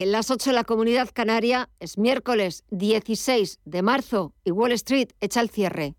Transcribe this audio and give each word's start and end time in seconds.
En 0.00 0.12
las 0.12 0.30
8 0.30 0.50
de 0.50 0.54
la 0.54 0.62
comunidad 0.62 1.08
canaria 1.12 1.70
es 1.80 1.98
miércoles 1.98 2.62
16 2.70 3.58
de 3.64 3.82
marzo 3.82 4.32
y 4.44 4.52
Wall 4.52 4.70
Street 4.70 5.08
echa 5.20 5.40
el 5.40 5.50
cierre. 5.50 5.96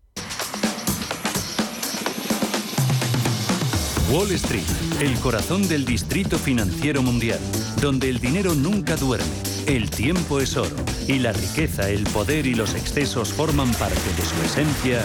Wall 4.10 4.30
Street, 4.30 4.64
el 5.02 5.20
corazón 5.20 5.68
del 5.68 5.84
distrito 5.84 6.38
financiero 6.38 7.02
mundial, 7.02 7.40
donde 7.82 8.08
el 8.08 8.20
dinero 8.20 8.54
nunca 8.54 8.96
duerme, 8.96 9.28
el 9.66 9.90
tiempo 9.90 10.40
es 10.40 10.56
oro 10.56 10.76
y 11.06 11.18
la 11.18 11.34
riqueza, 11.34 11.90
el 11.90 12.04
poder 12.04 12.46
y 12.46 12.54
los 12.54 12.74
excesos 12.74 13.34
forman 13.34 13.70
parte 13.74 14.00
de 14.16 14.22
su 14.22 14.42
esencia, 14.42 15.04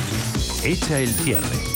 echa 0.63 1.01
el 1.01 1.09
cierre. 1.09 1.74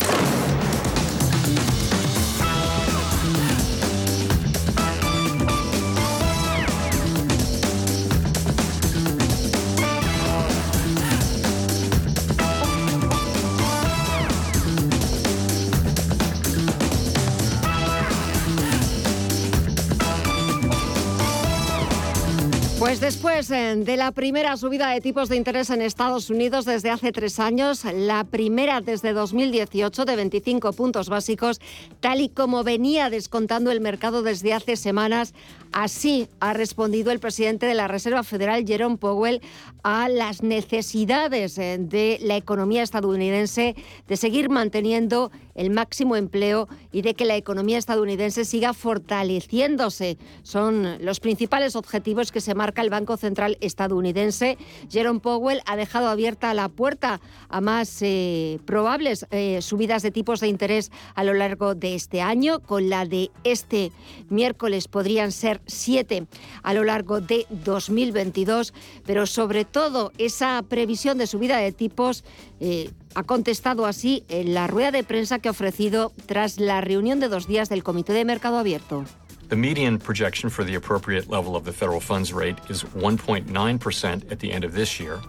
Pues 22.99 23.13
después 23.13 23.49
eh, 23.51 23.77
de 23.77 23.95
la 23.95 24.11
primera 24.11 24.57
subida 24.57 24.89
de 24.89 24.99
tipos 24.99 25.29
de 25.29 25.37
interés 25.37 25.69
en 25.69 25.81
Estados 25.81 26.29
Unidos 26.29 26.65
desde 26.65 26.89
hace 26.89 27.13
tres 27.13 27.39
años, 27.39 27.85
la 27.85 28.25
primera 28.25 28.81
desde 28.81 29.13
2018 29.13 30.03
de 30.03 30.17
25 30.17 30.73
puntos 30.73 31.07
básicos, 31.07 31.61
tal 32.01 32.19
y 32.19 32.27
como 32.27 32.65
venía 32.65 33.09
descontando 33.09 33.71
el 33.71 33.79
mercado 33.79 34.21
desde 34.21 34.53
hace 34.53 34.75
semanas, 34.75 35.33
así 35.71 36.27
ha 36.41 36.51
respondido 36.51 37.11
el 37.11 37.21
presidente 37.21 37.67
de 37.67 37.73
la 37.73 37.87
Reserva 37.87 38.23
Federal, 38.23 38.65
Jerome 38.67 38.97
Powell, 38.97 39.41
a 39.81 40.09
las 40.09 40.43
necesidades 40.43 41.57
eh, 41.57 41.77
de 41.79 42.19
la 42.21 42.35
economía 42.35 42.83
estadounidense 42.83 43.77
de 44.09 44.17
seguir 44.17 44.49
manteniendo 44.49 45.31
el 45.55 45.69
máximo 45.69 46.15
empleo 46.15 46.67
y 46.91 47.01
de 47.01 47.13
que 47.13 47.25
la 47.25 47.35
economía 47.35 47.77
estadounidense 47.77 48.45
siga 48.45 48.73
fortaleciéndose. 48.73 50.17
Son 50.43 50.97
los 51.03 51.19
principales 51.19 51.75
objetivos 51.75 52.31
que 52.31 52.41
se 52.41 52.55
marcan 52.55 52.85
el 52.85 52.88
Banco 52.89 53.17
Central 53.17 53.57
estadounidense. 53.61 54.57
Jerome 54.89 55.19
Powell 55.19 55.61
ha 55.65 55.75
dejado 55.75 56.07
abierta 56.07 56.53
la 56.53 56.69
puerta 56.69 57.21
a 57.49 57.61
más 57.61 58.01
eh, 58.01 58.59
probables 58.65 59.25
eh, 59.31 59.61
subidas 59.61 60.03
de 60.03 60.11
tipos 60.11 60.39
de 60.39 60.47
interés 60.47 60.91
a 61.15 61.23
lo 61.23 61.33
largo 61.33 61.75
de 61.75 61.95
este 61.95 62.21
año. 62.21 62.59
Con 62.59 62.89
la 62.89 63.05
de 63.05 63.31
este 63.43 63.91
miércoles 64.29 64.87
podrían 64.87 65.31
ser 65.31 65.61
siete 65.65 66.27
a 66.63 66.73
lo 66.73 66.83
largo 66.83 67.21
de 67.21 67.45
2022, 67.49 68.73
pero 69.05 69.25
sobre 69.25 69.65
todo 69.65 70.11
esa 70.17 70.61
previsión 70.67 71.17
de 71.17 71.27
subida 71.27 71.57
de 71.57 71.71
tipos 71.71 72.23
eh, 72.59 72.91
ha 73.15 73.23
contestado 73.23 73.85
así 73.85 74.23
en 74.29 74.53
la 74.53 74.67
rueda 74.67 74.91
de 74.91 75.03
prensa 75.03 75.39
que 75.39 75.47
ha 75.47 75.51
ofrecido 75.51 76.11
tras 76.25 76.59
la 76.59 76.81
reunión 76.81 77.19
de 77.19 77.27
dos 77.27 77.47
días 77.47 77.69
del 77.69 77.83
Comité 77.83 78.13
de 78.13 78.25
Mercado 78.25 78.57
Abierto. 78.57 79.05
The 79.49 79.55
median 79.55 79.97
projection 79.97 80.51
for 80.51 80.63
the 80.63 80.75
appropriate 80.75 81.27
level 81.27 81.55
of 81.55 81.65
the 81.65 81.73
federal 81.73 81.99
funds 81.99 82.31
rate 82.31 82.57
is 82.69 82.83
1.9% 82.83 84.31
at 84.31 84.39
the 84.39 84.51
end 84.51 84.63
of 84.63 84.73
this 84.73 84.99
year. 84.99 85.19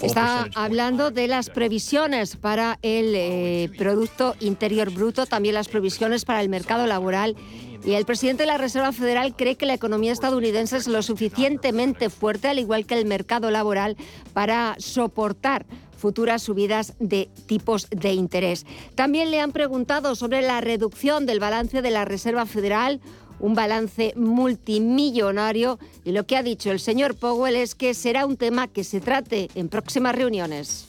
Está 0.00 0.48
hablando 0.54 1.10
de 1.10 1.26
las 1.26 1.50
previsiones 1.50 2.36
para 2.36 2.78
el 2.82 3.14
eh, 3.16 3.70
Producto 3.76 4.34
Interior 4.40 4.90
Bruto, 4.90 5.26
también 5.26 5.56
las 5.56 5.68
previsiones 5.68 6.24
para 6.24 6.40
el 6.40 6.48
mercado 6.48 6.86
laboral. 6.86 7.36
Y 7.84 7.94
el 7.94 8.06
presidente 8.06 8.44
de 8.44 8.46
la 8.46 8.58
Reserva 8.58 8.92
Federal 8.92 9.34
cree 9.36 9.56
que 9.56 9.66
la 9.66 9.74
economía 9.74 10.12
estadounidense 10.12 10.78
es 10.78 10.86
lo 10.86 11.02
suficientemente 11.02 12.08
fuerte, 12.08 12.48
al 12.48 12.60
igual 12.60 12.86
que 12.86 12.94
el 12.94 13.04
mercado 13.04 13.50
laboral, 13.50 13.96
para 14.32 14.76
soportar 14.78 15.66
futuras 16.04 16.42
subidas 16.42 16.94
de 16.98 17.28
tipos 17.46 17.88
de 17.90 18.12
interés. 18.12 18.66
También 18.94 19.30
le 19.30 19.40
han 19.40 19.52
preguntado 19.52 20.14
sobre 20.14 20.42
la 20.42 20.60
reducción 20.60 21.26
del 21.26 21.40
balance 21.40 21.82
de 21.82 21.90
la 21.90 22.04
Reserva 22.04 22.46
Federal 22.46 23.00
un 23.40 23.54
balance 23.54 24.12
multimillonario 24.16 25.78
y 26.04 26.12
lo 26.12 26.26
que 26.26 26.36
ha 26.36 26.42
dicho 26.42 26.70
el 26.70 26.80
señor 26.80 27.14
Powell 27.14 27.56
es 27.56 27.74
que 27.74 27.94
será 27.94 28.26
un 28.26 28.36
tema 28.36 28.68
que 28.68 28.84
se 28.84 29.00
trate 29.00 29.50
en 29.54 29.68
próximas 29.68 30.14
reuniones. 30.14 30.86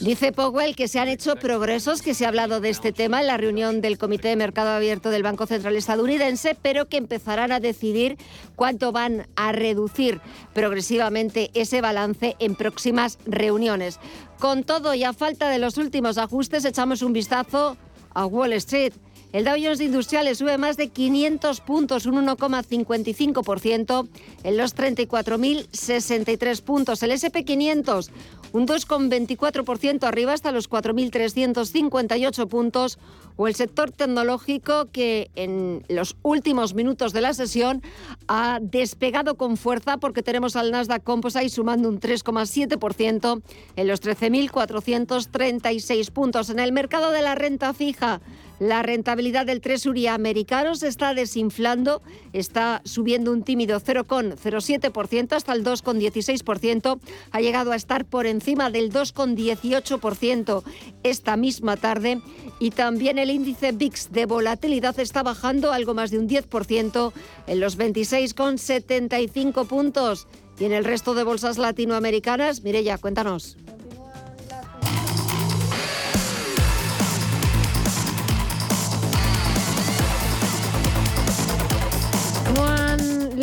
Dice 0.00 0.32
Powell 0.32 0.76
que 0.76 0.88
se 0.88 0.98
han 0.98 1.08
hecho 1.08 1.36
progresos, 1.36 2.02
que 2.02 2.14
se 2.14 2.24
ha 2.24 2.28
hablado 2.28 2.60
de 2.60 2.68
este 2.68 2.92
tema 2.92 3.20
en 3.20 3.26
la 3.26 3.36
reunión 3.36 3.80
del 3.80 3.98
Comité 3.98 4.28
de 4.28 4.36
Mercado 4.36 4.70
Abierto 4.70 5.10
del 5.10 5.22
Banco 5.22 5.46
Central 5.46 5.76
estadounidense, 5.76 6.56
pero 6.60 6.86
que 6.88 6.98
empezarán 6.98 7.50
a 7.52 7.60
decidir 7.60 8.18
cuánto 8.56 8.92
van 8.92 9.26
a 9.36 9.52
reducir 9.52 10.20
progresivamente 10.52 11.50
ese 11.54 11.80
balance 11.80 12.36
en 12.38 12.54
próximas 12.56 13.18
reuniones. 13.26 13.98
Con 14.38 14.64
todo 14.64 14.94
y 14.94 15.04
a 15.04 15.12
falta 15.12 15.48
de 15.48 15.58
los 15.58 15.78
últimos 15.78 16.18
ajustes, 16.18 16.64
echamos 16.64 17.02
un 17.02 17.12
vistazo 17.12 17.76
a 18.12 18.26
Wall 18.26 18.52
Street. 18.54 18.92
El 19.34 19.44
Dow 19.44 19.56
Jones 19.60 19.80
Industriales 19.80 20.38
sube 20.38 20.58
más 20.58 20.76
de 20.76 20.90
500 20.90 21.60
puntos, 21.62 22.06
un 22.06 22.24
1,55% 22.24 24.08
en 24.44 24.56
los 24.56 24.76
34.063 24.76 26.62
puntos. 26.62 27.02
El 27.02 27.10
SP500 27.10 28.12
un 28.54 28.66
2,24% 28.68 30.04
arriba 30.04 30.32
hasta 30.32 30.52
los 30.52 30.70
4.358 30.70 32.46
puntos, 32.46 33.00
o 33.36 33.48
el 33.48 33.56
sector 33.56 33.90
tecnológico 33.90 34.86
que 34.92 35.28
en 35.34 35.84
los 35.88 36.14
últimos 36.22 36.74
minutos 36.74 37.12
de 37.12 37.20
la 37.20 37.34
sesión 37.34 37.82
ha 38.28 38.60
despegado 38.62 39.34
con 39.34 39.56
fuerza 39.56 39.96
porque 39.96 40.22
tenemos 40.22 40.54
al 40.54 40.70
Nasdaq 40.70 41.02
Composite 41.02 41.48
sumando 41.48 41.88
un 41.88 41.98
3,7% 41.98 43.42
en 43.74 43.88
los 43.88 44.00
13.436 44.00 46.12
puntos. 46.12 46.50
En 46.50 46.60
el 46.60 46.70
mercado 46.70 47.10
de 47.10 47.22
la 47.22 47.34
renta 47.34 47.74
fija, 47.74 48.20
la 48.58 48.82
rentabilidad 48.82 49.46
del 49.46 49.60
Treasury 49.60 50.06
americano 50.06 50.74
se 50.74 50.88
está 50.88 51.14
desinflando, 51.14 52.02
está 52.32 52.82
subiendo 52.84 53.32
un 53.32 53.42
tímido 53.42 53.80
0,07% 53.80 55.32
hasta 55.32 55.52
el 55.52 55.64
2,16%, 55.64 57.00
ha 57.30 57.40
llegado 57.40 57.72
a 57.72 57.76
estar 57.76 58.04
por 58.04 58.26
encima 58.26 58.70
del 58.70 58.92
2,18% 58.92 60.62
esta 61.02 61.36
misma 61.36 61.76
tarde 61.76 62.20
y 62.60 62.70
también 62.70 63.18
el 63.18 63.30
índice 63.30 63.72
VIX 63.72 64.12
de 64.12 64.26
volatilidad 64.26 64.98
está 65.00 65.22
bajando 65.22 65.72
algo 65.72 65.94
más 65.94 66.10
de 66.10 66.18
un 66.18 66.28
10% 66.28 67.12
en 67.46 67.60
los 67.60 67.78
26,75 67.78 69.66
puntos. 69.66 70.26
Y 70.58 70.66
en 70.66 70.72
el 70.72 70.84
resto 70.84 71.14
de 71.14 71.24
bolsas 71.24 71.58
latinoamericanas, 71.58 72.62
Mireya, 72.62 72.98
cuéntanos. 72.98 73.56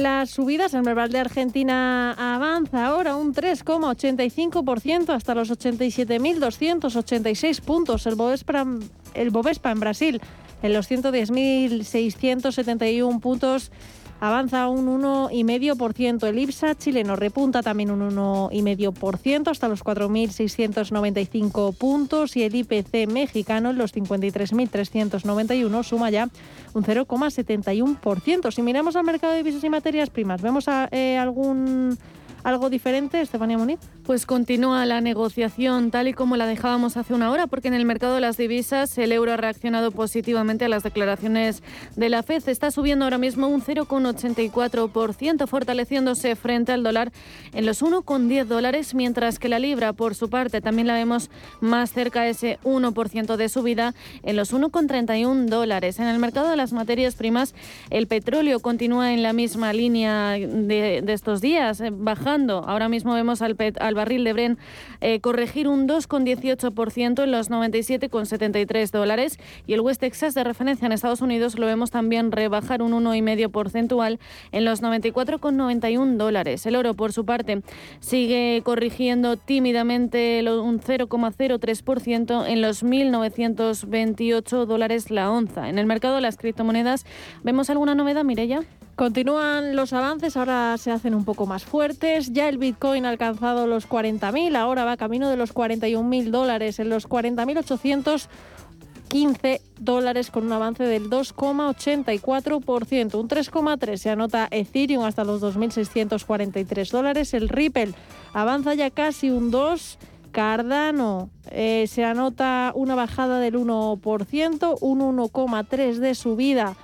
Las 0.01 0.31
subidas, 0.31 0.73
el 0.73 0.83
Merval 0.83 1.11
de 1.11 1.19
Argentina 1.19 2.13
avanza 2.13 2.85
ahora 2.85 3.15
un 3.15 3.33
3,85% 3.33 5.09
hasta 5.09 5.35
los 5.35 5.51
87.286 5.51 7.61
puntos. 7.61 8.07
El 8.07 8.15
Bovespa, 8.15 8.65
el 9.13 9.29
Bovespa 9.29 9.71
en 9.71 9.79
Brasil 9.79 10.19
en 10.63 10.73
los 10.73 10.89
110.671 10.89 13.19
puntos 13.19 13.71
avanza 14.21 14.69
un 14.69 15.01
1,5%. 15.01 16.27
El 16.27 16.39
IPSA 16.39 16.75
chileno 16.75 17.17
repunta 17.17 17.61
también 17.61 17.91
un 17.91 17.99
1,5% 18.15 19.49
hasta 19.49 19.67
los 19.67 19.83
4.695 19.83 21.75
puntos 21.75 22.37
y 22.37 22.43
el 22.43 22.55
IPC 22.55 23.11
mexicano 23.11 23.71
en 23.71 23.79
los 23.79 23.93
53.391 23.93 25.83
suma 25.83 26.09
ya 26.11 26.29
un 26.73 26.83
0,71%. 26.83 28.51
Si 28.51 28.61
miramos 28.61 28.95
al 28.95 29.03
mercado 29.03 29.33
de 29.33 29.39
divisas 29.39 29.63
y 29.63 29.69
materias 29.69 30.11
primas, 30.11 30.41
¿vemos 30.41 30.65
eh, 30.91 31.17
algún 31.17 31.97
algo 32.43 32.69
diferente, 32.69 33.21
Estefanía 33.21 33.57
Muniz? 33.57 33.79
Pues 34.03 34.25
continúa 34.25 34.85
la 34.85 35.01
negociación 35.01 35.91
tal 35.91 36.07
y 36.07 36.13
como 36.13 36.37
la 36.37 36.47
dejábamos 36.47 36.97
hace 36.97 37.13
una 37.13 37.29
hora, 37.29 37.47
porque 37.47 37.67
en 37.67 37.73
el 37.73 37.85
mercado 37.85 38.15
de 38.15 38.21
las 38.21 38.37
divisas 38.37 38.97
el 38.97 39.11
euro 39.11 39.33
ha 39.33 39.37
reaccionado 39.37 39.91
positivamente 39.91 40.65
a 40.65 40.69
las 40.69 40.83
declaraciones 40.83 41.61
de 41.95 42.09
la 42.09 42.23
FED. 42.23 42.49
Está 42.49 42.71
subiendo 42.71 43.05
ahora 43.05 43.17
mismo 43.17 43.47
un 43.47 43.61
0,84%, 43.61 45.47
fortaleciéndose 45.47 46.35
frente 46.35 46.71
al 46.71 46.83
dólar 46.83 47.11
en 47.53 47.65
los 47.65 47.83
1,10 47.83 48.45
dólares, 48.45 48.95
mientras 48.95 49.37
que 49.37 49.49
la 49.49 49.59
libra, 49.59 49.93
por 49.93 50.15
su 50.15 50.29
parte, 50.29 50.61
también 50.61 50.87
la 50.87 50.95
vemos 50.95 51.29
más 51.59 51.91
cerca 51.91 52.23
de 52.23 52.31
ese 52.31 52.59
1% 52.63 53.35
de 53.35 53.49
subida 53.49 53.93
en 54.23 54.35
los 54.35 54.53
1,31 54.53 55.45
dólares. 55.45 55.99
En 55.99 56.07
el 56.07 56.17
mercado 56.17 56.49
de 56.49 56.55
las 56.55 56.73
materias 56.73 57.15
primas, 57.15 57.53
el 57.91 58.07
petróleo 58.07 58.59
continúa 58.59 59.13
en 59.13 59.21
la 59.21 59.33
misma 59.33 59.73
línea 59.73 60.31
de, 60.31 61.01
de 61.03 61.13
estos 61.13 61.41
días, 61.41 61.83
bajando 61.91 62.30
llegando. 62.31 62.63
Ahora 62.67 62.87
mismo 62.87 63.13
vemos 63.13 63.41
al, 63.41 63.57
al 63.79 63.95
barril 63.95 64.23
de 64.23 64.33
Bren 64.33 64.57
eh, 65.01 65.19
corregir 65.19 65.67
un 65.67 65.87
2,18% 65.87 67.23
en 67.23 67.31
los 67.31 67.49
97,73 67.49 68.91
dólares 68.91 69.37
y 69.67 69.73
el 69.73 69.81
West 69.81 69.99
Texas 70.01 70.33
de 70.33 70.43
referencia 70.43 70.85
en 70.85 70.91
Estados 70.91 71.21
Unidos 71.21 71.57
lo 71.57 71.65
vemos 71.65 71.91
también 71.91 72.31
rebajar 72.31 72.81
un 72.81 72.93
1,5 72.93 73.51
porcentual 73.51 74.19
en 74.51 74.65
los 74.65 74.81
94,91 74.81 76.17
dólares. 76.17 76.65
El 76.65 76.75
oro, 76.75 76.93
por 76.93 77.11
su 77.11 77.25
parte, 77.25 77.61
sigue 77.99 78.61
corrigiendo 78.63 79.35
tímidamente 79.37 80.41
un 80.47 80.79
0,03% 80.79 82.47
en 82.47 82.61
los 82.61 82.83
1.928 82.83 84.65
dólares 84.65 85.11
la 85.11 85.31
onza. 85.31 85.67
En 85.69 85.77
el 85.79 85.85
mercado 85.85 86.15
de 86.15 86.21
las 86.21 86.37
criptomonedas, 86.37 87.05
¿vemos 87.43 87.69
alguna 87.69 87.95
novedad, 87.95 88.23
Mirella? 88.23 88.61
Continúan 88.95 89.75
los 89.75 89.93
avances, 89.93 90.37
ahora 90.37 90.77
se 90.77 90.91
hacen 90.91 91.15
un 91.15 91.25
poco 91.25 91.47
más 91.47 91.63
fuertes. 91.63 92.33
Ya 92.33 92.49
el 92.49 92.57
Bitcoin 92.57 93.05
ha 93.05 93.09
alcanzado 93.09 93.65
los 93.65 93.87
40.000, 93.89 94.55
ahora 94.55 94.85
va 94.85 94.97
camino 94.97 95.29
de 95.29 95.37
los 95.37 95.53
41.000 95.53 96.29
dólares, 96.29 96.79
en 96.79 96.89
los 96.89 97.07
40.815 97.09 99.61
dólares 99.79 100.29
con 100.29 100.45
un 100.45 100.51
avance 100.51 100.83
del 100.83 101.09
2,84%. 101.09 103.15
Un 103.15 103.27
3,3% 103.27 103.97
se 103.97 104.09
anota 104.09 104.47
Ethereum 104.51 105.03
hasta 105.03 105.23
los 105.23 105.41
2.643 105.41 106.91
dólares. 106.91 107.33
El 107.33 107.49
Ripple 107.49 107.93
avanza 108.33 108.75
ya 108.75 108.91
casi 108.91 109.31
un 109.31 109.51
2%. 109.51 109.97
Cardano 110.31 111.29
eh, 111.49 111.87
se 111.89 112.05
anota 112.05 112.71
una 112.73 112.95
bajada 112.95 113.41
del 113.41 113.55
1%, 113.55 114.77
un 114.79 114.99
1,3% 115.01 115.97
de 115.97 116.15
subida 116.15 116.77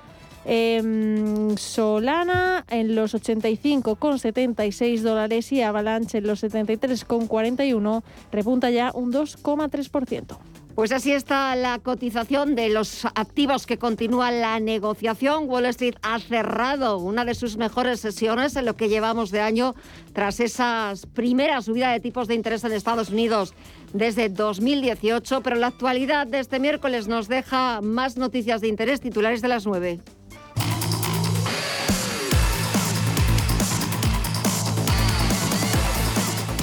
Em, 0.49 1.57
Solana 1.57 2.63
en 2.69 2.95
los 2.95 3.13
85,76 3.13 5.01
dólares 5.01 5.51
y 5.51 5.61
Avalanche 5.61 6.19
en 6.19 6.27
los 6.27 6.41
73,41 6.41 8.01
repunta 8.31 8.69
ya 8.69 8.91
un 8.93 9.11
2,3%. 9.11 10.39
Pues 10.73 10.93
así 10.93 11.11
está 11.11 11.53
la 11.57 11.79
cotización 11.79 12.55
de 12.55 12.69
los 12.69 13.03
activos 13.03 13.65
que 13.65 13.77
continúa 13.77 14.31
la 14.31 14.61
negociación. 14.61 15.49
Wall 15.49 15.65
Street 15.65 15.95
ha 16.01 16.17
cerrado 16.19 16.97
una 16.99 17.25
de 17.25 17.35
sus 17.35 17.57
mejores 17.57 17.99
sesiones 17.99 18.55
en 18.55 18.65
lo 18.65 18.77
que 18.77 18.87
llevamos 18.87 19.31
de 19.31 19.41
año 19.41 19.75
tras 20.13 20.39
esa 20.39 20.93
primera 21.13 21.61
subida 21.61 21.91
de 21.91 21.99
tipos 21.99 22.29
de 22.29 22.35
interés 22.35 22.63
en 22.63 22.71
Estados 22.71 23.09
Unidos 23.09 23.53
desde 23.91 24.29
2018. 24.29 25.41
Pero 25.41 25.57
la 25.57 25.67
actualidad 25.67 26.25
de 26.25 26.39
este 26.39 26.59
miércoles 26.59 27.09
nos 27.09 27.27
deja 27.27 27.81
más 27.81 28.15
noticias 28.15 28.61
de 28.61 28.69
interés 28.69 29.01
titulares 29.01 29.41
de 29.41 29.47
las 29.49 29.65
9. 29.65 29.99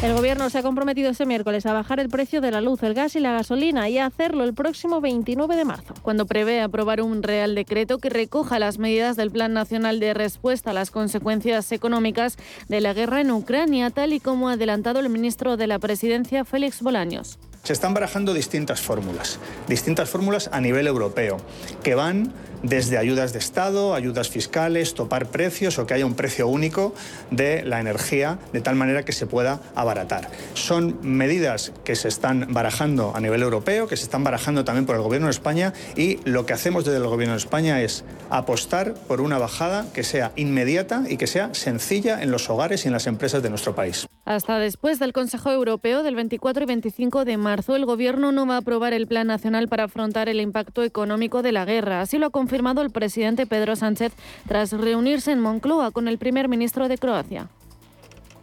El 0.05 0.13
Gobierno 0.13 0.51
se 0.51 0.59
ha 0.59 0.63
comprometido 0.63 1.09
este 1.09 1.25
miércoles 1.25 1.65
a 1.65 1.73
bajar 1.73 1.99
el 1.99 2.11
precio 2.11 2.43
de 2.43 2.51
la 2.51 2.61
luz, 2.61 2.83
el 2.83 2.93
gas 2.93 3.17
y 3.17 3.21
la 3.21 3.33
gasolina 3.33 3.89
y 3.89 3.97
a 3.97 4.05
hacerlo 4.05 4.45
el 4.45 4.53
próximo 4.53 5.01
29 5.01 5.57
de 5.57 5.65
marzo. 5.65 5.95
Cuando 6.03 6.27
prevé 6.27 6.61
aprobar 6.61 7.01
un 7.01 7.23
Real 7.23 7.55
Decreto 7.55 7.97
que 7.97 8.11
recoja 8.11 8.59
las 8.59 8.77
medidas 8.77 9.17
del 9.17 9.31
Plan 9.31 9.55
Nacional 9.55 10.01
de 10.01 10.13
Respuesta 10.13 10.73
a 10.73 10.75
las 10.75 10.91
consecuencias 10.91 11.73
económicas 11.73 12.37
de 12.69 12.83
la 12.83 12.93
guerra 12.93 13.23
en 13.23 13.31
Ucrania, 13.31 13.89
tal 13.89 14.13
y 14.13 14.21
como 14.21 14.51
ha 14.51 14.53
adelantado 14.53 15.01
el 15.01 15.09
ministro 15.09 15.57
de 15.57 15.69
la 15.69 15.79
Presidencia, 15.79 16.45
Félix 16.45 16.83
Bolaños. 16.83 17.39
Se 17.63 17.73
están 17.73 17.95
barajando 17.95 18.35
distintas 18.35 18.83
fórmulas, 18.83 19.39
distintas 19.69 20.11
fórmulas 20.11 20.51
a 20.53 20.61
nivel 20.61 20.87
europeo, 20.87 21.39
que 21.83 21.95
van 21.95 22.31
desde 22.65 22.99
ayudas 22.99 23.33
de 23.33 23.39
Estado, 23.39 23.95
ayudas 23.95 24.29
fiscales, 24.29 24.95
topar 24.95 25.27
precios 25.27 25.79
o 25.79 25.87
que 25.87 25.95
haya 25.95 26.07
un 26.07 26.15
precio 26.15 26.49
único 26.49 26.95
de 27.31 27.63
la 27.63 27.79
energía 27.79 28.39
de 28.53 28.61
tal 28.61 28.75
manera 28.75 29.05
que 29.05 29.13
se 29.13 29.27
pueda 29.27 29.61
abaratar. 29.75 30.31
Son 30.55 30.99
medidas 31.03 31.73
que 31.85 31.95
se 31.95 32.09
están 32.09 32.49
barajando 32.51 33.13
a 33.15 33.21
nivel 33.21 33.43
europeo, 33.43 33.87
que 33.87 33.97
se 33.97 34.05
están 34.05 34.25
barajando 34.25 34.65
también 34.65 34.87
por 34.87 34.97
el 34.97 35.03
Gobierno 35.03 35.29
de 35.29 35.33
España 35.33 35.73
y 35.97 36.19
lo 36.25 36.47
que 36.47 36.55
hacemos 36.55 36.85
desde 36.85 36.99
el 36.99 37.07
Gobierno 37.07 37.35
de 37.35 37.39
España 37.39 37.83
es 37.83 38.05
apostar 38.31 38.95
por 38.95 39.21
una 39.21 39.39
bajada 39.39 39.87
que 39.93 40.03
sea 40.03 40.33
inmediata 40.37 41.05
y 41.09 41.19
que 41.19 41.27
sea 41.27 41.55
sencilla 41.55 42.23
en 42.23 42.31
los 42.31 42.49
hogares 42.49 42.85
y 42.85 42.89
en 42.89 42.95
las 42.95 43.07
empresas 43.07 43.43
de 43.43 43.51
nuestro 43.51 43.75
país. 43.75 44.07
Hasta 44.25 44.59
después 44.59 44.99
del 44.99 45.13
Consejo 45.13 45.51
Europeo 45.51 46.03
del 46.03 46.15
24 46.15 46.63
y 46.63 46.67
25 46.67 47.27
de 47.27 47.37
marzo, 47.37 47.77
el 47.77 47.85
Gobierno 47.85 48.33
no 48.33 48.47
va 48.47 48.55
a 48.55 48.59
aprobar 48.59 48.95
el 48.95 49.07
Plan 49.07 49.27
Nacional 49.27 49.69
para 49.69 49.85
afrontar 49.85 50.31
el 50.31 50.41
impacto 50.41 50.83
económico 50.83 51.43
de 51.43 51.53
la 51.53 51.67
guerra. 51.67 52.01
Así 52.01 52.17
lo 52.17 52.27
ha 52.27 52.31
confirmado 52.31 52.54
el 52.55 52.91
presidente 52.91 53.47
Pedro 53.47 53.75
Sánchez 53.77 54.13
tras 54.47 54.73
reunirse 54.73 55.33
en 55.33 55.41
Moncloa 55.41 55.91
con 55.91 56.09
el 56.09 56.19
primer 56.19 56.49
ministro 56.49 56.89
de 56.89 56.99
Croacia. 56.99 57.49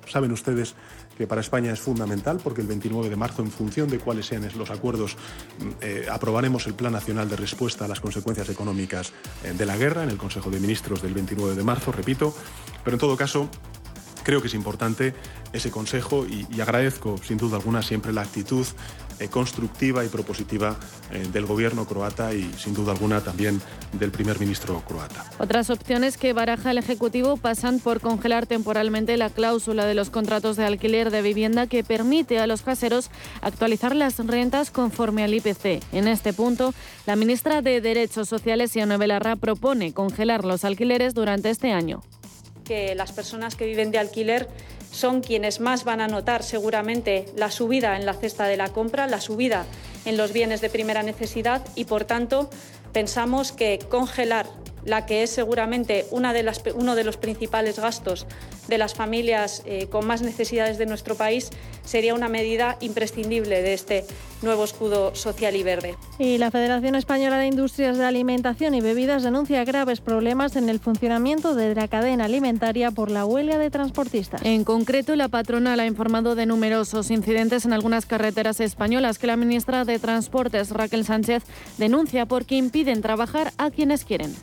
Saben 0.08 0.32
ustedes 0.32 0.76
que 1.18 1.28
para 1.28 1.42
España 1.42 1.72
es 1.72 1.80
fundamental 1.80 2.40
porque 2.44 2.62
el 2.62 2.68
29 2.68 3.10
de 3.10 3.16
marzo, 3.16 3.42
en 3.42 3.52
función 3.52 3.90
de 3.90 4.00
cuáles 4.00 4.26
sean 4.26 4.48
los 4.58 4.70
acuerdos, 4.70 5.16
mm, 5.16 5.70
eh, 5.82 6.06
aprobaremos 6.12 6.68
el 6.68 6.74
Plan 6.74 6.92
Nacional 6.92 7.30
de 7.30 7.38
Respuesta 7.38 7.86
a 7.86 7.88
las 7.88 8.00
Consecuencias 8.00 8.50
Económicas 8.50 9.14
eh, 9.44 9.54
de 9.54 9.66
la 9.66 9.78
Guerra 9.78 10.04
en 10.04 10.10
el 10.10 10.18
Consejo 10.18 10.50
de 10.50 10.60
Ministros 10.60 11.02
del 11.02 11.14
29 11.14 11.56
de 11.56 11.64
marzo, 11.64 11.92
repito. 11.92 12.34
Pero 12.84 12.96
en 12.96 13.00
todo 13.00 13.16
caso, 13.16 13.50
creo 14.24 14.42
que 14.42 14.48
es 14.48 14.54
importante 14.54 15.14
ese 15.54 15.72
consejo 15.72 16.26
y, 16.26 16.62
agradezco 16.62 17.18
sin 17.18 17.38
duda 17.38 17.58
alguna 17.58 17.82
siempre 17.82 18.14
la 18.14 18.22
actitud 18.22 18.66
eh, 19.20 19.28
constructiva 19.28 20.06
y 20.06 20.08
propositiva 20.08 20.78
eh, 21.12 21.28
del 21.32 21.46
gobierno 21.46 21.86
croata 21.86 22.34
y 22.34 22.52
sin 22.54 22.74
duda 22.74 22.92
alguna 22.92 23.22
también 23.22 23.62
del 23.94 24.12
primer 24.12 24.40
ministro 24.40 24.82
croata. 24.88 25.26
Otras 25.38 25.70
opciones 25.70 26.18
que 26.18 26.34
baraja 26.34 26.72
el 26.72 26.78
Ejecutivo 26.78 27.38
pasan 27.38 27.80
por 27.80 28.00
congelar 28.00 28.48
temporalmente 28.48 29.18
la 29.18 29.30
cláusula 29.30 29.86
de 29.86 29.96
los 29.96 30.10
contratos 30.10 30.56
de 30.56 30.66
alquiler 30.66 31.12
de 31.12 31.22
vivienda 31.22 31.68
que 31.68 31.84
permite 31.84 32.40
a 32.40 32.48
los 32.48 32.62
caseros 32.62 33.12
actualizar 33.42 33.96
las 33.96 34.18
rentas 34.26 34.72
conforme 34.72 35.24
al 35.24 35.34
IPC. 35.34 35.84
En 35.92 36.08
este 36.08 36.34
punto, 36.34 36.74
la 37.06 37.16
ministra 37.16 37.62
de 37.62 37.82
Derechos 37.82 38.30
Sociales, 38.30 38.76
Ione 38.76 38.98
Belarra, 38.98 39.36
propone 39.36 39.94
congelar 39.94 40.46
los 40.46 40.66
alquileres 40.66 41.14
durante 41.14 41.50
este 41.50 41.72
año. 41.72 42.02
Que 42.72 42.96
las 42.96 43.12
personas 43.12 43.58
que 43.58 43.66
viven 43.66 43.92
de 43.92 43.98
alquiler 43.98 44.48
son 44.94 45.20
quienes 45.20 45.60
más 45.60 45.84
van 45.84 46.00
a 46.00 46.08
notar 46.08 46.42
seguramente 46.42 47.26
la 47.36 47.52
subida 47.52 47.98
en 47.98 48.06
la 48.06 48.14
cesta 48.14 48.46
de 48.46 48.56
la 48.56 48.70
compra, 48.70 49.08
la 49.08 49.20
subida 49.20 49.66
en 50.06 50.16
los 50.16 50.32
bienes 50.32 50.62
de 50.62 50.70
primera 50.70 51.04
necesidad 51.04 51.66
y, 51.76 51.84
por 51.84 52.06
tanto, 52.06 52.50
pensamos 52.94 53.52
que 53.52 53.78
congelar 53.90 54.46
la 54.86 55.06
que 55.06 55.24
es 55.24 55.30
seguramente 55.30 56.06
una 56.12 56.34
de 56.34 56.44
las, 56.44 56.62
uno 56.76 56.96
de 56.96 57.04
los 57.04 57.18
principales 57.18 57.80
gastos 57.80 58.26
de 58.68 58.78
las 58.78 58.94
familias 58.94 59.64
eh, 59.66 59.88
con 59.88 60.08
más 60.08 60.22
necesidades 60.22 60.78
de 60.78 60.86
nuestro 60.86 61.16
país, 61.16 61.50
sería 61.84 62.14
una 62.14 62.30
medida 62.30 62.78
imprescindible 62.80 63.62
de 63.62 63.74
este 63.74 64.06
nuevo 64.42 64.64
escudo 64.64 65.14
social 65.14 65.56
y 65.56 65.64
verde. 65.64 65.96
Y 66.20 66.38
la 66.38 66.52
Federación 66.52 66.96
Española 66.96 67.38
de 67.38 67.48
Industrias 67.48 67.98
de 67.98 68.06
Alimentación 68.06 68.74
y 68.74 68.82
Bebidas 68.82 69.24
denuncia 69.24 69.64
graves 69.66 70.00
problemas 70.00 70.56
en 70.56 70.70
el 70.70 70.80
funcionamiento 70.80 71.54
de 71.54 71.76
la 71.76 71.88
cadena 71.88 72.26
alimentaria 72.26 72.92
por 72.92 73.12
la 73.12 73.26
huelga 73.26 73.58
de 73.58 73.70
transportistas. 73.70 74.42
En 74.44 74.64
concreto, 74.64 75.16
la 75.16 75.28
patronal 75.28 75.80
ha 75.80 75.86
informado 75.86 76.36
de 76.36 76.46
numerosos 76.46 77.12
incidentes 77.12 77.66
en 77.66 77.74
algunas 77.74 78.06
carreteras 78.06 78.60
españolas 78.60 79.20
que 79.20 79.28
la 79.28 79.38
ministra 79.38 79.86
de 79.86 80.00
Transportes, 80.00 80.70
Raquel 80.72 81.06
Sánchez, 81.06 81.44
denuncia 81.78 82.26
porque 82.26 82.56
impiden 82.56 83.02
trabajar 83.02 83.52
a 83.58 83.70
quienes 83.70 84.06
quieren. 84.06 84.34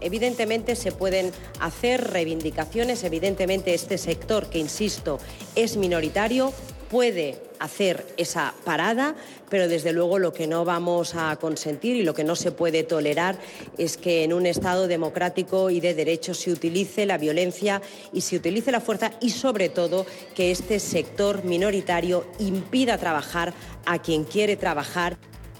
Evidentemente 0.00 0.76
se 0.76 0.92
pueden 0.92 1.32
hacer 1.60 2.10
reivindicaciones, 2.10 3.04
evidentemente 3.04 3.74
este 3.74 3.98
sector, 3.98 4.48
que 4.48 4.58
insisto, 4.58 5.18
es 5.54 5.76
minoritario, 5.76 6.52
puede 6.90 7.40
hacer 7.58 8.06
esa 8.16 8.54
parada, 8.64 9.14
pero 9.50 9.68
desde 9.68 9.92
luego 9.92 10.18
lo 10.18 10.32
que 10.32 10.46
no 10.46 10.64
vamos 10.64 11.14
a 11.14 11.36
consentir 11.36 11.96
y 11.96 12.02
lo 12.02 12.14
que 12.14 12.24
no 12.24 12.36
se 12.36 12.52
puede 12.52 12.82
tolerar 12.82 13.38
es 13.76 13.96
que 13.96 14.24
en 14.24 14.32
un 14.32 14.46
Estado 14.46 14.88
democrático 14.88 15.70
y 15.70 15.80
de 15.80 15.94
derecho 15.94 16.34
se 16.34 16.52
utilice 16.52 17.06
la 17.06 17.18
violencia 17.18 17.82
y 18.12 18.20
se 18.20 18.36
utilice 18.36 18.72
la 18.72 18.80
fuerza 18.80 19.12
y 19.20 19.30
sobre 19.30 19.68
todo 19.68 20.06
que 20.34 20.50
este 20.50 20.78
sector 20.78 21.44
minoritario 21.44 22.26
impida 22.38 22.98
trabajar 22.98 23.52
a 23.84 24.00
quien 24.00 24.24
quiere 24.24 24.56
trabajar. 24.56 25.18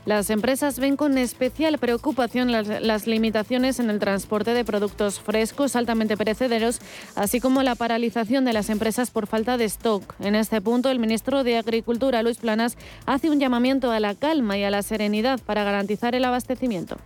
Las 0.08 0.30
empresas 0.30 0.78
ven 0.78 0.96
con 0.96 1.18
especial 1.18 1.76
preocupación 1.76 2.50
las, 2.50 3.06
limitaciones 3.06 3.78
en 3.78 3.90
el 3.90 3.98
transporte 3.98 4.54
de 4.54 4.64
productos 4.64 5.20
frescos 5.20 5.76
altamente 5.76 6.16
perecederos, 6.16 6.80
así 7.14 7.40
como 7.40 7.62
la 7.62 7.74
paralización 7.74 8.46
de 8.46 8.54
las 8.54 8.70
empresas 8.70 9.10
por 9.10 9.26
falta 9.26 9.58
de 9.58 9.66
stock. 9.66 10.14
En 10.18 10.34
este 10.34 10.62
punto, 10.62 10.88
el 10.88 10.98
ministro 10.98 11.44
de 11.44 11.58
Agricultura, 11.58 12.22
Luis 12.22 12.38
Planas, 12.38 12.78
hace 13.04 13.28
un 13.28 13.38
llamamiento 13.38 13.92
a 13.92 14.00
la 14.00 14.14
calma 14.14 14.56
y 14.56 14.64
a 14.64 14.70
la 14.70 14.82
serenidad 14.82 15.40
para 15.40 15.62
garantizar 15.62 16.14
el 16.14 16.24
abastecimiento. 16.24 16.96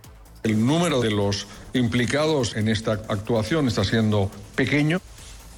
El 0.43 0.65
número 0.65 1.01
de 1.01 1.11
los 1.11 1.47
implicados 1.73 2.55
en 2.55 2.69
esta 2.69 2.93
actuación 2.93 3.67
está 3.67 3.83
siendo 3.83 4.31
pequeño, 4.55 5.01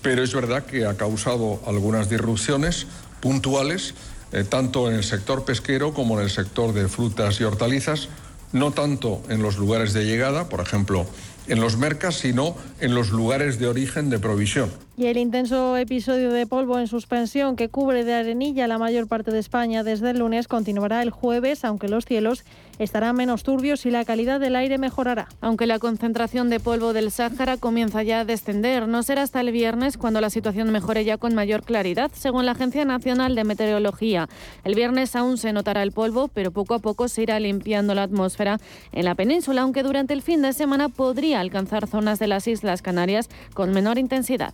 pero 0.02 0.24
es 0.24 0.34
verdad 0.34 0.66
que 0.66 0.88
ha 0.88 0.98
causado 0.98 1.62
algunas 1.68 2.10
disrupciones 2.10 2.88
puntuales 3.20 3.94
eh, 4.32 4.44
tanto 4.44 4.90
en 4.90 4.96
el 4.96 5.04
sector 5.04 5.46
pesquero 5.46 5.94
como 5.94 6.18
en 6.20 6.26
el 6.26 6.30
sector 6.30 6.74
de 6.74 6.88
frutas 6.88 7.40
y 7.40 7.44
hortalizas, 7.44 8.10
no 8.52 8.72
tanto 8.72 9.22
en 9.30 9.42
los 9.42 9.58
lugares 9.58 9.94
de 9.94 10.06
llegada, 10.06 10.50
por 10.50 10.62
ejemplo, 10.62 11.06
en 11.48 11.60
los 11.60 11.78
mercados, 11.78 12.18
sino 12.18 12.56
en 12.80 12.96
los 12.96 13.10
lugares 13.10 13.60
de 13.60 13.68
origen 13.68 14.10
de 14.10 14.20
provisión. 14.20 14.72
Y 14.98 15.08
el 15.08 15.18
intenso 15.18 15.76
episodio 15.76 16.32
de 16.32 16.48
polvo 16.48 16.80
en 16.80 16.88
suspensión 16.88 17.58
que 17.58 17.68
cubre 17.68 18.06
de 18.06 18.14
arenilla 18.14 18.66
la 18.66 18.78
mayor 18.78 19.10
parte 19.10 19.30
de 19.30 19.40
España 19.40 19.84
desde 19.84 20.12
el 20.12 20.20
lunes 20.20 20.48
continuará 20.48 21.02
el 21.02 21.10
jueves, 21.10 21.66
aunque 21.66 21.90
los 21.90 22.06
cielos 22.06 22.46
estarán 22.80 23.18
menos 23.18 23.44
turbios 23.44 23.86
y 23.86 23.92
la 23.92 24.06
calidad 24.06 24.40
del 24.40 24.56
aire 24.56 24.78
mejorará. 24.78 25.28
Aunque 25.42 25.68
la 25.68 25.80
concentración 25.80 26.50
de 26.50 26.62
polvo 26.62 26.94
del 26.94 27.12
Sáhara 27.12 27.58
comienza 27.58 28.04
ya 28.04 28.22
a 28.22 28.26
descender, 28.26 28.88
no 28.88 29.04
será 29.04 29.24
hasta 29.24 29.42
el 29.42 29.52
viernes 29.52 29.98
cuando 29.98 30.22
la 30.22 30.30
situación 30.30 30.72
mejore 30.72 31.04
ya 31.04 31.18
con 31.18 31.36
mayor 31.36 31.64
claridad, 31.64 32.10
según 32.14 32.46
la 32.46 32.54
Agencia 32.54 32.86
Nacional 32.86 33.36
de 33.36 33.44
Meteorología. 33.44 34.30
El 34.64 34.76
viernes 34.76 35.14
aún 35.18 35.38
se 35.38 35.52
notará 35.52 35.84
el 35.84 35.92
polvo, 35.92 36.30
pero 36.30 36.52
poco 36.52 36.74
a 36.74 36.80
poco 36.80 37.10
se 37.10 37.24
irá 37.24 37.38
limpiando 37.42 37.96
la 37.96 38.04
atmósfera 38.04 38.62
en 38.94 39.04
la 39.04 39.16
península, 39.16 39.64
aunque 39.64 39.84
durante 39.84 40.14
el 40.14 40.22
fin 40.22 40.42
de 40.42 40.54
semana 40.54 40.88
podría 40.88 41.42
alcanzar 41.42 41.86
zonas 41.86 42.18
de 42.18 42.28
las 42.28 42.48
Islas 42.48 42.82
Canarias 42.82 43.30
con 43.54 43.74
menor 43.74 43.98
intensidad. 43.98 44.54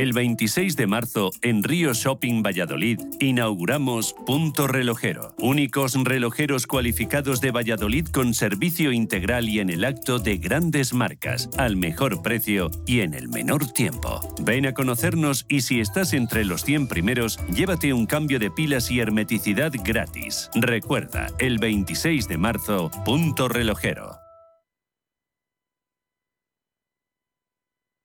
El 0.00 0.12
26 0.12 0.76
de 0.76 0.86
marzo, 0.86 1.30
en 1.42 1.62
Río 1.62 1.92
Shopping 1.92 2.42
Valladolid, 2.42 3.00
inauguramos 3.18 4.14
Punto 4.24 4.66
Relojero. 4.66 5.34
Únicos 5.38 5.94
relojeros 6.04 6.66
cualificados 6.66 7.40
de 7.40 7.50
Valladolid 7.50 8.06
con 8.06 8.32
servicio 8.32 8.92
integral 8.92 9.48
y 9.48 9.58
en 9.58 9.68
el 9.68 9.84
acto 9.84 10.18
de 10.18 10.38
grandes 10.38 10.94
marcas, 10.94 11.50
al 11.58 11.76
mejor 11.76 12.22
precio 12.22 12.70
y 12.86 13.00
en 13.00 13.14
el 13.14 13.28
menor 13.28 13.66
tiempo. 13.72 14.20
Ven 14.42 14.66
a 14.66 14.74
conocernos 14.74 15.44
y 15.48 15.62
si 15.62 15.80
estás 15.80 16.12
entre 16.12 16.44
los 16.44 16.64
100 16.64 16.86
primeros, 16.86 17.38
llévate 17.52 17.92
un 17.92 18.06
cambio 18.06 18.38
de 18.38 18.50
pilas 18.50 18.90
y 18.90 19.00
hermeticidad 19.00 19.72
gratis. 19.84 20.48
Recuerda, 20.54 21.26
el 21.38 21.58
26 21.58 22.28
de 22.28 22.38
marzo, 22.38 22.90
Punto 23.04 23.48
Relojero. 23.48 24.19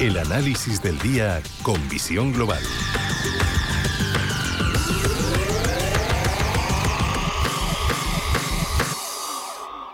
El 0.00 0.18
análisis 0.18 0.82
del 0.82 0.98
día 0.98 1.40
con 1.62 1.76
visión 1.88 2.32
global. 2.32 2.60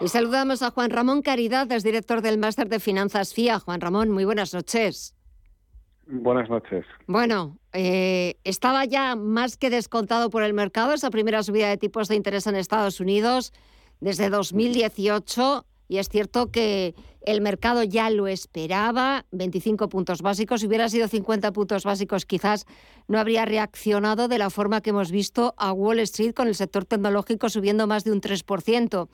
Y 0.00 0.09
saludamos 0.09 0.62
a 0.62 0.71
Juan 0.71 0.88
Ramón 0.90 1.21
Caridad, 1.21 1.71
es 1.71 1.83
director 1.83 2.23
del 2.23 2.38
Máster 2.38 2.71
de 2.71 2.80
Finanzas 2.80 3.35
FIA. 3.35 3.59
Juan 3.59 3.83
Ramón, 3.83 4.11
muy 4.11 4.25
buenas 4.25 4.54
noches. 4.54 5.14
Buenas 6.07 6.49
noches. 6.49 6.87
Bueno, 7.07 7.59
eh, 7.75 8.37
estaba 8.45 8.87
ya 8.87 9.16
más 9.16 9.59
que 9.59 9.69
descontado 9.69 10.30
por 10.30 10.42
el 10.42 10.54
mercado 10.54 10.95
esa 10.95 11.11
primera 11.11 11.42
subida 11.42 11.69
de 11.69 11.76
tipos 11.76 12.09
de 12.09 12.16
interés 12.16 12.47
en 12.47 12.57
Estados 12.57 13.00
Unidos 13.00 13.52
desde 14.00 14.30
2018 14.30 15.66
y 15.88 15.99
es 15.99 16.09
cierto 16.09 16.50
que 16.50 16.95
el 17.23 17.41
mercado 17.41 17.83
ya 17.83 18.11
lo 18.11 18.27
esperaba, 18.29 19.25
25 19.33 19.89
puntos 19.89 20.23
básicos. 20.23 20.61
Si 20.61 20.67
hubiera 20.67 20.89
sido 20.89 21.09
50 21.09 21.53
puntos 21.53 21.85
básicos, 21.85 22.25
quizás 22.25 22.67
no 23.09 23.19
habría 23.19 23.45
reaccionado 23.45 24.29
de 24.29 24.39
la 24.39 24.50
forma 24.50 24.81
que 24.81 24.91
hemos 24.91 25.11
visto 25.11 25.55
a 25.59 25.73
Wall 25.73 26.00
Street 26.00 26.35
con 26.35 26.49
el 26.49 26.55
sector 26.55 26.85
tecnológico 26.85 27.49
subiendo 27.49 27.87
más 27.87 28.05
de 28.05 28.12
un 28.12 28.21
3%. 28.21 29.09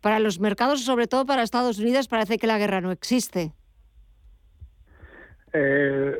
Para 0.00 0.20
los 0.20 0.40
mercados, 0.40 0.84
sobre 0.84 1.06
todo 1.06 1.26
para 1.26 1.42
Estados 1.42 1.78
Unidos, 1.78 2.06
parece 2.08 2.38
que 2.38 2.46
la 2.46 2.58
guerra 2.58 2.80
no 2.80 2.92
existe. 2.92 3.52
Eh, 5.52 6.16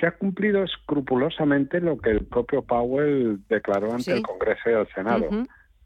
se 0.00 0.06
ha 0.06 0.10
cumplido 0.12 0.64
escrupulosamente 0.64 1.80
lo 1.80 1.96
que 1.98 2.10
el 2.10 2.26
propio 2.26 2.62
Powell 2.62 3.40
declaró 3.48 3.92
ante 3.92 4.12
el 4.12 4.22
Congreso 4.22 4.68
y 4.68 4.72
el 4.72 4.88
Senado. 4.92 5.28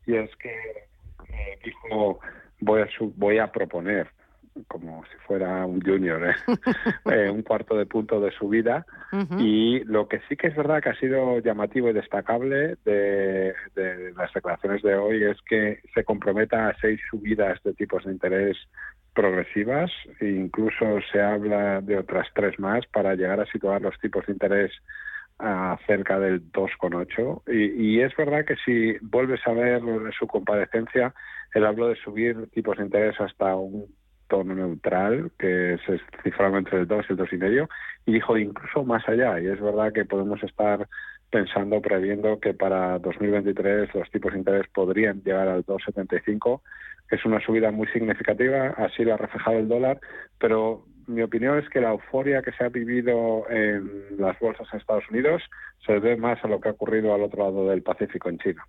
Y 0.06 0.16
es 0.16 0.34
que 0.36 0.50
eh, 0.50 1.58
dijo 1.62 2.18
voy 2.60 2.80
a, 2.80 2.88
voy 3.16 3.38
a 3.38 3.52
proponer 3.52 4.08
como 4.68 5.04
si 5.04 5.16
fuera 5.26 5.64
un 5.66 5.80
junior, 5.80 6.28
¿eh? 6.28 6.34
eh 7.10 7.30
un 7.30 7.42
cuarto 7.42 7.76
de 7.76 7.86
punto 7.86 8.20
de 8.20 8.30
subida. 8.32 8.86
Y 9.38 9.82
lo 9.84 10.08
que 10.08 10.20
sí 10.28 10.36
que 10.36 10.48
es 10.48 10.56
verdad 10.56 10.82
que 10.82 10.90
ha 10.90 10.98
sido 10.98 11.38
llamativo 11.38 11.88
y 11.88 11.92
destacable 11.92 12.76
de, 12.84 13.54
las 14.16 14.32
declaraciones 14.34 14.82
de 14.82 14.94
hoy 14.94 15.24
es 15.24 15.40
que 15.42 15.80
se 15.94 16.04
comprometa 16.04 16.68
a 16.68 16.76
seis 16.80 17.00
subidas 17.08 17.62
de 17.62 17.72
tipos 17.74 18.04
de 18.04 18.12
interés 18.12 18.56
progresivas 19.14 19.90
e 20.20 20.26
incluso 20.26 21.00
se 21.10 21.22
habla 21.22 21.80
de 21.80 21.96
otras 21.96 22.28
tres 22.34 22.58
más 22.58 22.84
para 22.88 23.14
llegar 23.14 23.40
a 23.40 23.46
situar 23.46 23.80
los 23.80 23.98
tipos 24.00 24.26
de 24.26 24.32
interés 24.34 24.72
a 25.38 25.78
cerca 25.86 26.18
del 26.18 26.50
2,8 26.52 27.42
y, 27.46 27.94
y 27.94 28.00
es 28.00 28.14
verdad 28.16 28.44
que 28.44 28.56
si 28.56 28.96
vuelves 29.00 29.40
a 29.46 29.52
ver 29.52 29.80
su 30.18 30.26
comparecencia 30.26 31.14
él 31.54 31.64
habló 31.64 31.88
de 31.88 31.96
subir 31.96 32.48
tipos 32.50 32.76
de 32.76 32.84
interés 32.84 33.18
hasta 33.20 33.54
un 33.56 33.86
tono 34.28 34.54
neutral, 34.54 35.30
que 35.38 35.78
se 35.86 36.00
cifraba 36.22 36.58
entre 36.58 36.80
el 36.80 36.86
2 36.86 37.06
y 37.08 37.12
el 37.12 37.18
2,5, 37.18 37.68
y 38.06 38.12
dijo 38.12 38.36
incluso 38.36 38.84
más 38.84 39.08
allá. 39.08 39.40
Y 39.40 39.46
es 39.46 39.60
verdad 39.60 39.92
que 39.92 40.04
podemos 40.04 40.42
estar 40.42 40.88
pensando, 41.30 41.80
previendo 41.80 42.38
que 42.40 42.54
para 42.54 42.98
2023 42.98 43.94
los 43.94 44.10
tipos 44.10 44.32
de 44.32 44.38
interés 44.38 44.66
podrían 44.72 45.22
llegar 45.22 45.48
al 45.48 45.64
2,75, 45.64 46.60
que 47.08 47.16
es 47.16 47.24
una 47.24 47.40
subida 47.40 47.70
muy 47.70 47.86
significativa, 47.88 48.68
así 48.76 49.04
lo 49.04 49.14
ha 49.14 49.16
reflejado 49.16 49.58
el 49.58 49.68
dólar, 49.68 50.00
pero 50.38 50.84
mi 51.06 51.22
opinión 51.22 51.58
es 51.58 51.68
que 51.68 51.80
la 51.80 51.90
euforia 51.90 52.42
que 52.42 52.52
se 52.52 52.64
ha 52.64 52.68
vivido 52.68 53.48
en 53.48 54.16
las 54.18 54.38
bolsas 54.40 54.66
en 54.72 54.80
Estados 54.80 55.04
Unidos 55.10 55.42
se 55.84 55.92
debe 55.92 56.16
más 56.16 56.44
a 56.44 56.48
lo 56.48 56.60
que 56.60 56.68
ha 56.68 56.72
ocurrido 56.72 57.14
al 57.14 57.22
otro 57.22 57.44
lado 57.44 57.68
del 57.68 57.82
Pacífico 57.82 58.28
en 58.28 58.38
China. 58.38 58.66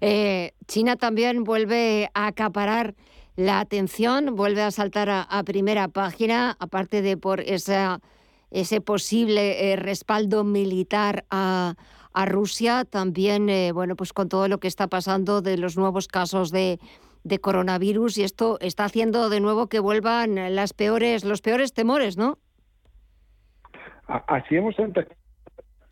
Eh, 0.00 0.52
China 0.66 0.96
también 0.96 1.44
vuelve 1.44 2.08
a 2.14 2.28
acaparar 2.28 2.94
la 3.36 3.60
atención, 3.60 4.34
vuelve 4.34 4.62
a 4.62 4.70
saltar 4.70 5.08
a, 5.10 5.42
primera 5.44 5.88
página, 5.88 6.56
aparte 6.58 7.02
de 7.02 7.16
por 7.16 7.40
esa, 7.40 8.00
ese 8.50 8.80
posible 8.80 9.72
eh, 9.72 9.76
respaldo 9.76 10.44
militar 10.44 11.24
a, 11.30 11.74
Rusia, 12.24 12.86
también, 12.86 13.50
eh, 13.50 13.72
bueno, 13.72 13.94
pues 13.94 14.14
con 14.14 14.30
todo 14.30 14.48
lo 14.48 14.58
que 14.58 14.68
está 14.68 14.86
pasando 14.86 15.42
de 15.42 15.58
los 15.58 15.76
nuevos 15.76 16.08
casos 16.08 16.50
de, 16.50 16.78
de 17.24 17.38
coronavirus 17.40 18.16
y 18.16 18.24
esto 18.24 18.56
está 18.62 18.86
haciendo 18.86 19.28
de 19.28 19.40
nuevo 19.40 19.66
que 19.66 19.80
vuelvan 19.80 20.54
las 20.54 20.72
peores, 20.72 21.26
los 21.26 21.42
peores 21.42 21.74
temores, 21.74 22.16
¿no? 22.16 22.38
Así 24.06 24.56
hemos 24.56 24.78
empezado 24.78 25.14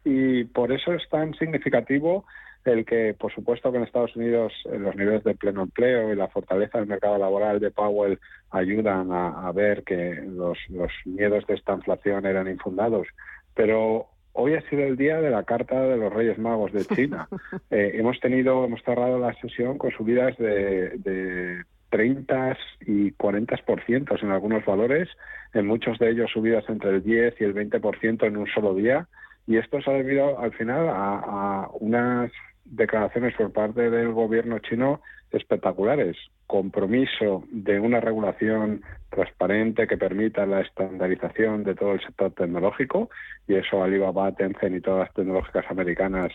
y 0.05 0.45
por 0.45 0.71
eso 0.71 0.93
es 0.93 1.09
tan 1.09 1.35
significativo 1.35 2.25
el 2.65 2.85
que, 2.85 3.15
por 3.19 3.33
supuesto, 3.33 3.71
que 3.71 3.79
en 3.79 3.85
Estados 3.85 4.17
Unidos 4.17 4.53
los 4.65 4.97
niveles 4.97 5.25
de 5.25 5.35
pleno 5.35 5.63
empleo 5.63 6.13
y 6.13 6.17
la 6.17 6.29
fortaleza 6.29 6.79
del 6.79 6.89
mercado 6.89 7.19
laboral 7.19 7.61
de 7.61 7.71
Powell 7.71 8.19
ayudan 8.51 9.11
a, 9.13 9.51
ver 9.53 9.83
que 9.85 10.23
los, 10.27 10.59
los, 10.71 10.91
miedos 11.05 11.47
de 11.47 11.55
esta 11.55 11.75
inflación 11.75 12.25
eran 12.27 12.49
infundados. 12.49 13.07
Pero 13.55 14.07
hoy 14.33 14.55
ha 14.55 14.69
sido 14.69 14.83
el 14.83 14.97
día 14.97 15.21
de 15.21 15.31
la 15.31 15.45
carta 15.45 15.81
de 15.81 15.97
los 15.97 16.13
Reyes 16.13 16.39
Magos 16.39 16.73
de 16.73 16.85
China. 16.85 17.29
Eh, 17.71 17.93
hemos 17.95 18.21
tenido, 18.21 18.65
hemos 18.65 18.83
cerrado 18.83 19.19
la 19.19 19.35
sesión 19.35 19.79
con 19.79 19.91
subidas 19.91 20.37
de, 20.37 20.91
de 20.99 21.65
30 21.95 22.57
y 22.87 23.13
40% 23.13 24.23
en 24.23 24.31
algunos 24.31 24.65
valores, 24.65 25.09
en 25.53 25.67
muchos 25.67 25.97
de 26.01 26.11
ellos 26.11 26.29
subidas 26.33 26.65
entre 26.69 26.91
el 26.91 27.05
10 27.05 27.41
y 27.41 27.45
el 27.45 27.55
20% 27.55 28.27
en 28.27 28.37
un 28.37 28.49
solo 28.49 28.75
día. 28.75 29.07
Y 29.47 29.59
esto 29.59 29.81
se 29.81 29.91
ha 29.91 29.95
debido 29.95 30.41
al 30.41 30.53
final 30.55 30.89
a, 30.89 31.69
unas 31.79 32.33
declaraciones 32.65 33.35
por 33.35 33.53
parte 33.53 33.91
del 33.91 34.13
gobierno 34.13 34.59
chino 34.59 35.01
espectaculares. 35.31 36.17
Compromiso 36.47 37.45
de 37.51 37.81
una 37.81 38.01
regulación 38.01 38.83
transparente 39.11 39.87
que 39.87 39.97
permita 39.97 40.47
la 40.47 40.61
estandarización 40.61 41.65
de 41.65 41.75
todo 41.75 41.93
el 41.93 42.01
sector 42.01 42.33
tecnológico 42.33 43.11
y 43.49 43.55
eso 43.55 43.83
Alibaba, 43.83 44.33
Tencent 44.33 44.77
y 44.77 44.81
todas 44.81 45.07
las 45.07 45.15
tecnológicas 45.15 45.65
americanas 45.71 46.33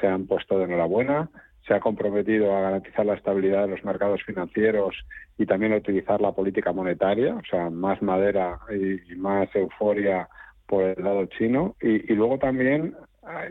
se 0.00 0.06
han 0.06 0.26
puesto 0.26 0.58
de 0.58 0.64
enhorabuena. 0.64 1.28
Se 1.66 1.74
ha 1.74 1.80
comprometido 1.80 2.56
a 2.56 2.62
garantizar 2.62 3.04
la 3.04 3.14
estabilidad 3.14 3.62
de 3.62 3.68
los 3.68 3.84
mercados 3.84 4.22
financieros 4.24 4.96
y 5.36 5.44
también 5.44 5.74
a 5.74 5.76
utilizar 5.76 6.20
la 6.20 6.32
política 6.32 6.72
monetaria, 6.72 7.34
o 7.34 7.44
sea, 7.44 7.68
más 7.68 8.00
madera 8.00 8.58
y 8.70 9.14
más 9.16 9.54
euforia 9.54 10.28
por 10.68 10.84
el 10.84 11.02
lado 11.02 11.26
chino 11.26 11.74
y, 11.80 12.14
luego 12.14 12.38
también 12.38 12.94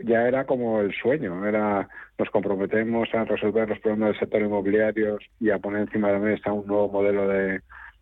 ya 0.04 0.26
era 0.26 0.44
como 0.44 0.80
el 0.80 0.92
sueño, 0.94 1.46
era 1.46 1.88
nos 2.18 2.30
comprometemos 2.30 3.08
a 3.14 3.24
resolver 3.24 3.68
los 3.68 3.78
problemas 3.78 4.10
del 4.10 4.20
sector 4.20 4.42
inmobiliario 4.42 5.18
y 5.40 5.50
a 5.50 5.58
poner 5.58 5.82
encima 5.82 6.08
de 6.08 6.14
la 6.14 6.18
mesa 6.20 6.52
un 6.52 6.66
nuevo 6.66 6.88
modelo 6.88 7.28
de 7.28 7.60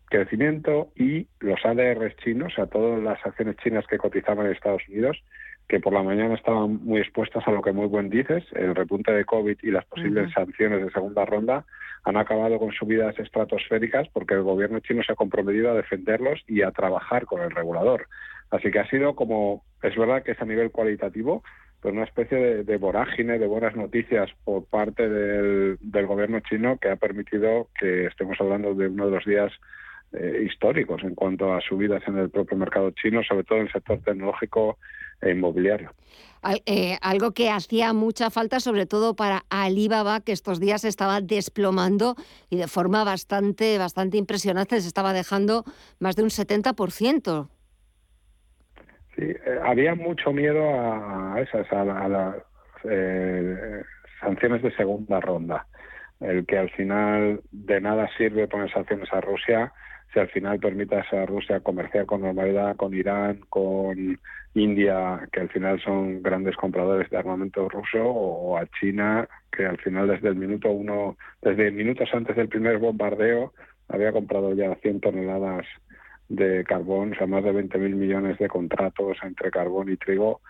crecimiento 0.09 0.89
y 0.95 1.27
los 1.39 1.63
ADRs 1.63 2.15
chinos, 2.17 2.53
o 2.53 2.55
sea, 2.55 2.65
todas 2.67 3.01
las 3.01 3.23
acciones 3.25 3.57
chinas 3.57 3.85
que 3.87 3.97
cotizaban 3.97 4.45
en 4.45 4.53
Estados 4.53 4.81
Unidos, 4.87 5.21
que 5.67 5.79
por 5.79 5.93
la 5.93 6.01
mañana 6.01 6.35
estaban 6.35 6.83
muy 6.83 7.01
expuestas 7.01 7.45
a 7.45 7.51
lo 7.51 7.61
que 7.61 7.73
muy 7.73 7.87
buen 7.87 8.09
dices, 8.09 8.43
el 8.53 8.73
repunte 8.73 9.11
de 9.11 9.25
COVID 9.25 9.57
y 9.61 9.71
las 9.71 9.85
posibles 9.85 10.31
sanciones 10.33 10.83
de 10.83 10.91
segunda 10.91 11.25
ronda, 11.25 11.65
han 12.05 12.15
acabado 12.15 12.57
con 12.57 12.71
subidas 12.71 13.19
estratosféricas 13.19 14.07
porque 14.13 14.33
el 14.33 14.43
gobierno 14.43 14.79
chino 14.79 15.03
se 15.03 15.11
ha 15.11 15.15
comprometido 15.15 15.71
a 15.71 15.75
defenderlos 15.75 16.41
y 16.47 16.61
a 16.61 16.71
trabajar 16.71 17.25
con 17.25 17.41
el 17.41 17.51
regulador. 17.51 18.07
Así 18.49 18.71
que 18.71 18.79
ha 18.79 18.89
sido 18.89 19.13
como, 19.13 19.65
es 19.83 19.95
verdad 19.97 20.23
que 20.23 20.31
es 20.31 20.41
a 20.41 20.45
nivel 20.45 20.71
cualitativo, 20.71 21.43
pero 21.81 21.93
una 21.93 22.05
especie 22.05 22.63
de, 22.63 22.77
vorágine 22.77 23.37
de 23.37 23.47
buenas 23.47 23.75
noticias 23.75 24.29
por 24.43 24.65
parte 24.65 25.07
del, 25.07 25.77
gobierno 26.07 26.39
chino 26.41 26.77
que 26.77 26.89
ha 26.89 26.95
permitido 26.95 27.69
que 27.79 28.05
estemos 28.05 28.37
hablando 28.39 28.73
de 28.73 28.87
uno 28.87 29.05
de 29.05 29.11
los 29.11 29.25
días 29.25 29.51
eh, 30.13 30.45
históricos 30.45 31.03
en 31.03 31.15
cuanto 31.15 31.53
a 31.53 31.61
subidas 31.61 32.01
en 32.07 32.17
el 32.17 32.29
propio 32.29 32.57
mercado 32.57 32.91
chino, 32.91 33.23
sobre 33.23 33.43
todo 33.43 33.59
en 33.59 33.65
el 33.65 33.71
sector 33.71 33.99
tecnológico 33.99 34.77
e 35.21 35.31
inmobiliario. 35.31 35.91
Eh, 36.65 36.97
algo 37.01 37.31
que 37.31 37.49
hacía 37.49 37.93
mucha 37.93 38.29
falta, 38.29 38.59
sobre 38.59 38.85
todo 38.85 39.15
para 39.15 39.43
Alibaba, 39.49 40.21
que 40.21 40.31
estos 40.31 40.59
días 40.59 40.85
estaba 40.85 41.19
desplomando 41.19 42.15
y 42.49 42.57
de 42.57 42.67
forma 42.67 43.03
bastante, 43.03 43.77
bastante 43.77 44.17
impresionante, 44.17 44.79
se 44.79 44.87
estaba 44.87 45.13
dejando 45.13 45.65
más 45.99 46.15
de 46.15 46.23
un 46.23 46.29
70%. 46.29 47.49
Sí, 49.17 49.23
eh, 49.23 49.59
había 49.63 49.95
mucho 49.95 50.31
miedo 50.31 50.63
a 50.63 51.41
esas, 51.41 51.71
a, 51.73 52.07
las 52.07 52.35
eh, 52.83 53.81
sanciones 54.21 54.61
de 54.61 54.71
segunda 54.75 55.19
ronda. 55.19 55.65
El 56.19 56.45
que 56.45 56.57
al 56.57 56.69
final 56.71 57.41
de 57.51 57.81
nada 57.81 58.07
sirve 58.17 58.47
poner 58.47 58.71
sanciones 58.71 59.11
a 59.11 59.21
Rusia 59.21 59.73
si 60.13 60.19
al 60.19 60.29
final 60.29 60.59
permitas 60.59 61.11
a 61.11 61.25
Rusia 61.25 61.59
comerciar 61.59 62.05
con 62.05 62.21
normalidad 62.21 62.75
con 62.75 62.93
Irán, 62.93 63.41
con 63.49 64.19
India, 64.53 65.27
que 65.31 65.41
al 65.41 65.49
final 65.49 65.81
son 65.81 66.21
grandes 66.23 66.55
compradores 66.55 67.09
de 67.09 67.17
armamento 67.17 67.67
ruso, 67.67 68.03
o 68.03 68.57
a 68.57 68.65
China, 68.79 69.27
que 69.51 69.65
al 69.65 69.77
final 69.79 70.07
desde 70.07 70.29
el 70.29 70.35
minuto 70.35 70.71
uno, 70.71 71.17
desde 71.41 71.71
minutos 71.71 72.09
antes 72.13 72.35
del 72.35 72.47
primer 72.47 72.77
bombardeo, 72.77 73.53
había 73.89 74.11
comprado 74.11 74.53
ya 74.53 74.75
100 74.75 75.01
toneladas 75.01 75.65
de 76.29 76.63
carbón, 76.63 77.13
o 77.13 77.15
sea, 77.15 77.27
más 77.27 77.43
de 77.43 77.51
20.000 77.51 77.95
millones 77.95 78.37
de 78.37 78.47
contratos 78.47 79.17
entre 79.23 79.51
carbón 79.51 79.89
y 79.89 79.97
trigo, 79.97 80.41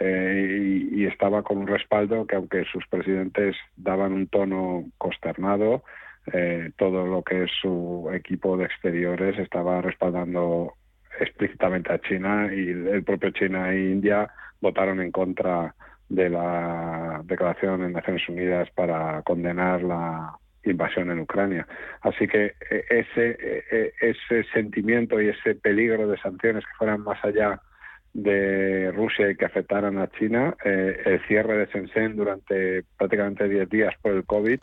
eh, 0.00 0.88
y, 0.90 1.06
estaba 1.06 1.42
con 1.42 1.58
un 1.58 1.66
respaldo 1.66 2.26
que 2.26 2.36
aunque 2.36 2.64
sus 2.64 2.86
presidentes 2.88 3.56
daban 3.76 4.12
un 4.12 4.26
tono 4.26 4.84
consternado, 4.98 5.84
eh, 6.32 6.72
todo 6.76 7.06
lo 7.06 7.22
que 7.22 7.44
es 7.44 7.50
su 7.60 8.10
equipo 8.12 8.56
de 8.56 8.64
exteriores 8.64 9.38
estaba 9.38 9.80
respaldando 9.82 10.74
explícitamente 11.20 11.92
a 11.92 12.00
China 12.00 12.50
y 12.52 12.70
el 12.70 13.04
propio 13.04 13.30
China 13.30 13.72
e 13.72 13.92
India 13.92 14.28
votaron 14.60 15.00
en 15.00 15.12
contra 15.12 15.74
de 16.08 16.28
la 16.28 17.20
declaración 17.24 17.84
en 17.84 17.92
Naciones 17.92 18.28
Unidas 18.28 18.68
para 18.74 19.22
condenar 19.22 19.82
la 19.82 20.36
invasión 20.70 21.10
en 21.10 21.20
Ucrania. 21.20 21.66
Así 22.00 22.26
que 22.26 22.54
eh, 22.70 22.84
ese, 22.90 23.36
eh, 23.40 23.92
ese 24.00 24.44
sentimiento 24.52 25.20
y 25.20 25.28
ese 25.28 25.54
peligro 25.54 26.08
de 26.08 26.18
sanciones 26.18 26.64
que 26.64 26.76
fueran 26.78 27.02
más 27.02 27.22
allá 27.24 27.60
de 28.14 28.92
Rusia 28.92 29.28
y 29.28 29.36
que 29.36 29.44
afectaran 29.44 29.98
a 29.98 30.08
China, 30.08 30.56
eh, 30.64 31.02
el 31.04 31.26
cierre 31.26 31.58
de 31.58 31.66
Shenzhen 31.66 32.16
durante 32.16 32.84
prácticamente 32.96 33.48
10 33.48 33.68
días 33.68 33.94
por 34.00 34.12
el 34.12 34.24
COVID, 34.24 34.60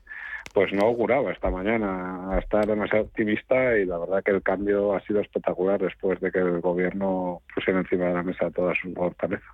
pues 0.53 0.73
no 0.73 0.85
auguraba 0.85 1.31
esta 1.31 1.49
mañana 1.49 2.33
a 2.33 2.39
estar 2.39 2.65
demasiado 2.65 3.05
optimista 3.05 3.77
y 3.77 3.85
la 3.85 3.97
verdad 3.99 4.23
que 4.23 4.31
el 4.31 4.41
cambio 4.41 4.93
ha 4.93 5.01
sido 5.01 5.19
espectacular 5.19 5.79
después 5.81 6.19
de 6.21 6.31
que 6.31 6.39
el 6.39 6.61
gobierno 6.61 7.41
pusiera 7.53 7.79
encima 7.79 8.07
de 8.07 8.13
la 8.13 8.23
mesa 8.23 8.49
toda 8.51 8.73
su 8.75 8.93
fortaleza. 8.93 9.45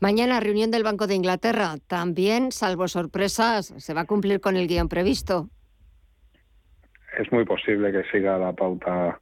Mañana 0.00 0.40
reunión 0.40 0.70
del 0.70 0.82
Banco 0.82 1.06
de 1.06 1.14
Inglaterra. 1.14 1.76
También, 1.86 2.52
salvo 2.52 2.88
sorpresas, 2.88 3.74
se 3.78 3.94
va 3.94 4.02
a 4.02 4.06
cumplir 4.06 4.40
con 4.40 4.56
el 4.56 4.66
guion 4.66 4.88
previsto. 4.88 5.48
Es 7.18 7.30
muy 7.32 7.44
posible 7.44 7.92
que 7.92 8.04
siga 8.10 8.38
la 8.38 8.52
pauta 8.52 9.20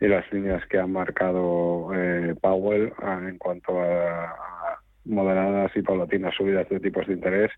y 0.00 0.08
las 0.08 0.30
líneas 0.32 0.64
que 0.66 0.78
ha 0.78 0.86
marcado 0.86 1.90
eh, 1.94 2.34
Powell 2.40 2.92
ah, 3.02 3.20
en 3.22 3.38
cuanto 3.38 3.80
a, 3.80 4.34
moderadas 5.04 5.70
y 5.74 5.82
paulatinas 5.82 6.34
subidas 6.34 6.68
de 6.68 6.80
tipos 6.80 7.06
de 7.06 7.14
interés, 7.14 7.50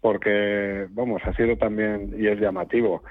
porque, 0.00 0.86
vamos, 0.90 1.22
ha 1.24 1.34
sido 1.34 1.56
también, 1.56 2.14
y 2.18 2.28
es 2.28 2.38
llamativo, 2.38 3.02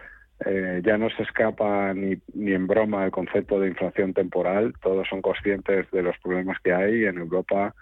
eh, 0.46 0.82
ya 0.84 0.98
no 0.98 1.10
se 1.10 1.24
escapa 1.24 1.94
ni, 1.94 2.18
ni 2.34 2.54
en 2.54 2.68
broma 2.68 3.06
el 3.06 3.12
concepto 3.12 3.60
de 3.60 3.68
inflación 3.68 4.14
temporal, 4.14 4.74
todos 4.82 5.08
son 5.10 5.22
conscientes 5.22 5.90
de 5.92 6.04
los 6.04 6.18
problemas 6.20 6.58
que 6.64 6.74
hay 6.74 7.06
en 7.06 7.18
Europa 7.18 7.74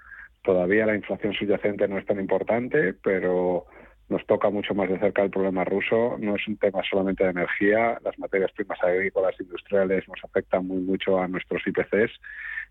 Todavía 0.46 0.86
la 0.86 0.96
inflación 0.96 1.34
subyacente 1.34 1.88
no 1.88 1.98
es 1.98 2.06
tan 2.06 2.20
importante, 2.20 2.94
pero 2.94 3.66
nos 4.10 4.24
toca 4.28 4.52
mucho 4.52 4.76
más 4.76 4.88
de 4.88 5.00
cerca 5.00 5.24
el 5.24 5.32
problema 5.32 5.64
ruso. 5.64 6.18
No 6.20 6.36
es 6.36 6.48
un 6.48 6.58
tema 6.58 6.82
solamente 6.88 7.24
de 7.24 7.32
energía, 7.32 7.98
las 8.04 8.18
materias 8.20 8.52
primas 8.52 8.78
agrícolas 8.84 9.34
industriales 9.40 10.08
nos 10.08 10.24
afectan 10.24 10.68
muy 10.68 10.82
mucho 10.82 11.20
a 11.20 11.28
nuestros 11.28 11.64
IPCs 11.66 12.12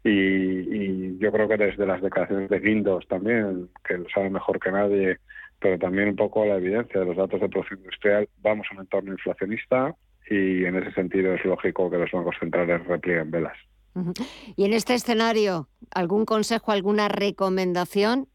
y, 0.04 1.18
yo 1.18 1.32
creo 1.32 1.48
que 1.48 1.56
desde 1.56 1.84
las 1.84 2.00
declaraciones 2.00 2.48
de 2.48 2.60
Guindos 2.60 3.08
también, 3.08 3.68
que 3.87 3.98
lo 3.98 4.08
sabe 4.10 4.30
mejor 4.30 4.60
que 4.60 4.70
nadie, 4.70 5.18
pero 5.58 5.76
también 5.76 6.10
un 6.10 6.16
poco 6.16 6.44
la 6.44 6.56
evidencia 6.56 7.00
de 7.00 7.06
los 7.06 7.16
datos 7.16 7.40
de 7.40 7.48
producción 7.48 7.80
industrial, 7.80 8.28
vamos 8.40 8.68
a 8.70 8.74
un 8.74 8.82
entorno 8.82 9.12
inflacionista 9.12 9.96
y 10.30 10.64
en 10.64 10.76
ese 10.76 10.92
sentido 10.92 11.34
es 11.34 11.44
lógico 11.44 11.90
que 11.90 11.98
los 11.98 12.12
bancos 12.12 12.37
centrales 12.38 12.87
replieguen 12.87 13.32
velas. 13.32 13.56
Y 14.57 14.64
en 14.64 14.72
este 14.72 14.94
escenario, 14.94 15.68
¿algún 15.90 16.24
consejo, 16.24 16.72
alguna 16.72 17.09
recomendación? 17.09 18.26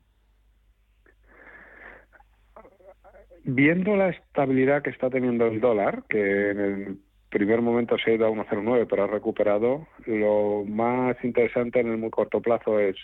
Viendo 3.44 3.96
la 3.96 4.10
estabilidad 4.10 4.84
que 4.84 4.92
está 4.92 5.10
teniendo 5.10 5.48
el 5.48 5.60
dólar, 5.60 6.04
que 6.08 6.52
en 6.52 6.60
el 6.60 7.00
primer 7.30 7.62
momento 7.62 7.98
se 7.98 8.12
ha 8.12 8.14
ido 8.16 8.28
a 8.28 8.32
1,09 8.32 8.88
pero 8.90 9.04
ha 9.04 9.08
recuperado, 9.08 9.88
lo 10.06 10.66
más 10.66 11.16
interesante 11.24 11.80
en 11.80 11.92
el 11.92 11.98
muy 11.98 12.10
corto 12.10 12.42
plazo 12.42 12.80
es 12.80 12.96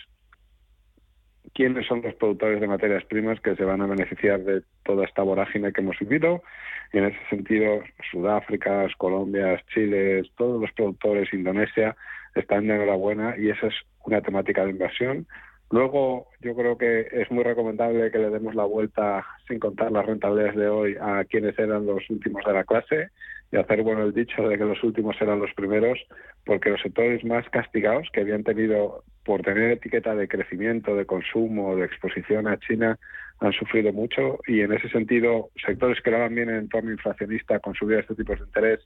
quiénes 1.54 1.86
son 1.86 2.02
los 2.02 2.14
productores 2.14 2.60
de 2.60 2.66
materias 2.66 3.04
primas 3.04 3.40
que 3.40 3.56
se 3.56 3.64
van 3.64 3.80
a 3.80 3.86
beneficiar 3.86 4.40
de 4.40 4.62
toda 4.84 5.04
esta 5.04 5.22
vorágine 5.22 5.72
que 5.72 5.80
hemos 5.80 5.98
vivido. 5.98 6.42
Y 6.92 6.98
en 6.98 7.06
ese 7.06 7.18
sentido, 7.30 7.82
Sudáfrica, 8.10 8.86
Colombia, 8.98 9.62
Chile, 9.72 10.22
todos 10.36 10.60
los 10.60 10.70
productores, 10.72 11.32
Indonesia, 11.32 11.96
están 12.40 12.66
de 12.66 12.74
enhorabuena 12.74 13.36
y 13.38 13.50
esa 13.50 13.68
es 13.68 13.74
una 14.04 14.20
temática 14.20 14.64
de 14.64 14.70
inversión. 14.70 15.26
Luego, 15.70 16.28
yo 16.40 16.54
creo 16.54 16.78
que 16.78 17.08
es 17.10 17.30
muy 17.30 17.42
recomendable 17.42 18.10
que 18.12 18.18
le 18.18 18.30
demos 18.30 18.54
la 18.54 18.64
vuelta, 18.64 19.26
sin 19.48 19.58
contar 19.58 19.90
las 19.90 20.06
rentabilidades 20.06 20.54
de 20.54 20.68
hoy, 20.68 20.96
a 21.00 21.24
quienes 21.24 21.58
eran 21.58 21.86
los 21.86 22.08
últimos 22.08 22.44
de 22.44 22.52
la 22.52 22.64
clase 22.64 23.08
y 23.50 23.56
hacer 23.56 23.82
bueno 23.82 24.04
el 24.04 24.14
dicho 24.14 24.48
de 24.48 24.58
que 24.58 24.64
los 24.64 24.82
últimos 24.84 25.16
serán 25.16 25.40
los 25.40 25.52
primeros, 25.54 25.98
porque 26.44 26.70
los 26.70 26.80
sectores 26.80 27.24
más 27.24 27.48
castigados 27.50 28.08
que 28.12 28.20
habían 28.20 28.44
tenido 28.44 29.02
por 29.24 29.42
tener 29.42 29.72
etiqueta 29.72 30.14
de 30.14 30.28
crecimiento, 30.28 30.94
de 30.94 31.04
consumo, 31.04 31.74
de 31.74 31.84
exposición 31.84 32.46
a 32.46 32.58
China, 32.58 32.96
han 33.40 33.52
sufrido 33.52 33.92
mucho 33.92 34.38
y 34.46 34.60
en 34.60 34.72
ese 34.72 34.88
sentido 34.88 35.50
sectores 35.64 36.00
que 36.00 36.10
lo 36.10 36.18
hagan 36.18 36.34
bien 36.34 36.48
en 36.48 36.56
entorno 36.56 36.92
inflacionista 36.92 37.58
con 37.58 37.74
subida 37.74 37.96
de 37.96 38.02
este 38.02 38.14
tipo 38.14 38.34
de 38.34 38.44
interés 38.44 38.80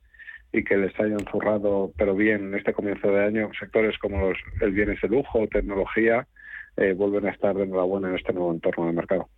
y 0.53 0.65
que 0.65 0.77
les 0.77 0.99
hayan 0.99 1.25
zurrado 1.31 1.93
pero 1.97 2.15
bien 2.15 2.49
en 2.49 2.55
este 2.55 2.73
comienzo 2.73 3.09
de 3.09 3.25
año, 3.25 3.51
sectores 3.59 3.97
como 3.99 4.29
los, 4.29 4.39
el 4.61 4.73
bienes 4.73 5.01
de 5.01 5.09
lujo, 5.09 5.47
tecnología, 5.49 6.27
eh, 6.77 6.93
vuelven 6.93 7.27
a 7.27 7.31
estar 7.31 7.55
de 7.57 7.65
enhorabuena 7.65 8.09
en 8.09 8.17
este 8.17 8.33
nuevo 8.33 8.53
entorno 8.53 8.87
de 8.87 8.93
mercado. 8.93 9.29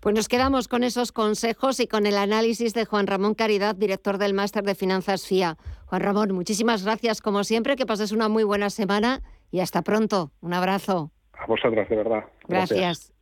Pues 0.00 0.14
nos 0.14 0.28
quedamos 0.28 0.68
con 0.68 0.84
esos 0.84 1.12
consejos 1.12 1.80
y 1.80 1.86
con 1.86 2.04
el 2.04 2.18
análisis 2.18 2.74
de 2.74 2.84
Juan 2.84 3.06
Ramón 3.06 3.34
Caridad, 3.34 3.74
director 3.74 4.18
del 4.18 4.34
Máster 4.34 4.62
de 4.62 4.74
Finanzas 4.74 5.26
FIA. 5.26 5.56
Juan 5.86 6.02
Ramón, 6.02 6.32
muchísimas 6.32 6.84
gracias 6.84 7.22
como 7.22 7.42
siempre, 7.42 7.76
que 7.76 7.86
pases 7.86 8.12
una 8.12 8.28
muy 8.28 8.44
buena 8.44 8.68
semana 8.70 9.22
y 9.50 9.60
hasta 9.60 9.82
pronto. 9.82 10.30
Un 10.40 10.52
abrazo. 10.52 11.10
A 11.32 11.46
vosotras, 11.46 11.88
de 11.88 11.96
verdad. 11.96 12.24
gracias. 12.46 13.12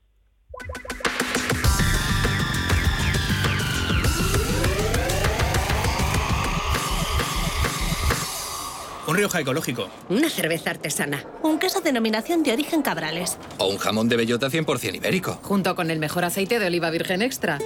Un 9.12 9.18
Rioja 9.18 9.40
ecológico. 9.40 9.90
Una 10.08 10.30
cerveza 10.30 10.70
artesana. 10.70 11.22
Un 11.42 11.58
queso 11.58 11.82
denominación 11.82 12.42
de 12.42 12.50
origen 12.50 12.80
Cabrales. 12.80 13.36
O 13.58 13.66
un 13.66 13.76
jamón 13.76 14.08
de 14.08 14.16
bellota 14.16 14.48
100% 14.48 14.94
ibérico. 14.94 15.38
Junto 15.42 15.74
con 15.74 15.90
el 15.90 15.98
mejor 15.98 16.24
aceite 16.24 16.58
de 16.58 16.64
oliva 16.64 16.88
virgen 16.88 17.20
extra. 17.20 17.58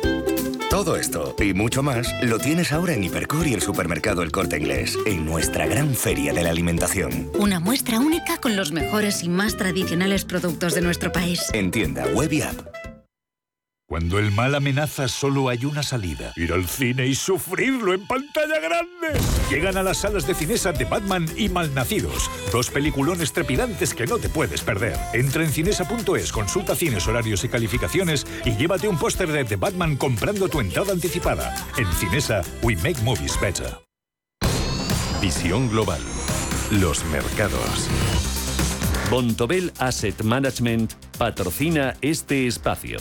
Todo 0.68 0.96
esto 0.96 1.36
y 1.38 1.54
mucho 1.54 1.84
más 1.84 2.08
lo 2.24 2.40
tienes 2.40 2.72
ahora 2.72 2.94
en 2.94 3.04
Hipercor 3.04 3.46
y 3.46 3.54
el 3.54 3.62
supermercado 3.62 4.22
El 4.22 4.32
Corte 4.32 4.56
Inglés, 4.58 4.98
en 5.06 5.24
nuestra 5.24 5.68
gran 5.68 5.94
feria 5.94 6.32
de 6.32 6.42
la 6.42 6.50
alimentación. 6.50 7.30
Una 7.38 7.60
muestra 7.60 8.00
única 8.00 8.38
con 8.38 8.56
los 8.56 8.72
mejores 8.72 9.22
y 9.22 9.28
más 9.28 9.56
tradicionales 9.56 10.24
productos 10.24 10.74
de 10.74 10.80
nuestro 10.80 11.12
país. 11.12 11.44
En 11.52 11.70
tienda, 11.70 12.06
web 12.08 12.32
y 12.32 12.42
app. 12.42 12.75
Cuando 13.88 14.18
el 14.18 14.32
mal 14.32 14.52
amenaza, 14.56 15.06
solo 15.06 15.48
hay 15.48 15.64
una 15.64 15.84
salida. 15.84 16.32
Ir 16.34 16.52
al 16.52 16.66
cine 16.66 17.06
y 17.06 17.14
sufrirlo 17.14 17.94
en 17.94 18.04
pantalla 18.04 18.58
grande. 18.58 19.20
Llegan 19.48 19.76
a 19.76 19.84
las 19.84 19.98
salas 19.98 20.26
de 20.26 20.34
Cinesa 20.34 20.72
de 20.72 20.84
Batman 20.84 21.28
y 21.36 21.48
Malnacidos. 21.48 22.28
Dos 22.50 22.68
peliculones 22.70 23.32
trepidantes 23.32 23.94
que 23.94 24.06
no 24.06 24.18
te 24.18 24.28
puedes 24.28 24.62
perder. 24.62 24.98
Entra 25.12 25.44
en 25.44 25.52
cinesa.es, 25.52 26.32
consulta 26.32 26.74
cines, 26.74 27.06
horarios 27.06 27.44
y 27.44 27.48
calificaciones 27.48 28.26
y 28.44 28.56
llévate 28.56 28.88
un 28.88 28.98
póster 28.98 29.30
de 29.30 29.44
The 29.44 29.54
Batman 29.54 29.94
comprando 29.94 30.48
tu 30.48 30.58
entrada 30.58 30.92
anticipada. 30.92 31.54
En 31.78 31.86
Cinesa, 31.92 32.42
we 32.64 32.74
make 32.82 33.00
movies 33.04 33.40
better. 33.40 33.72
Visión 35.22 35.70
global. 35.70 36.00
Los 36.72 37.04
mercados. 37.04 37.88
Bontobel 39.10 39.72
Asset 39.78 40.24
Management 40.24 40.94
patrocina 41.16 41.94
este 42.00 42.48
espacio. 42.48 42.98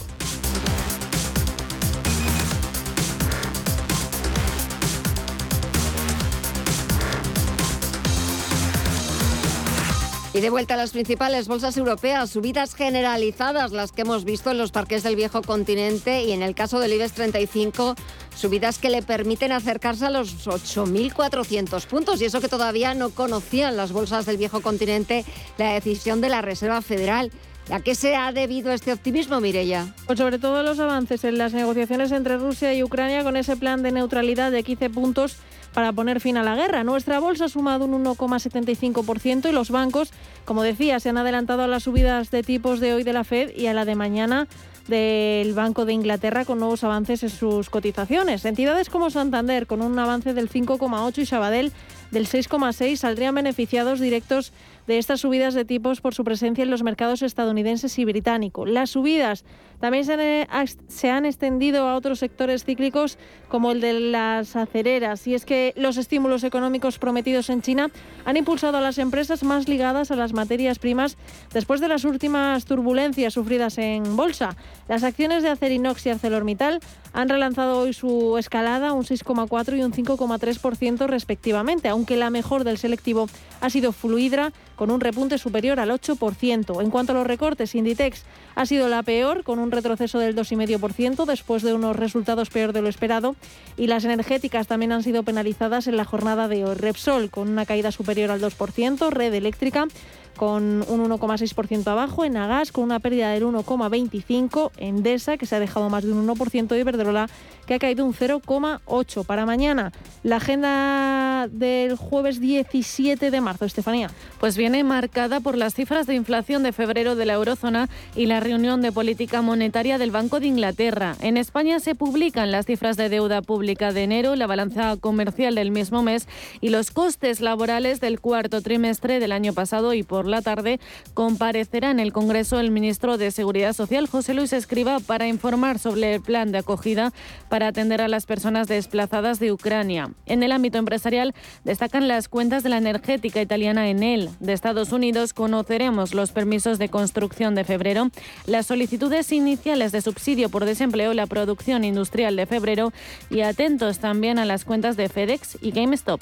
Y 10.36 10.41
de 10.41 10.50
vuelta 10.50 10.74
a 10.74 10.78
las 10.78 10.91
principales 10.91 11.48
bolsas 11.48 11.78
europeas, 11.78 12.30
subidas 12.30 12.76
generalizadas, 12.76 13.71
las 13.71 13.93
que 13.93 14.02
hemos 14.02 14.26
visto 14.26 14.52
en 14.52 14.58
los 14.58 14.74
parques 14.74 15.02
del 15.02 15.15
viejo 15.15 15.41
continente 15.41 16.24
y 16.24 16.34
en 16.34 16.41
el 16.41 16.54
caso 16.54 16.82
del 16.82 16.91
IBEX 16.91 17.13
35, 17.13 17.95
subidas 18.36 18.78
que 18.78 18.89
le 18.89 19.02
permiten 19.02 19.54
acercarse 19.54 20.08
a 20.08 20.10
los 20.10 20.45
8.400 20.45 21.86
puntos. 21.86 22.21
Y 22.21 22.26
eso 22.26 22.41
que 22.41 22.50
todavía 22.50 22.93
no 22.93 23.12
conocían 23.12 23.78
las 23.78 23.93
bolsas 23.93 24.26
del 24.26 24.36
viejo 24.36 24.60
continente 24.60 25.24
la 25.58 25.71
decisión 25.71 26.19
de 26.19 26.28
la 26.28 26.41
Reserva 26.41 26.82
Federal. 26.82 27.32
¿A 27.71 27.80
qué 27.80 27.95
se 27.95 28.17
ha 28.17 28.34
debido 28.34 28.74
este 28.74 28.91
optimismo, 28.91 29.39
Mirella? 29.39 29.95
Pues 30.06 30.19
sobre 30.19 30.38
todo 30.38 30.63
los 30.63 30.80
avances 30.82 31.24
en 31.24 31.38
las 31.38 31.54
negociaciones 31.54 32.12
entre 32.12 32.38
Rusia 32.38 32.74
y 32.74 32.84
Ucrania 32.84 33.24
con 33.24 33.38
ese 33.38 33.56
plan 33.56 33.84
de 33.84 33.93
neutralidad 33.93 34.52
de 34.52 34.63
15 34.63 34.89
puntos 34.89 35.38
para 35.76 35.92
poner 35.92 36.22
fin 36.22 36.38
a 36.38 36.44
la 36.44 36.56
guerra. 36.56 36.86
Nuestra 36.86 37.20
bolsa 37.20 37.46
ha 37.46 37.50
sumado 37.50 37.84
un 37.84 38.06
1,75% 38.06 39.50
y 39.50 39.52
los 39.52 39.70
bancos, 39.70 40.14
como 40.46 40.64
decía, 40.64 41.02
se 41.02 41.10
han 41.10 41.18
adelantado 41.18 41.64
a 41.64 41.68
las 41.68 41.84
subidas 41.84 42.32
de 42.32 42.44
tipos 42.44 42.80
de 42.80 42.94
hoy 42.94 43.04
de 43.04 43.12
la 43.12 43.26
Fed 43.26 43.52
y 43.54 43.68
a 43.68 43.74
la 43.74 43.84
de 43.84 43.96
mañana 43.96 44.48
del 44.88 45.54
Banco 45.54 45.84
de 45.84 45.92
Inglaterra 45.92 46.46
con 46.46 46.60
nuevos 46.60 46.86
avances 46.86 47.24
en 47.24 47.30
sus 47.30 47.70
cotizaciones. 47.70 48.46
Entidades 48.46 48.90
como 48.90 49.10
Santander, 49.10 49.68
con 49.68 49.82
un 49.82 50.00
avance 50.00 50.34
del 50.34 50.50
5,8 50.50 51.18
y 51.18 51.26
Sabadell 51.26 51.74
del 52.12 52.28
6,6, 52.28 52.96
saldrían 52.98 53.36
beneficiados 53.36 54.00
directos 54.00 54.54
de 54.88 54.98
estas 54.98 55.22
subidas 55.22 55.54
de 55.54 55.65
tipos 55.65 56.02
por 56.02 56.13
su 56.13 56.24
presencia 56.24 56.63
en 56.63 56.70
los 56.70 56.84
mercados 56.84 57.22
estadounidenses 57.22 57.98
y 57.98 58.06
británicos. 58.06 58.70
Las 58.70 58.91
subidas 58.91 59.44
también 59.80 60.06
se 60.06 61.10
han, 61.10 61.26
extendido 61.26 61.88
a 61.88 61.96
otros 61.96 62.20
sectores 62.20 62.63
cíclicos 62.63 63.18
como 63.50 63.72
el 63.72 63.82
de 63.82 63.94
las 64.00 64.56
acereras. 64.56 65.28
Y 65.28 65.36
es 65.36 65.46
que 65.46 65.74
los 65.76 65.98
estímulos 65.98 66.44
económicos 66.44 66.98
prometidos 66.98 67.50
en 67.50 67.62
China 67.62 67.89
han 68.26 68.38
impulsado 68.38 68.78
a 68.78 68.82
las 68.82 68.98
empresas 68.98 69.44
más 69.44 69.68
ligadas 69.68 70.12
a 70.12 70.15
las 70.15 70.34
materias 70.34 70.80
primas 70.80 71.18
después 71.54 71.82
de 71.82 71.88
las 71.88 72.06
últimas 72.06 72.65
turbulencias 72.65 73.34
sufridas 73.34 73.78
en 73.78 74.15
bolsa. 74.15 74.56
Las 74.88 75.04
acciones 75.04 75.44
de 75.44 75.50
Acerinox 75.50 76.06
y 76.06 76.10
ArcelorMittal 76.10 76.80
han 77.13 77.30
relanzado 77.30 77.80
hoy 77.80 77.94
su 77.94 78.38
escalada 78.38 78.94
un 78.94 79.04
6,4 79.04 79.78
y 79.78 79.84
un 79.84 79.94
5,3% 79.94 81.08
respectivamente, 81.08 81.89
aunque 81.95 82.17
la 82.17 82.29
mejor 82.29 82.65
del 82.65 82.77
selectivo 82.77 83.29
ha 83.62 83.69
sido 83.69 83.93
Fluidra 83.93 84.51
con 84.75 84.91
un 84.91 84.99
repunte 84.99 85.38
superior 85.38 85.79
al 85.79 85.91
8%. 85.91 86.81
En 86.81 86.89
cuanto 86.89 87.13
a 87.13 87.15
los 87.15 87.25
recortes, 87.25 87.73
Inditex 87.73 88.23
ha 88.53 88.65
sido 88.65 88.89
la 88.89 89.01
peor 89.01 89.43
con 89.43 89.60
un 89.60 89.71
retroceso 89.71 90.19
del 90.19 90.36
2,5% 90.36 91.25
después 91.25 91.63
de 91.63 91.73
unos 91.73 91.95
resultados 91.95 92.49
peor 92.49 92.73
de 92.73 92.81
lo 92.81 92.89
esperado 92.89 93.38
y 93.77 93.88
las 93.88 94.03
energéticas 94.03 94.67
también 94.67 94.91
han 94.91 95.03
sido 95.03 95.23
penalizadas 95.23 95.88
en 95.88 95.95
la 95.95 96.03
jornada 96.03 96.49
de 96.49 96.65
hoy. 96.65 96.75
Repsol 96.75 97.29
con 97.29 97.47
una 97.47 97.65
caída 97.65 97.93
superior 97.93 98.29
al 98.29 98.41
2%, 98.41 99.10
Red 99.10 99.34
Eléctrica 99.34 99.88
con 100.36 100.84
un 100.88 101.10
1,6% 101.10 101.88
abajo, 101.88 102.26
en 102.26 102.38
Agas 102.38 102.71
con 102.71 102.84
una 102.84 103.00
pérdida 103.00 103.32
del 103.32 103.43
1,25%, 103.43 104.71
Endesa 104.78 105.38
que 105.38 105.45
se 105.45 105.56
ha 105.56 105.60
dejado 105.60 105.89
más 105.89 106.04
de 106.04 106.12
un 106.12 106.28
1% 106.28 106.76
y 106.76 106.80
Iberdrola 106.80 107.28
que 107.65 107.74
ha 107.74 107.80
caído 107.80 108.06
un 108.06 108.13
0,8%. 108.13 109.26
Para 109.26 109.45
mañana, 109.45 109.91
la 110.24 110.38
agenda 110.38 111.48
del 111.52 111.95
jueves 111.95 112.39
17 112.39 113.32
de 113.32 113.41
marzo, 113.41 113.65
Estefanía. 113.65 114.10
Pues 114.39 114.58
viene 114.58 114.84
marcada 114.84 115.39
por 115.39 115.58
las 115.58 115.74
cifras 115.74 116.08
de 116.08 116.15
inflación 116.15 116.63
de 116.63 116.74
febrero 116.74 117.15
de 117.15 117.26
la 117.26 117.34
eurozona 117.34 117.89
y 118.15 118.28
la 118.28 118.39
reunión 118.39 118.82
de 118.82 118.91
política 118.91 119.41
monetaria 119.41 119.98
del 119.98 120.12
Banco 120.12 120.39
de 120.39 120.48
Inglaterra. 120.48 121.15
En 121.21 121.38
España 121.38 121.80
se 121.80 121.95
publican 121.95 122.52
las 122.52 122.65
cifras 122.65 122.98
de 122.98 123.10
deuda 123.10 123.41
pública 123.41 123.91
de 123.91 124.04
enero, 124.04 124.36
la 124.36 124.48
balanza 124.48 124.98
comercial 124.98 125.56
del 125.56 125.71
mismo 125.71 126.04
mes 126.04 126.28
y 126.62 126.69
los 126.69 126.91
costes 126.91 127.41
laborales 127.41 128.00
del 128.00 128.19
cuarto 128.19 128.62
trimestre 128.62 129.19
del 129.19 129.32
año 129.32 129.54
pasado 129.54 129.93
y 129.93 130.04
por 130.04 130.25
la 130.28 130.42
tarde 130.42 130.80
comparecerá 131.14 131.92
en 131.92 132.00
el 132.00 132.14
Congreso 132.14 132.60
el 132.60 132.72
ministro 132.72 133.18
de 133.18 133.32
Seguridad 133.32 133.74
Social, 133.74 134.08
José 134.08 134.34
Luis 134.34 134.54
Escriba, 134.54 135.00
para 135.00 135.28
informar 135.28 135.80
sobre 135.80 136.16
el 136.16 136.22
plan 136.22 136.52
de 136.52 136.60
acogida 136.60 137.14
para 137.50 137.68
atender 137.68 138.02
a 138.02 138.08
las 138.08 138.26
personas 138.26 138.68
desplazadas 138.68 139.40
de 139.40 139.52
Ucrania. 139.52 140.12
En 140.26 140.44
el 140.44 140.52
ámbito 140.52 140.78
empresarial 140.78 141.34
destacan 141.64 142.08
las 142.08 142.28
cuentas 142.28 142.64
de 142.64 142.70
la 142.70 142.78
energética 142.78 143.42
italiana 143.42 143.90
Enel. 143.90 144.30
De 144.40 144.54
Estados 144.54 144.92
Unidos 144.92 145.34
conoceremos 145.34 146.14
los 146.14 146.32
permisos 146.32 146.80
de 146.80 146.90
construcción 146.90 147.56
de 147.56 147.64
febrero, 147.64 148.10
las 148.46 148.66
solicitudes 148.66 149.32
iniciales 149.32 149.92
de 149.92 150.02
subsidio 150.02 150.50
por 150.50 150.66
desempleo, 150.66 151.14
la 151.14 151.28
producción 151.28 151.84
industrial 151.84 152.36
de 152.36 152.46
febrero 152.46 152.92
y 153.30 153.42
atentos 153.42 154.00
también 154.00 154.40
a 154.40 154.46
las 154.46 154.66
cuentas 154.66 154.98
de 154.98 155.10
FedEx 155.10 155.58
y 155.62 155.72
GameStop. 155.72 156.22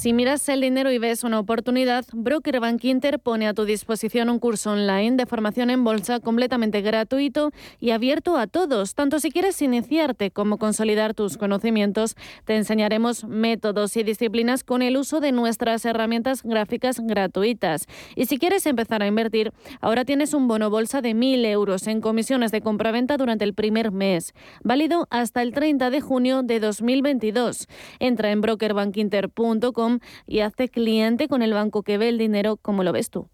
Si 0.00 0.14
miras 0.14 0.48
el 0.48 0.62
dinero 0.62 0.90
y 0.90 0.96
ves 0.96 1.24
una 1.24 1.38
oportunidad, 1.38 2.06
Broker 2.14 2.58
Inter 2.84 3.18
pone 3.18 3.46
a 3.46 3.52
tu 3.52 3.66
disposición 3.66 4.30
un 4.30 4.38
curso 4.38 4.70
online 4.70 5.16
de 5.16 5.26
formación 5.26 5.68
en 5.68 5.84
bolsa 5.84 6.20
completamente 6.20 6.80
gratuito 6.80 7.50
y 7.80 7.90
abierto 7.90 8.38
a 8.38 8.46
todos. 8.46 8.94
Tanto 8.94 9.20
si 9.20 9.30
quieres 9.30 9.60
iniciarte 9.60 10.30
como 10.30 10.56
consolidar 10.56 11.12
tus 11.12 11.36
conocimientos, 11.36 12.16
te 12.46 12.56
enseñaremos 12.56 13.24
métodos 13.24 13.94
y 13.98 14.02
disciplinas 14.02 14.64
con 14.64 14.80
el 14.80 14.96
uso 14.96 15.20
de 15.20 15.32
nuestras 15.32 15.84
herramientas 15.84 16.42
gráficas 16.44 16.98
gratuitas. 17.00 17.84
Y 18.16 18.24
si 18.24 18.38
quieres 18.38 18.64
empezar 18.64 19.02
a 19.02 19.06
invertir, 19.06 19.52
ahora 19.82 20.06
tienes 20.06 20.32
un 20.32 20.48
bono 20.48 20.70
bolsa 20.70 21.02
de 21.02 21.14
1.000 21.14 21.44
euros 21.44 21.86
en 21.86 22.00
comisiones 22.00 22.52
de 22.52 22.62
compraventa 22.62 23.18
durante 23.18 23.44
el 23.44 23.52
primer 23.52 23.92
mes, 23.92 24.32
válido 24.64 25.06
hasta 25.10 25.42
el 25.42 25.52
30 25.52 25.90
de 25.90 26.00
junio 26.00 26.42
de 26.42 26.58
2022. 26.58 27.66
Entra 27.98 28.30
en 28.30 28.40
brokerbankinter.com 28.40 29.89
y 30.26 30.40
hazte 30.40 30.68
cliente 30.68 31.26
con 31.26 31.42
el 31.42 31.52
banco 31.52 31.82
que 31.82 31.98
ve 31.98 32.08
el 32.08 32.18
dinero 32.18 32.56
como 32.56 32.84
lo 32.84 32.92
ves 32.92 33.10
tú. 33.10 33.28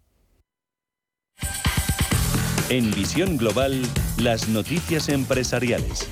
En 2.69 2.91
Visión 2.91 3.37
Global, 3.37 3.81
las 4.17 4.49
noticias 4.49 5.07
empresariales. 5.07 6.09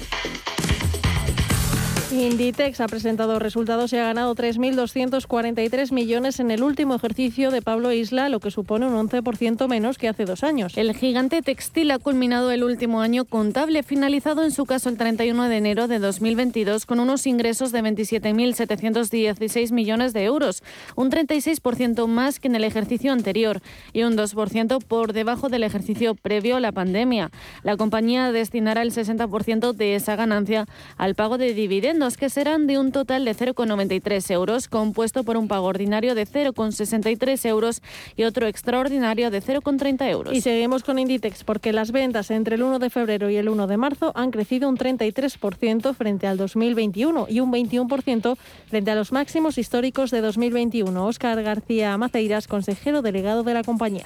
Inditex 2.22 2.80
ha 2.82 2.88
presentado 2.88 3.40
resultados 3.40 3.92
y 3.92 3.98
ha 3.98 4.06
ganado 4.06 4.34
3.243 4.36 5.92
millones 5.92 6.40
en 6.40 6.52
el 6.52 6.64
último 6.64 6.96
ejercicio 6.96 7.52
de 7.52 7.62
Pablo 7.62 7.92
Isla, 7.92 8.30
lo 8.30 8.40
que 8.40 8.52
supone 8.52 8.86
un 8.88 9.10
11% 9.10 9.68
menos 9.68 9.98
que 9.98 10.08
hace 10.08 10.26
dos 10.26 10.44
años. 10.44 10.78
El 10.78 10.96
gigante 10.96 11.42
textil 11.42 11.92
ha 11.92 12.00
culminado 12.00 12.52
el 12.52 12.64
último 12.64 13.02
año 13.02 13.26
contable, 13.26 13.84
finalizado 13.84 14.44
en 14.44 14.52
su 14.52 14.66
caso 14.66 14.88
el 14.90 14.98
31 14.98 15.50
de 15.50 15.58
enero 15.58 15.88
de 15.88 16.00
2022 16.00 16.86
con 16.86 17.00
unos 17.00 17.28
ingresos 17.28 17.72
de 17.72 17.82
27.716 17.82 19.72
millones 19.72 20.14
de 20.14 20.24
euros, 20.24 20.64
un 20.96 21.12
36% 21.12 22.08
más 22.08 22.40
que 22.40 22.48
en 22.48 22.56
el 22.56 22.64
ejercicio 22.64 23.12
anterior 23.12 23.62
y 23.94 24.04
un 24.04 24.16
2% 24.16 24.84
por 24.84 25.12
debajo 25.12 25.50
del 25.50 25.64
ejercicio 25.64 26.16
previo 26.16 26.56
a 26.58 26.60
la 26.60 26.72
pandemia. 26.72 27.32
La 27.64 27.76
compañía 27.78 28.32
destinará 28.32 28.84
el 28.84 28.92
60% 28.92 29.74
de 29.74 29.96
esa 29.96 30.16
ganancia 30.16 30.66
al 30.98 31.16
pago 31.16 31.38
de 31.38 31.54
dividendos 31.54 32.05
que 32.14 32.30
serán 32.30 32.68
de 32.68 32.78
un 32.78 32.92
total 32.92 33.26
de 33.26 33.36
0,93 33.36 34.32
euros, 34.32 34.68
compuesto 34.68 35.24
por 35.24 35.38
un 35.38 35.48
pago 35.48 35.66
ordinario 35.66 36.14
de 36.14 36.28
0,63 36.28 37.46
euros 37.50 37.82
y 38.16 38.24
otro 38.24 38.46
extraordinario 38.46 39.32
de 39.32 39.42
0,30 39.42 40.10
euros. 40.10 40.34
Y 40.36 40.42
seguimos 40.42 40.84
con 40.84 41.00
Inditex 41.00 41.44
porque 41.44 41.74
las 41.74 41.92
ventas 41.92 42.30
entre 42.30 42.56
el 42.56 42.64
1 42.64 42.78
de 42.78 42.90
febrero 42.92 43.30
y 43.32 43.38
el 43.38 43.50
1 43.50 43.66
de 43.66 43.78
marzo 43.78 44.12
han 44.16 44.30
crecido 44.30 44.70
un 44.70 44.78
33% 44.78 45.96
frente 45.96 46.28
al 46.28 46.38
2021 46.38 47.26
y 47.28 47.40
un 47.40 47.52
21% 47.52 48.38
frente 48.68 48.92
a 48.92 48.96
los 48.96 49.12
máximos 49.12 49.58
históricos 49.58 50.12
de 50.12 50.22
2021. 50.22 51.06
Óscar 51.06 51.42
García 51.42 51.98
Maceiras, 51.98 52.48
consejero 52.48 53.02
delegado 53.02 53.42
de 53.42 53.56
la 53.56 53.64
compañía. 53.64 54.06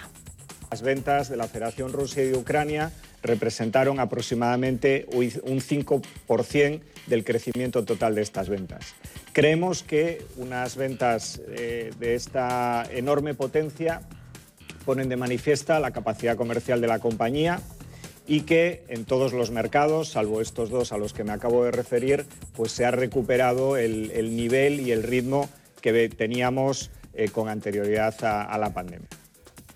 Las 0.71 0.81
ventas 0.83 1.29
de 1.29 1.37
la 1.37 1.47
Federación 1.47 1.91
Rusia 1.93 2.23
y 2.23 2.27
de 2.27 2.37
Ucrania 2.37 2.91
representaron 3.23 3.99
aproximadamente 3.99 5.07
un 5.11 5.59
5% 5.59 6.81
del 7.07 7.23
crecimiento 7.23 7.83
total 7.83 8.13
de 8.13 8.21
estas 8.21 8.49
ventas. 8.49 8.93
Creemos 9.33 9.81
que 9.81 10.23
unas 10.37 10.75
ventas 10.75 11.41
eh, 11.47 11.91
de 11.99 12.13
esta 12.13 12.85
enorme 12.91 13.33
potencia 13.33 14.01
ponen 14.85 15.09
de 15.09 15.17
manifiesta 15.17 15.79
la 15.79 15.91
capacidad 15.91 16.37
comercial 16.37 16.81
de 16.81 16.87
la 16.87 16.99
compañía 16.99 17.59
y 18.27 18.41
que 18.41 18.83
en 18.89 19.05
todos 19.05 19.33
los 19.33 19.49
mercados, 19.49 20.09
salvo 20.09 20.39
estos 20.39 20.69
dos 20.69 20.91
a 20.91 20.99
los 20.99 21.13
que 21.13 21.23
me 21.23 21.31
acabo 21.31 21.65
de 21.65 21.71
referir, 21.71 22.27
pues 22.53 22.71
se 22.71 22.85
ha 22.85 22.91
recuperado 22.91 23.75
el, 23.75 24.35
nivel 24.35 24.79
y 24.79 24.91
el 24.91 25.01
ritmo 25.01 25.49
que 25.81 26.09
teníamos 26.09 26.91
eh, 27.15 27.29
con 27.29 27.49
anterioridad 27.49 28.13
a 28.23 28.55
la 28.59 28.71
pandemia. 28.71 29.18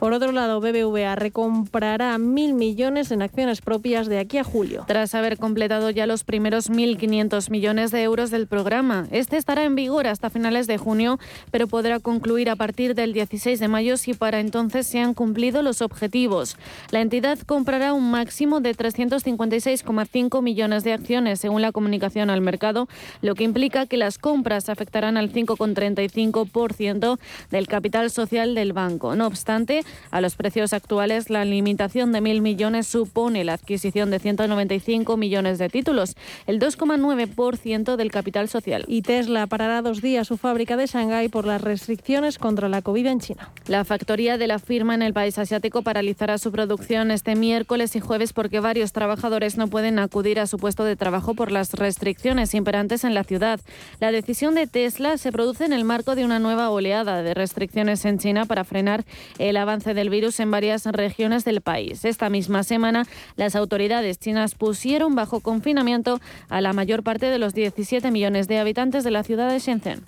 Por 0.03 0.11
otro 0.11 0.33
lado, 0.33 0.59
BBVA 0.59 1.15
recomprará 1.15 2.17
mil 2.17 2.55
millones 2.55 3.09
en 3.11 3.21
acciones 3.21 3.61
propias 3.61 4.07
de 4.07 4.19
aquí 4.19 4.37
a 4.37 4.43
julio. 4.43 4.83
Tras 4.85 5.15
haber 5.15 5.37
completado 5.37 5.89
ya 5.91 6.07
los 6.07 6.25
primeros 6.25 6.69
1.500 6.69 7.49
millones 7.49 7.91
de 7.91 8.03
euros 8.03 8.29
del 8.29 8.47
programa, 8.47 9.07
este 9.11 9.37
estará 9.37 9.63
en 9.63 9.75
vigor 9.75 10.07
hasta 10.07 10.29
finales 10.29 10.67
de 10.67 10.77
junio, 10.77 11.19
pero 11.51 11.67
podrá 11.67 12.01
concluir 12.01 12.49
a 12.49 12.57
partir 12.57 12.95
del 12.95 13.13
16 13.13 13.61
de 13.61 13.67
mayo 13.69 13.95
si 13.95 14.13
para 14.13 14.41
entonces 14.41 14.87
se 14.87 14.99
han 14.99 15.13
cumplido 15.13 15.61
los 15.61 15.81
objetivos. 15.81 16.57
La 16.91 16.99
entidad 16.99 17.39
comprará 17.39 17.93
un 17.93 18.11
máximo 18.11 18.59
de 18.59 18.75
356,5 18.75 20.41
millones 20.41 20.83
de 20.83 20.91
acciones, 20.91 21.39
según 21.39 21.61
la 21.61 21.71
comunicación 21.71 22.29
al 22.29 22.41
mercado, 22.41 22.89
lo 23.21 23.35
que 23.35 23.45
implica 23.45 23.85
que 23.85 23.95
las 23.95 24.17
compras 24.17 24.67
afectarán 24.67 25.15
al 25.15 25.31
5,35% 25.31 27.19
del 27.51 27.67
capital 27.69 28.11
social 28.11 28.53
del 28.53 28.73
banco. 28.73 29.15
No 29.15 29.27
obstante, 29.27 29.85
a 30.11 30.21
los 30.21 30.35
precios 30.35 30.73
actuales, 30.73 31.29
la 31.29 31.45
limitación 31.45 32.11
de 32.11 32.21
mil 32.21 32.41
millones 32.41 32.87
supone 32.87 33.43
la 33.43 33.53
adquisición 33.53 34.11
de 34.11 34.19
195 34.19 35.17
millones 35.17 35.57
de 35.57 35.69
títulos, 35.69 36.15
el 36.47 36.59
2,9% 36.59 37.95
del 37.95 38.11
capital 38.11 38.49
social. 38.49 38.85
Y 38.87 39.01
Tesla 39.01 39.47
parará 39.47 39.81
dos 39.81 40.01
días 40.01 40.27
su 40.27 40.37
fábrica 40.37 40.77
de 40.77 40.87
Shanghái 40.87 41.29
por 41.29 41.45
las 41.45 41.61
restricciones 41.61 42.37
contra 42.37 42.69
la 42.69 42.81
COVID 42.81 43.05
en 43.07 43.19
China. 43.19 43.51
La 43.67 43.85
factoría 43.85 44.37
de 44.37 44.47
la 44.47 44.59
firma 44.59 44.95
en 44.95 45.01
el 45.01 45.13
país 45.13 45.37
asiático 45.37 45.81
paralizará 45.81 46.37
su 46.37 46.51
producción 46.51 47.11
este 47.11 47.35
miércoles 47.35 47.95
y 47.95 47.99
jueves 47.99 48.33
porque 48.33 48.59
varios 48.59 48.93
trabajadores 48.93 49.57
no 49.57 49.67
pueden 49.67 49.99
acudir 49.99 50.39
a 50.39 50.47
su 50.47 50.57
puesto 50.57 50.83
de 50.83 50.95
trabajo 50.95 51.33
por 51.33 51.51
las 51.51 51.73
restricciones 51.73 52.53
imperantes 52.53 53.03
en 53.03 53.13
la 53.13 53.23
ciudad. 53.23 53.59
La 53.99 54.11
decisión 54.11 54.55
de 54.55 54.67
Tesla 54.67 55.17
se 55.17 55.31
produce 55.31 55.65
en 55.65 55.73
el 55.73 55.83
marco 55.83 56.15
de 56.15 56.25
una 56.25 56.39
nueva 56.39 56.69
oleada 56.69 57.23
de 57.23 57.33
restricciones 57.33 58.05
en 58.05 58.19
China 58.19 58.45
para 58.45 58.63
frenar 58.63 59.05
el 59.39 59.57
avance 59.57 59.82
del 59.85 60.09
virus 60.09 60.39
en 60.39 60.51
varias 60.51 60.85
regiones 60.85 61.43
del 61.43 61.61
país. 61.61 62.05
Esta 62.05 62.29
misma 62.29 62.63
semana, 62.63 63.05
las 63.35 63.55
autoridades 63.55 64.17
chinas 64.19 64.55
pusieron 64.55 65.15
bajo 65.15 65.41
confinamiento 65.41 66.21
a 66.49 66.61
la 66.61 66.73
mayor 66.73 67.03
parte 67.03 67.25
de 67.25 67.39
los 67.39 67.53
17 67.53 68.09
millones 68.11 68.47
de 68.47 68.59
habitantes 68.59 69.03
de 69.03 69.11
la 69.11 69.23
ciudad 69.23 69.51
de 69.51 69.59
Shenzhen. 69.59 70.03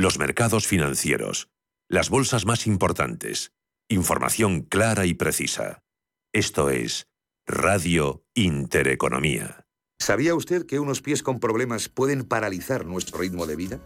Los 0.00 0.18
mercados 0.18 0.66
financieros 0.66 1.50
las 1.90 2.08
bolsas 2.08 2.46
más 2.46 2.68
importantes. 2.68 3.50
Información 3.88 4.62
clara 4.62 5.06
y 5.06 5.14
precisa. 5.14 5.82
Esto 6.32 6.70
es 6.70 7.08
Radio 7.48 8.24
Intereconomía. 8.32 9.66
¿Sabía 9.98 10.36
usted 10.36 10.66
que 10.66 10.78
unos 10.78 11.02
pies 11.02 11.24
con 11.24 11.40
problemas 11.40 11.88
pueden 11.88 12.22
paralizar 12.22 12.86
nuestro 12.86 13.18
ritmo 13.18 13.44
de 13.44 13.56
vida? 13.56 13.80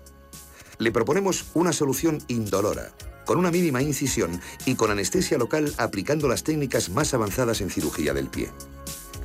Le 0.76 0.92
proponemos 0.92 1.46
una 1.54 1.72
solución 1.72 2.22
indolora, 2.28 2.92
con 3.24 3.38
una 3.38 3.50
mínima 3.50 3.80
incisión 3.80 4.38
y 4.66 4.74
con 4.74 4.90
anestesia 4.90 5.38
local 5.38 5.72
aplicando 5.78 6.28
las 6.28 6.44
técnicas 6.44 6.90
más 6.90 7.14
avanzadas 7.14 7.62
en 7.62 7.70
cirugía 7.70 8.12
del 8.12 8.28
pie. 8.28 8.50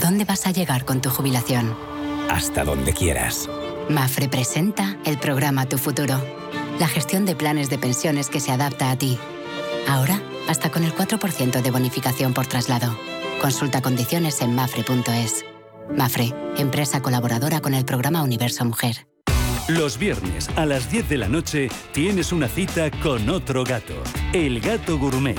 ¿A 0.00 0.02
dónde 0.02 0.24
vas 0.24 0.46
a 0.46 0.50
llegar 0.50 0.86
con 0.86 1.02
tu 1.02 1.10
jubilación? 1.10 1.76
Hasta 2.30 2.64
donde 2.64 2.94
quieras. 2.94 3.50
Mafre 3.90 4.30
presenta 4.30 4.96
el 5.04 5.18
programa 5.18 5.66
Tu 5.66 5.76
Futuro, 5.76 6.24
la 6.78 6.88
gestión 6.88 7.26
de 7.26 7.36
planes 7.36 7.68
de 7.68 7.76
pensiones 7.76 8.30
que 8.30 8.40
se 8.40 8.50
adapta 8.50 8.90
a 8.90 8.96
ti. 8.96 9.18
Ahora, 9.86 10.22
hasta 10.48 10.70
con 10.70 10.84
el 10.84 10.94
4% 10.94 11.60
de 11.60 11.70
bonificación 11.70 12.32
por 12.32 12.46
traslado. 12.46 12.96
Consulta 13.42 13.82
condiciones 13.82 14.40
en 14.40 14.54
mafre.es. 14.54 15.44
Mafre, 15.94 16.32
empresa 16.56 17.02
colaboradora 17.02 17.60
con 17.60 17.74
el 17.74 17.84
programa 17.84 18.22
Universo 18.22 18.64
Mujer. 18.64 19.06
Los 19.68 19.98
viernes 19.98 20.48
a 20.56 20.64
las 20.64 20.90
10 20.90 21.10
de 21.10 21.18
la 21.18 21.28
noche 21.28 21.68
tienes 21.92 22.32
una 22.32 22.48
cita 22.48 22.90
con 23.02 23.28
otro 23.28 23.64
gato, 23.64 24.02
el 24.32 24.60
gato 24.60 24.98
gourmet. 24.98 25.38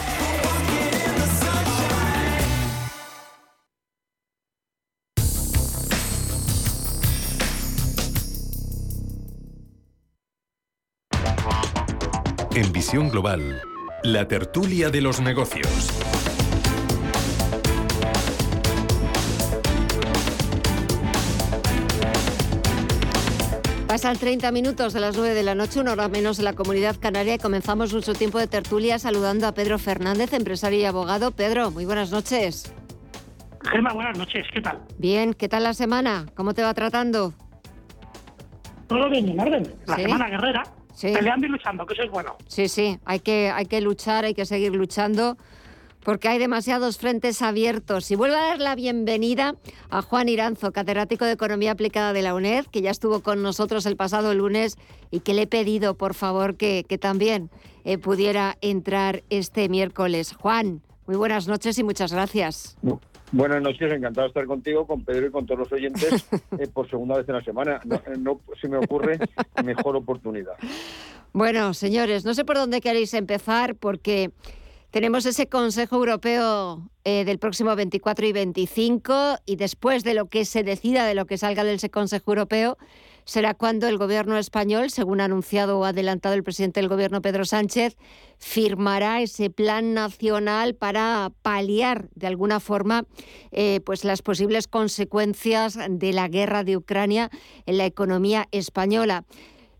En 12.53 12.73
Visión 12.73 13.09
Global, 13.09 13.61
la 14.03 14.27
tertulia 14.27 14.89
de 14.89 14.99
los 14.99 15.21
negocios. 15.21 15.89
Pasan 23.87 24.17
30 24.17 24.51
minutos 24.51 24.91
de 24.91 24.99
las 24.99 25.15
9 25.15 25.33
de 25.33 25.43
la 25.43 25.55
noche, 25.55 25.79
una 25.79 25.93
hora 25.93 26.09
menos 26.09 26.39
en 26.39 26.45
la 26.45 26.51
comunidad 26.51 26.97
canaria 26.99 27.35
y 27.35 27.37
comenzamos 27.37 27.93
nuestro 27.93 28.15
tiempo 28.15 28.37
de 28.37 28.47
tertulia 28.47 28.99
saludando 28.99 29.47
a 29.47 29.53
Pedro 29.53 29.79
Fernández, 29.79 30.33
empresario 30.33 30.79
y 30.79 30.83
abogado. 30.83 31.31
Pedro, 31.31 31.71
muy 31.71 31.85
buenas 31.85 32.11
noches. 32.11 32.73
Gemma, 33.61 33.93
buenas 33.93 34.17
noches, 34.17 34.45
¿qué 34.53 34.59
tal? 34.59 34.77
Bien, 34.97 35.33
¿qué 35.33 35.47
tal 35.47 35.63
la 35.63 35.73
semana? 35.73 36.25
¿Cómo 36.35 36.53
te 36.53 36.63
va 36.63 36.73
tratando? 36.73 37.33
Todo 38.87 39.09
bien, 39.09 39.29
en 39.29 39.39
orden. 39.39 39.73
La 39.85 39.95
semana 39.95 40.27
guerrera, 40.27 40.63
Peleando 40.99 41.47
y 41.47 41.49
luchando, 41.49 41.85
que 41.85 41.93
eso 41.93 42.03
es 42.03 42.11
bueno. 42.11 42.37
Sí, 42.47 42.67
sí, 42.67 42.99
hay 43.05 43.19
que, 43.19 43.49
hay 43.49 43.65
que 43.65 43.81
luchar, 43.81 44.25
hay 44.25 44.33
que 44.33 44.45
seguir 44.45 44.73
luchando 44.73 45.37
porque 46.03 46.27
hay 46.27 46.39
demasiados 46.39 46.97
frentes 46.97 47.41
abiertos. 47.41 48.09
Y 48.11 48.15
vuelvo 48.15 48.35
a 48.35 48.41
dar 48.41 48.59
la 48.59 48.75
bienvenida 48.75 49.55
a 49.89 50.01
Juan 50.01 50.29
Iranzo, 50.29 50.71
catedrático 50.71 51.25
de 51.25 51.33
Economía 51.33 51.71
Aplicada 51.71 52.13
de 52.13 52.21
la 52.21 52.33
UNED, 52.33 52.65
que 52.65 52.81
ya 52.81 52.91
estuvo 52.91 53.21
con 53.21 53.41
nosotros 53.43 53.85
el 53.85 53.95
pasado 53.95 54.33
lunes 54.33 54.77
y 55.11 55.19
que 55.19 55.33
le 55.33 55.43
he 55.43 55.47
pedido, 55.47 55.95
por 55.95 56.13
favor, 56.13 56.55
que, 56.55 56.85
que 56.87 56.97
también 56.97 57.49
eh, 57.83 57.97
pudiera 57.97 58.57
entrar 58.61 59.23
este 59.29 59.69
miércoles. 59.69 60.33
Juan, 60.33 60.81
muy 61.07 61.15
buenas 61.15 61.47
noches 61.47 61.77
y 61.77 61.83
muchas 61.83 62.11
gracias. 62.11 62.77
Buenas 63.31 63.61
noches, 63.61 63.91
encantado 63.91 64.23
de 64.23 64.27
estar 64.27 64.45
contigo, 64.45 64.85
con 64.85 65.05
Pedro 65.05 65.27
y 65.27 65.31
con 65.31 65.45
todos 65.45 65.59
los 65.59 65.71
oyentes 65.71 66.25
eh, 66.59 66.67
por 66.67 66.89
segunda 66.89 67.17
vez 67.17 67.27
en 67.29 67.35
la 67.35 67.43
semana. 67.43 67.79
No, 67.85 67.95
eh, 67.95 68.17
no 68.19 68.41
se 68.59 68.67
me 68.67 68.77
ocurre 68.77 69.19
mejor 69.63 69.95
oportunidad. 69.95 70.53
Bueno, 71.31 71.73
señores, 71.73 72.25
no 72.25 72.33
sé 72.33 72.43
por 72.43 72.57
dónde 72.57 72.81
queréis 72.81 73.13
empezar 73.13 73.75
porque 73.75 74.31
tenemos 74.91 75.25
ese 75.25 75.47
Consejo 75.47 75.95
Europeo 75.95 76.89
eh, 77.05 77.23
del 77.23 77.39
próximo 77.39 77.73
24 77.73 78.27
y 78.27 78.33
25 78.33 79.37
y 79.45 79.55
después 79.55 80.03
de 80.03 80.13
lo 80.13 80.25
que 80.25 80.43
se 80.43 80.63
decida, 80.63 81.05
de 81.05 81.15
lo 81.15 81.25
que 81.25 81.37
salga 81.37 81.63
del 81.63 81.79
Consejo 81.89 82.31
Europeo, 82.31 82.77
será 83.25 83.53
cuando 83.53 83.87
el 83.87 83.97
gobierno 83.97 84.37
español, 84.37 84.89
según 84.89 85.21
ha 85.21 85.25
anunciado 85.25 85.79
o 85.79 85.85
adelantado 85.85 86.35
el 86.35 86.43
presidente 86.43 86.79
del 86.79 86.89
gobierno 86.89 87.21
Pedro 87.21 87.45
Sánchez, 87.45 87.97
firmará 88.37 89.21
ese 89.21 89.49
plan 89.49 89.93
nacional 89.93 90.75
para 90.75 91.31
paliar 91.41 92.09
de 92.15 92.27
alguna 92.27 92.59
forma 92.59 93.05
eh, 93.51 93.81
pues 93.85 94.03
las 94.03 94.21
posibles 94.21 94.67
consecuencias 94.67 95.77
de 95.89 96.13
la 96.13 96.27
guerra 96.27 96.63
de 96.63 96.77
Ucrania 96.77 97.29
en 97.65 97.77
la 97.77 97.85
economía 97.85 98.47
española. 98.51 99.25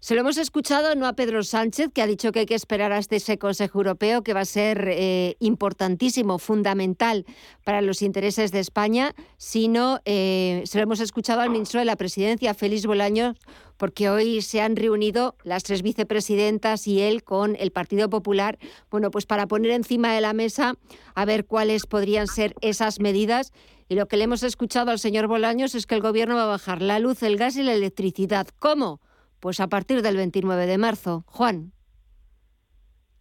Se 0.04 0.16
lo 0.16 0.22
hemos 0.22 0.40
escuchado 0.40 0.96
no 0.96 1.06
a 1.06 1.14
Pedro 1.14 1.44
Sánchez, 1.44 1.92
que 1.94 2.02
ha 2.02 2.08
dicho 2.08 2.32
que 2.32 2.40
hay 2.40 2.46
que 2.48 2.56
esperar 2.56 2.92
hasta 2.92 3.18
ese 3.18 3.38
Consejo 3.38 3.78
Europeo, 3.78 4.24
que 4.24 4.34
va 4.34 4.40
a 4.40 4.46
ser 4.46 4.88
eh, 4.90 5.36
importantísimo, 5.38 6.40
fundamental 6.40 7.24
para 7.64 7.82
los 7.82 8.02
intereses 8.02 8.52
de 8.52 8.62
España, 8.62 9.14
sino 9.38 10.00
eh, 10.06 10.64
se 10.66 10.80
lo 10.80 10.86
hemos 10.86 11.02
escuchado 11.02 11.42
al 11.42 11.52
ministro 11.52 11.82
de 11.82 11.86
la 11.86 11.98
Presidencia, 11.98 12.56
Félix 12.56 12.88
Bolaños, 12.88 13.38
porque 13.78 14.10
hoy 14.10 14.42
se 14.42 14.62
han 14.62 14.76
reunido 14.76 15.36
las 15.44 15.62
tres 15.62 15.84
vicepresidentas 15.84 16.88
y 16.88 17.02
él 17.02 17.24
con 17.24 17.56
el 17.60 17.70
Partido 17.70 18.10
Popular, 18.10 18.58
bueno, 18.90 19.12
pues 19.12 19.28
para 19.28 19.46
poner 19.46 19.70
encima 19.70 20.16
de 20.16 20.22
la 20.22 20.34
mesa 20.34 20.74
a 21.14 21.26
ver 21.26 21.46
cuáles 21.46 21.86
podrían 21.86 22.26
ser 22.26 22.56
esas 22.62 23.00
medidas. 23.00 23.54
Y 23.88 23.94
lo 23.94 24.08
que 24.08 24.18
le 24.18 24.24
hemos 24.24 24.42
escuchado 24.42 24.90
al 24.90 24.98
señor 24.98 25.28
Bolaños 25.28 25.76
es 25.76 25.86
que 25.86 25.94
el 25.94 26.02
Gobierno 26.02 26.38
va 26.38 26.46
a 26.46 26.48
bajar 26.48 26.82
la 26.82 26.98
luz, 26.98 27.22
el 27.22 27.38
gas 27.38 27.56
y 27.56 27.62
la 27.62 27.74
electricidad. 27.74 28.48
¿Cómo? 28.58 29.00
Pues 29.42 29.60
a 29.60 29.68
partir 29.68 30.02
del 30.02 30.16
29 30.16 30.68
de 30.68 30.78
marzo. 30.78 31.24
Juan. 31.26 31.74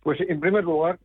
Pues 0.02 0.20
en 0.20 0.38
primer 0.38 0.64
lugar, 0.64 0.98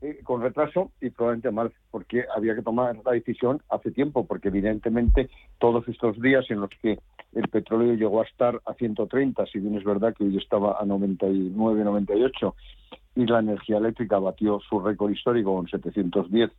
eh, 0.00 0.20
con 0.24 0.40
retraso 0.40 0.90
y 1.00 1.10
probablemente 1.10 1.50
mal, 1.50 1.72
porque 1.90 2.24
había 2.34 2.54
que 2.54 2.62
tomar 2.62 2.96
la 3.04 3.12
decisión 3.12 3.62
hace 3.68 3.90
tiempo, 3.90 4.26
porque 4.26 4.48
evidentemente 4.48 5.28
todos 5.58 5.86
estos 5.86 6.20
días 6.20 6.44
en 6.50 6.60
los 6.60 6.70
que 6.80 6.98
el 7.34 7.48
petróleo 7.48 7.94
llegó 7.94 8.22
a 8.22 8.24
estar 8.24 8.60
a 8.64 8.74
130, 8.74 9.44
si 9.46 9.58
bien 9.58 9.76
es 9.76 9.84
verdad 9.84 10.14
que 10.16 10.24
hoy 10.24 10.36
estaba 10.38 10.80
a 10.80 10.84
99, 10.86 11.84
98, 11.84 12.54
y 13.16 13.26
la 13.26 13.40
energía 13.40 13.76
eléctrica 13.76 14.18
batió 14.18 14.60
su 14.60 14.80
récord 14.80 15.10
histórico 15.10 15.54
con 15.54 15.68
710 15.68 16.50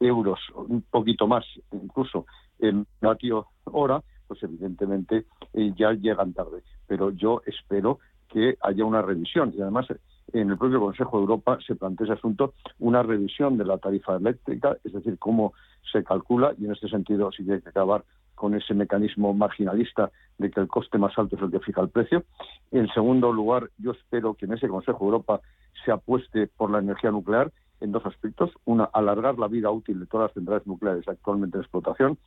euros, 0.00 0.40
un 0.56 0.82
poquito 0.82 1.28
más 1.28 1.44
incluso, 1.70 2.26
en 2.58 2.86
vatio 3.00 3.46
hora, 3.64 4.02
pues 4.30 4.44
evidentemente 4.44 5.24
eh, 5.54 5.72
ya 5.76 5.90
llegan 5.90 6.32
tarde. 6.32 6.62
Pero 6.86 7.10
yo 7.10 7.42
espero 7.46 7.98
que 8.28 8.56
haya 8.60 8.84
una 8.84 9.02
revisión 9.02 9.52
y 9.56 9.60
además 9.60 9.88
en 10.32 10.50
el 10.50 10.56
propio 10.56 10.78
Consejo 10.78 11.16
de 11.16 11.22
Europa 11.22 11.58
se 11.66 11.74
plantea 11.74 12.04
ese 12.04 12.12
asunto, 12.12 12.54
una 12.78 13.02
revisión 13.02 13.58
de 13.58 13.64
la 13.64 13.78
tarifa 13.78 14.14
eléctrica, 14.14 14.76
es 14.84 14.92
decir, 14.92 15.18
cómo 15.18 15.52
se 15.90 16.04
calcula 16.04 16.54
y 16.60 16.66
en 16.66 16.70
este 16.70 16.88
sentido 16.88 17.32
sí 17.32 17.44
que 17.44 17.54
hay 17.54 17.60
que 17.60 17.70
acabar 17.70 18.04
con 18.36 18.54
ese 18.54 18.72
mecanismo 18.72 19.34
marginalista 19.34 20.12
de 20.38 20.48
que 20.48 20.60
el 20.60 20.68
coste 20.68 20.96
más 20.96 21.18
alto 21.18 21.34
es 21.34 21.42
el 21.42 21.50
que 21.50 21.58
fija 21.58 21.80
el 21.80 21.88
precio. 21.88 22.22
En 22.70 22.86
segundo 22.94 23.32
lugar, 23.32 23.68
yo 23.78 23.90
espero 23.90 24.34
que 24.34 24.46
en 24.46 24.52
ese 24.52 24.68
Consejo 24.68 24.98
de 25.00 25.04
Europa 25.06 25.40
se 25.84 25.90
apueste 25.90 26.46
por 26.46 26.70
la 26.70 26.78
energía 26.78 27.10
nuclear 27.10 27.50
en 27.80 27.92
dos 27.92 28.04
aspectos. 28.06 28.50
Una, 28.64 28.84
alargar 28.84 29.38
la 29.38 29.48
vida 29.48 29.70
útil 29.70 30.00
de 30.00 30.06
todas 30.06 30.28
las 30.28 30.34
centrales 30.34 30.66
nucleares 30.66 31.06
actualmente 31.08 31.56
en 31.56 31.62
explotación. 31.62 32.18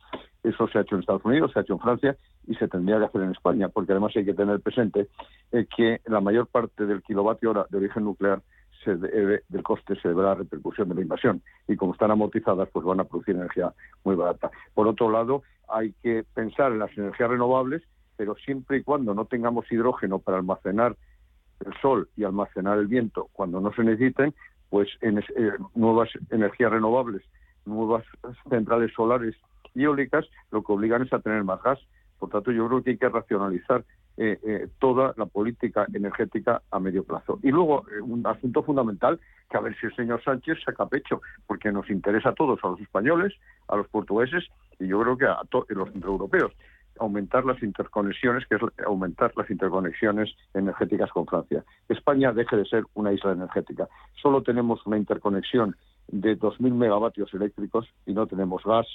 Eso 0.42 0.68
se 0.68 0.78
ha 0.78 0.82
hecho 0.82 0.94
en 0.94 1.00
Estados 1.00 1.24
Unidos, 1.24 1.52
se 1.52 1.58
ha 1.58 1.62
hecho 1.62 1.74
en 1.74 1.80
Francia 1.80 2.16
y 2.46 2.54
se 2.54 2.68
tendría 2.68 2.98
que 2.98 3.04
hacer 3.06 3.22
en 3.22 3.30
España, 3.30 3.68
porque 3.68 3.92
además 3.92 4.12
hay 4.16 4.24
que 4.24 4.34
tener 4.34 4.60
presente 4.60 5.08
eh, 5.52 5.66
que 5.74 6.00
la 6.06 6.20
mayor 6.20 6.46
parte 6.46 6.86
del 6.86 7.02
kilovatio 7.02 7.50
hora 7.50 7.66
de 7.70 7.78
origen 7.78 8.04
nuclear 8.04 8.42
se 8.84 8.96
debe, 8.96 9.42
del 9.48 9.62
coste 9.62 9.96
se 10.00 10.08
deberá 10.08 10.32
a 10.32 10.34
la 10.34 10.40
repercusión 10.40 10.88
de 10.90 10.94
la 10.94 11.00
invasión 11.00 11.42
y 11.66 11.76
como 11.76 11.94
están 11.94 12.10
amortizadas 12.10 12.68
pues 12.70 12.84
van 12.84 13.00
a 13.00 13.04
producir 13.04 13.34
energía 13.34 13.72
muy 14.04 14.14
barata. 14.14 14.50
Por 14.74 14.86
otro 14.86 15.10
lado, 15.10 15.42
hay 15.68 15.92
que 16.02 16.24
pensar 16.34 16.72
en 16.72 16.80
las 16.80 16.96
energías 16.96 17.30
renovables, 17.30 17.82
pero 18.16 18.34
siempre 18.36 18.78
y 18.78 18.82
cuando 18.82 19.14
no 19.14 19.24
tengamos 19.24 19.70
hidrógeno 19.72 20.18
para 20.18 20.38
almacenar 20.38 20.96
el 21.64 21.72
sol 21.80 22.08
y 22.16 22.24
almacenar 22.24 22.78
el 22.78 22.86
viento 22.86 23.28
cuando 23.32 23.60
no 23.60 23.72
se 23.72 23.84
necesiten, 23.84 24.34
pues 24.74 24.88
en, 25.02 25.18
eh, 25.18 25.52
nuevas 25.76 26.08
energías 26.30 26.72
renovables, 26.72 27.22
nuevas 27.64 28.04
centrales 28.50 28.92
solares 28.92 29.36
y 29.72 29.84
eólicas, 29.84 30.26
lo 30.50 30.64
que 30.64 30.72
obligan 30.72 31.02
es 31.02 31.12
a 31.12 31.20
tener 31.20 31.44
más 31.44 31.62
gas. 31.62 31.78
Por 32.18 32.30
tanto, 32.30 32.50
yo 32.50 32.66
creo 32.66 32.82
que 32.82 32.90
hay 32.90 32.96
que 32.96 33.08
racionalizar 33.08 33.84
eh, 34.16 34.36
eh, 34.42 34.66
toda 34.80 35.14
la 35.16 35.26
política 35.26 35.86
energética 35.94 36.60
a 36.72 36.80
medio 36.80 37.04
plazo. 37.04 37.38
Y 37.44 37.52
luego, 37.52 37.84
un 38.02 38.26
asunto 38.26 38.64
fundamental, 38.64 39.20
que 39.48 39.56
a 39.56 39.60
ver 39.60 39.76
si 39.78 39.86
el 39.86 39.94
señor 39.94 40.20
Sánchez 40.24 40.58
saca 40.64 40.86
pecho, 40.86 41.22
porque 41.46 41.70
nos 41.70 41.88
interesa 41.88 42.30
a 42.30 42.34
todos, 42.34 42.58
a 42.64 42.70
los 42.70 42.80
españoles, 42.80 43.32
a 43.68 43.76
los 43.76 43.86
portugueses 43.86 44.42
y 44.80 44.88
yo 44.88 45.00
creo 45.02 45.16
que 45.16 45.26
a, 45.26 45.38
todos 45.50 45.70
los 45.70 45.88
europeos 45.94 46.50
aumentar 46.98 47.44
las 47.44 47.62
interconexiones, 47.62 48.46
que 48.46 48.56
es 48.56 48.62
aumentar 48.86 49.32
las 49.36 49.50
interconexiones 49.50 50.34
energéticas 50.54 51.10
con 51.10 51.26
Francia. 51.26 51.64
España 51.88 52.32
deje 52.32 52.56
de 52.56 52.64
ser 52.64 52.84
una 52.94 53.12
isla 53.12 53.32
energética. 53.32 53.88
Solo 54.20 54.42
tenemos 54.42 54.84
una 54.86 54.98
interconexión 54.98 55.76
de 56.08 56.38
2.000 56.38 56.72
megavatios 56.74 57.32
eléctricos 57.34 57.88
y 58.06 58.12
no 58.12 58.26
tenemos 58.26 58.62
gas, 58.64 58.86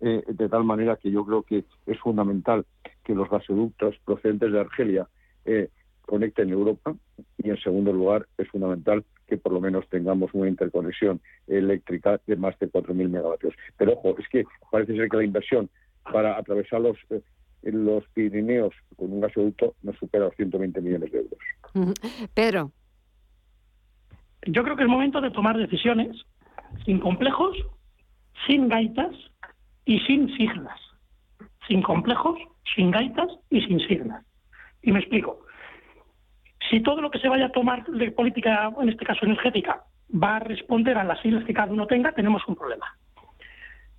eh, 0.00 0.22
de 0.26 0.48
tal 0.48 0.64
manera 0.64 0.96
que 0.96 1.10
yo 1.10 1.24
creo 1.24 1.42
que 1.42 1.64
es 1.86 1.98
fundamental 2.00 2.66
que 3.04 3.14
los 3.14 3.30
gasoductos 3.30 3.96
procedentes 4.04 4.52
de 4.52 4.60
Argelia 4.60 5.08
eh, 5.44 5.70
conecten 6.02 6.50
Europa 6.50 6.94
y, 7.38 7.50
en 7.50 7.58
segundo 7.58 7.92
lugar, 7.92 8.26
es 8.38 8.48
fundamental 8.48 9.04
que 9.26 9.36
por 9.38 9.52
lo 9.52 9.60
menos 9.60 9.88
tengamos 9.88 10.30
una 10.34 10.48
interconexión 10.48 11.20
eléctrica 11.46 12.20
de 12.26 12.36
más 12.36 12.58
de 12.58 12.70
4.000 12.70 13.08
megavatios. 13.08 13.54
Pero 13.76 13.94
ojo, 13.94 14.16
es 14.18 14.28
que 14.28 14.44
parece 14.70 14.96
ser 14.96 15.08
que 15.08 15.16
la 15.16 15.24
inversión 15.24 15.68
para 16.12 16.38
atravesar 16.38 16.80
los 16.80 16.96
eh, 17.10 17.20
en 17.66 17.84
los 17.84 18.06
Pirineos 18.14 18.74
con 18.96 19.12
un 19.12 19.20
gasoducto 19.20 19.74
no 19.82 19.92
supera 19.94 20.26
los 20.26 20.34
120 20.36 20.80
millones 20.80 21.12
de 21.12 21.18
euros. 21.18 21.92
Pedro. 22.34 22.72
Yo 24.46 24.62
creo 24.62 24.76
que 24.76 24.84
es 24.84 24.88
momento 24.88 25.20
de 25.20 25.30
tomar 25.30 25.58
decisiones 25.58 26.16
sin 26.84 27.00
complejos 27.00 27.56
sin 28.46 28.68
gaitas 28.68 29.14
y 29.84 29.98
sin 30.00 30.34
siglas. 30.36 30.78
Sin 31.66 31.82
complejos, 31.82 32.38
sin 32.74 32.90
gaitas 32.90 33.28
y 33.50 33.60
sin 33.62 33.80
siglas. 33.80 34.24
Y 34.82 34.92
me 34.92 35.00
explico. 35.00 35.40
Si 36.70 36.80
todo 36.80 37.00
lo 37.00 37.10
que 37.10 37.18
se 37.18 37.28
vaya 37.28 37.46
a 37.46 37.52
tomar 37.52 37.84
de 37.86 38.10
política, 38.10 38.72
en 38.80 38.88
este 38.88 39.04
caso 39.04 39.24
energética, 39.24 39.84
va 40.10 40.36
a 40.36 40.40
responder 40.40 40.96
a 40.98 41.04
las 41.04 41.20
siglas 41.20 41.44
que 41.44 41.54
cada 41.54 41.72
uno 41.72 41.86
tenga, 41.86 42.12
tenemos 42.12 42.42
un 42.46 42.56
problema. 42.56 42.86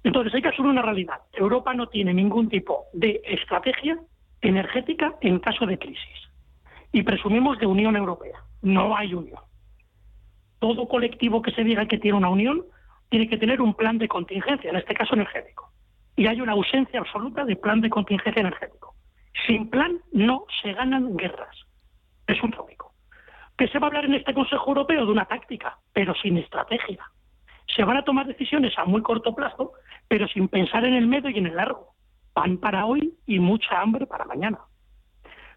Entonces 0.03 0.33
hay 0.33 0.41
que 0.41 0.49
asumir 0.49 0.71
una 0.71 0.81
realidad. 0.81 1.21
Europa 1.33 1.73
no 1.73 1.87
tiene 1.87 2.13
ningún 2.13 2.49
tipo 2.49 2.85
de 2.93 3.21
estrategia 3.25 3.99
energética 4.41 5.15
en 5.21 5.39
caso 5.39 5.65
de 5.65 5.77
crisis. 5.77 6.29
Y 6.91 7.03
presumimos 7.03 7.59
de 7.59 7.65
Unión 7.65 7.95
Europea. 7.95 8.39
No 8.61 8.95
hay 8.95 9.13
unión. 9.13 9.39
Todo 10.59 10.87
colectivo 10.87 11.41
que 11.41 11.51
se 11.51 11.63
diga 11.63 11.85
que 11.87 11.97
tiene 11.97 12.17
una 12.17 12.29
unión 12.29 12.65
tiene 13.09 13.29
que 13.29 13.37
tener 13.37 13.61
un 13.61 13.73
plan 13.73 13.97
de 13.97 14.07
contingencia, 14.07 14.69
en 14.69 14.75
este 14.75 14.93
caso 14.93 15.13
energético. 15.13 15.71
Y 16.15 16.27
hay 16.27 16.41
una 16.41 16.53
ausencia 16.53 16.99
absoluta 16.99 17.45
de 17.45 17.55
plan 17.55 17.81
de 17.81 17.89
contingencia 17.89 18.39
energético. 18.39 18.95
Sin 19.45 19.69
plan 19.69 19.99
no 20.11 20.45
se 20.61 20.73
ganan 20.73 21.15
guerras. 21.15 21.55
Es 22.25 22.41
un 22.41 22.51
tópico. 22.51 22.93
Que 23.57 23.67
se 23.67 23.79
va 23.79 23.87
a 23.87 23.89
hablar 23.89 24.05
en 24.05 24.15
este 24.15 24.33
Consejo 24.33 24.69
Europeo 24.69 25.05
de 25.05 25.11
una 25.11 25.25
táctica, 25.25 25.77
pero 25.93 26.13
sin 26.15 26.37
estrategia. 26.37 27.03
Se 27.75 27.83
van 27.83 27.97
a 27.97 28.03
tomar 28.03 28.25
decisiones 28.25 28.77
a 28.77 28.85
muy 28.85 29.01
corto 29.01 29.35
plazo, 29.35 29.73
pero 30.07 30.27
sin 30.27 30.47
pensar 30.47 30.85
en 30.85 30.93
el 30.93 31.07
medio 31.07 31.29
y 31.29 31.37
en 31.37 31.47
el 31.47 31.55
largo. 31.55 31.93
Pan 32.33 32.57
para 32.57 32.85
hoy 32.85 33.13
y 33.25 33.39
mucha 33.39 33.81
hambre 33.81 34.05
para 34.05 34.25
mañana. 34.25 34.59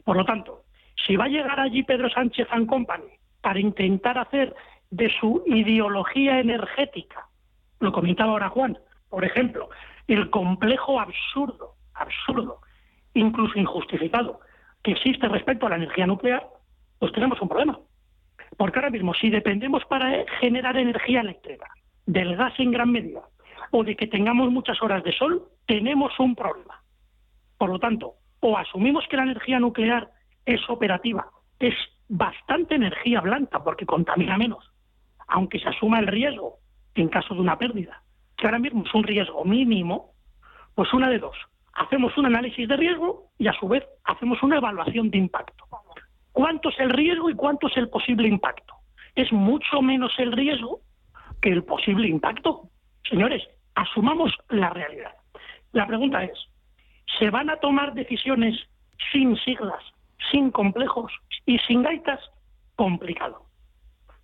Por 0.05 0.17
lo 0.17 0.25
tanto, 0.25 0.65
si 1.07 1.17
va 1.17 1.25
a 1.25 1.29
llegar 1.29 1.61
allí 1.61 1.83
Pedro 1.83 2.09
Sánchez 2.11 2.49
and 2.51 2.67
Company 2.67 3.11
para 3.41 3.61
intentar 3.61 4.19
hacer 4.19 4.55
de 4.91 5.11
su 5.21 5.43
ideología 5.47 6.41
energética, 6.41 7.27
lo 7.79 7.93
comentaba 7.93 8.33
ahora 8.33 8.49
Juan, 8.49 8.79
por 9.09 9.25
ejemplo, 9.25 9.69
el 10.07 10.31
complejo 10.31 11.01
absurdo, 11.01 11.75
absurdo, 11.95 12.61
incluso 13.15 13.59
injustificado, 13.59 14.41
que 14.83 14.93
existe 14.93 15.29
respecto 15.29 15.67
a 15.67 15.71
la 15.71 15.77
energía 15.77 16.07
nuclear, 16.07 16.47
pues 16.99 17.13
tenemos 17.13 17.41
un 17.41 17.49
problema. 17.49 17.79
Porque 18.57 18.79
ahora 18.79 18.91
mismo, 18.91 19.15
si 19.15 19.31
dependemos 19.31 19.85
para 19.85 20.25
generar 20.41 20.77
energía 20.77 21.21
eléctrica 21.21 21.69
del 22.07 22.37
gas 22.37 22.55
en 22.59 22.73
gran 22.73 22.91
medida 22.91 23.23
o 23.71 23.85
de 23.85 23.97
que 23.97 24.07
tengamos 24.07 24.51
muchas 24.51 24.81
horas 24.83 25.03
de 25.05 25.13
sol, 25.13 25.43
tenemos 25.67 26.19
un 26.19 26.35
problema. 26.35 26.83
Por 27.59 27.71
lo 27.71 27.79
tanto, 27.79 28.15
o 28.41 28.57
asumimos 28.57 29.07
que 29.09 29.17
la 29.17 29.25
energía 29.25 29.61
nuclear 29.61 30.11
es 30.45 30.61
operativa, 30.69 31.29
es 31.59 31.75
bastante 32.09 32.75
energía 32.75 33.21
blanca 33.21 33.63
porque 33.63 33.87
contamina 33.87 34.37
menos, 34.37 34.73
aunque 35.29 35.61
se 35.61 35.69
asuma 35.69 36.01
el 36.01 36.07
riesgo 36.07 36.59
en 36.95 37.09
caso 37.09 37.35
de 37.35 37.41
una 37.41 37.59
pérdida, 37.59 38.03
que 38.37 38.47
ahora 38.47 38.59
mismo 38.59 38.85
es 38.85 38.95
un 38.95 39.05
riesgo 39.05 39.45
mínimo, 39.45 40.13
pues 40.75 40.93
una 40.93 41.09
de 41.09 41.19
dos. 41.19 41.37
Hacemos 41.75 42.17
un 42.19 42.27
análisis 42.27 42.67
de 42.69 42.77
riesgo 42.77 43.31
y 43.39 43.47
a 43.47 43.53
su 43.53 43.69
vez 43.69 43.85
hacemos 44.05 44.43
una 44.43 44.57
evaluación 44.57 45.11
de 45.11 45.19
impacto. 45.19 45.65
¿Cuánto 46.33 46.71
es 46.71 46.81
el 46.81 46.91
riesgo 46.91 47.31
y 47.31 47.35
cuánto 47.35 47.69
es 47.69 47.77
el 47.77 47.89
posible 47.89 48.29
impacto? 48.29 48.75
Es 49.15 49.33
mucho 49.33 49.83
menos 49.83 50.13
el 50.19 50.33
riesgo 50.33 50.81
que 51.41 51.51
el 51.51 51.65
posible 51.65 52.09
impacto. 52.09 52.71
Señores, 53.09 53.43
asumamos 53.75 54.33
la 54.49 54.71
realidad. 54.71 55.15
La 55.73 55.87
pregunta 55.87 56.25
es, 56.25 56.39
¿se 57.19 57.31
van 57.31 57.51
a 57.51 57.57
tomar 57.57 57.95
decisiones 57.95 58.59
sin 59.13 59.37
siglas, 59.39 59.83
sin 60.31 60.51
complejos 60.51 61.13
y 61.47 61.59
sin 61.61 61.83
gaitas? 61.83 62.21
Complicado, 62.77 63.47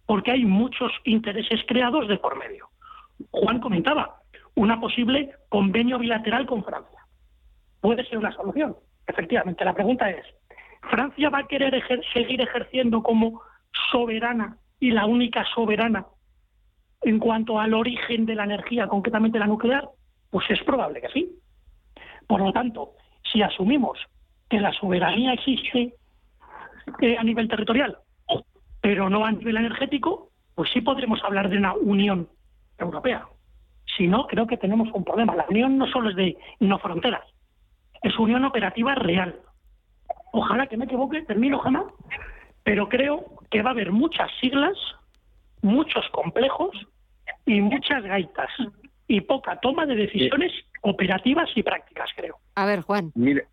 porque 0.07 0.32
hay 0.32 0.44
muchos 0.44 0.90
intereses 1.05 1.61
creados 1.66 2.09
de 2.09 2.18
por 2.18 2.36
medio. 2.38 2.68
Juan 3.30 3.61
comentaba, 3.61 4.20
una 4.55 4.80
posible 4.80 5.34
convenio 5.49 5.99
bilateral 5.99 6.47
con 6.47 6.64
Francia. 6.64 7.01
Puede 7.80 8.05
ser 8.07 8.18
una 8.18 8.32
solución, 8.32 8.76
efectivamente. 9.07 9.64
La 9.64 9.74
pregunta 9.74 10.11
es, 10.11 10.24
¿Francia 10.90 11.30
va 11.30 11.40
a 11.40 11.47
querer 11.47 11.82
seguir 12.12 12.40
ejerciendo 12.40 13.03
como 13.03 13.42
soberana 13.90 14.57
y 14.80 14.90
la 14.90 15.07
única 15.07 15.44
soberana 15.55 16.07
en 17.07 17.20
cuanto 17.20 17.61
al 17.61 17.72
origen 17.72 18.26
de 18.26 18.34
la 18.34 18.44
energía, 18.44 18.88
concretamente 18.88 19.38
la 19.38 19.46
nuclear? 19.46 19.88
Pues 20.30 20.50
es 20.50 20.61
probable 20.64 21.00
que 21.00 21.09
sí. 21.09 21.30
Por 22.26 22.40
lo 22.40 22.52
tanto, 22.52 22.94
si 23.32 23.42
asumimos 23.42 23.98
que 24.50 24.61
la 24.61 24.72
soberanía 24.72 25.32
existe 25.32 25.94
eh, 27.00 27.16
a 27.16 27.22
nivel 27.22 27.48
territorial, 27.48 27.98
pero 28.80 29.09
no 29.09 29.24
a 29.24 29.30
nivel 29.30 29.57
energético, 29.57 30.30
pues 30.57 30.70
sí 30.72 30.80
podremos 30.80 31.22
hablar 31.22 31.48
de 31.48 31.59
una 31.59 31.74
unión 31.74 32.28
europea. 32.76 33.26
Si 33.96 34.09
no, 34.09 34.26
creo 34.26 34.48
que 34.48 34.57
tenemos 34.57 34.88
un 34.92 35.04
problema. 35.04 35.36
La 35.36 35.46
unión 35.48 35.78
no 35.78 35.86
solo 35.86 36.11
es 36.11 36.16
de 36.16 36.36
no 36.59 36.78
fronteras, 36.80 37.24
es 38.02 38.18
unión 38.18 38.44
operativa 38.44 38.96
real. 38.96 39.36
Ojalá 40.32 40.66
que 40.66 40.76
me 40.76 40.86
equivoque, 40.86 41.22
termino 41.22 41.61
jamás, 41.61 41.84
pero 42.64 42.88
creo 42.88 43.24
que 43.48 43.62
va 43.62 43.70
a 43.70 43.72
haber 43.72 43.92
muchas 43.92 44.28
siglas, 44.40 44.76
muchos 45.62 46.04
complejos 46.11 46.76
y 47.47 47.61
muchas 47.61 48.03
gaitas 48.03 48.51
y 49.09 49.20
poca 49.20 49.57
toma 49.61 49.86
de 49.86 49.94
decisiones 49.94 50.53
operativas 50.82 51.49
y 51.55 51.62
prácticas, 51.62 52.11
creo. 52.16 52.36
A 52.57 52.66
ver, 52.66 52.80
Juan. 52.80 53.12
Mire, 53.14 53.47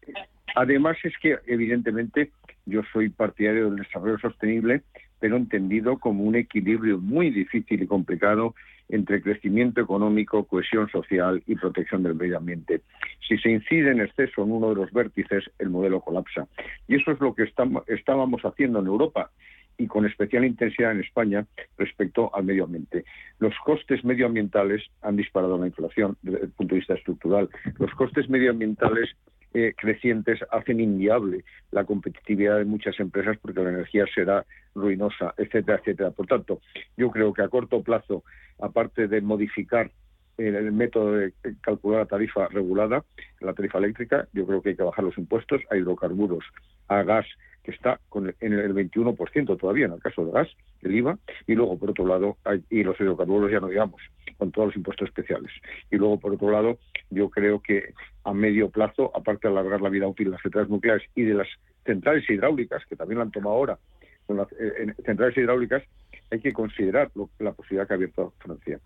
además 0.56 0.98
es 1.04 1.14
que 1.20 1.38
evidentemente 1.46 2.32
yo 2.66 2.82
soy 2.92 3.10
partidario 3.10 3.70
del 3.70 3.84
desarrollo 3.84 4.18
sostenible, 4.18 4.82
pero 5.20 5.38
entendido 5.38 6.00
como 6.00 6.24
un 6.24 6.36
equilibrio 6.36 6.98
muy 6.98 7.30
difícil 7.30 7.82
y 7.82 7.88
complicado 7.88 8.56
entre 8.90 9.22
crecimiento 9.22 9.80
económico, 9.80 10.44
cohesión 10.46 10.90
social 10.90 11.42
y 11.48 11.56
protección 11.56 12.04
del 12.04 12.16
medio 12.16 12.38
ambiente. 12.38 12.82
Si 13.28 13.38
se 13.38 13.50
incide 13.50 13.92
en 13.92 14.02
exceso 14.02 14.44
en 14.44 14.52
uno 14.52 14.70
de 14.70 14.76
los 14.76 14.92
vértices, 14.92 15.46
el 15.60 15.70
modelo 15.70 16.02
colapsa. 16.02 16.48
Y 16.88 16.96
eso 16.96 17.12
es 17.12 17.20
lo 17.22 17.34
que 17.34 17.50
estábamos 17.88 18.42
haciendo 18.42 18.80
en 18.80 18.88
Europa 18.88 19.32
y 19.78 19.88
con 19.88 20.06
especial 20.06 20.46
intensidad 20.46 20.92
en 20.92 21.02
España 21.02 21.46
respecto 21.78 22.34
al 22.36 22.44
medio 22.44 22.66
ambiente. 22.66 23.06
Los 23.40 23.54
costes 23.66 24.04
medioambientales 24.04 24.84
han 25.02 25.16
disparado 25.16 25.58
la 25.58 25.68
inflación 25.68 26.18
desde 26.22 26.46
el 26.46 26.52
punto 26.52 26.76
de 26.76 26.80
vista 26.80 26.94
estructural. 26.94 27.50
Los 27.80 27.92
costes 27.96 28.30
medioambientales 28.30 29.16
eh, 29.56 29.74
crecientes 29.78 30.40
hacen 30.52 30.80
inviable 30.80 31.44
la 31.72 31.86
competitividad 31.86 32.58
de 32.58 32.66
muchas 32.66 33.00
empresas 33.00 33.38
porque 33.40 33.62
la 33.62 33.70
energía 33.70 34.06
será 34.14 34.46
ruinosa, 34.74 35.34
etcétera, 35.38 35.78
etcétera. 35.78 36.12
Por 36.12 36.26
tanto, 36.26 36.60
yo 36.98 37.12
creo 37.12 37.34
que 37.34 37.44
a 37.44 37.50
corto 37.50 37.84
plazo, 37.84 38.24
aparte 38.60 39.08
de 39.08 39.22
modificar 39.22 39.92
el 40.38 40.72
método 40.72 41.14
de 41.14 41.34
calcular 41.62 42.00
la 42.00 42.06
tarifa 42.08 42.48
regulada, 42.48 43.04
la 43.42 43.54
tarifa 43.54 43.78
eléctrica, 43.78 44.28
yo 44.34 44.48
creo 44.48 44.62
que 44.62 44.70
hay 44.70 44.76
que 44.76 44.84
bajar 44.84 45.06
los 45.06 45.18
impuestos 45.20 45.62
a 45.70 45.78
hidrocarburos, 45.78 46.44
a 46.88 47.04
gas, 47.04 47.28
que 47.64 47.72
está 47.72 48.00
con 48.10 48.34
en 48.40 48.54
el 48.54 48.74
21% 48.74 49.58
todavía 49.58 49.86
en 49.86 49.94
el 49.94 50.02
caso 50.02 50.26
de 50.26 50.32
gas, 50.32 50.50
el 50.82 50.96
IVA, 50.96 51.18
y 51.48 51.56
luego, 51.56 51.78
por 51.78 51.92
otro 51.92 52.06
lado, 52.06 52.38
y 52.70 52.84
los 52.84 53.00
hidrocarburos 53.00 53.52
ya 53.52 53.60
no 53.60 53.68
digamos, 53.68 54.02
con 54.38 54.52
todos 54.52 54.68
los 54.68 54.76
impuestos 54.76 55.08
especiales. 55.08 55.52
Y 55.90 55.96
luego, 55.96 56.20
por 56.20 56.34
otro 56.34 56.52
lado, 56.52 56.78
yo 57.10 57.30
creo 57.30 57.62
que 57.62 57.94
a 58.24 58.34
medio 58.34 58.70
plazo, 58.70 59.12
aparte 59.16 59.48
de 59.48 59.54
alargar 59.54 59.82
la 59.82 59.90
vida 59.90 60.08
útil 60.08 60.26
de 60.26 60.32
las 60.32 60.42
centrales 60.42 60.70
nucleares 60.70 61.04
y 61.16 61.24
de 61.24 61.34
las 61.36 61.48
centrales 61.86 62.30
hidráulicas, 62.30 62.86
que 62.86 62.96
también 62.96 63.18
lo 63.18 63.24
han 63.24 63.32
tomado 63.32 63.56
ahora, 63.56 63.80
con 64.26 64.38
las 64.38 64.48
eh, 64.54 64.94
centrales 65.06 65.38
hidráulicas, 65.38 65.84
hay 66.32 66.40
que 66.40 66.54
considerar 66.54 67.12
la 67.40 67.52
posibilidad 67.52 67.88
que 67.88 67.94
ha 67.94 67.96
abierto 67.96 68.34
Francia 68.40 68.80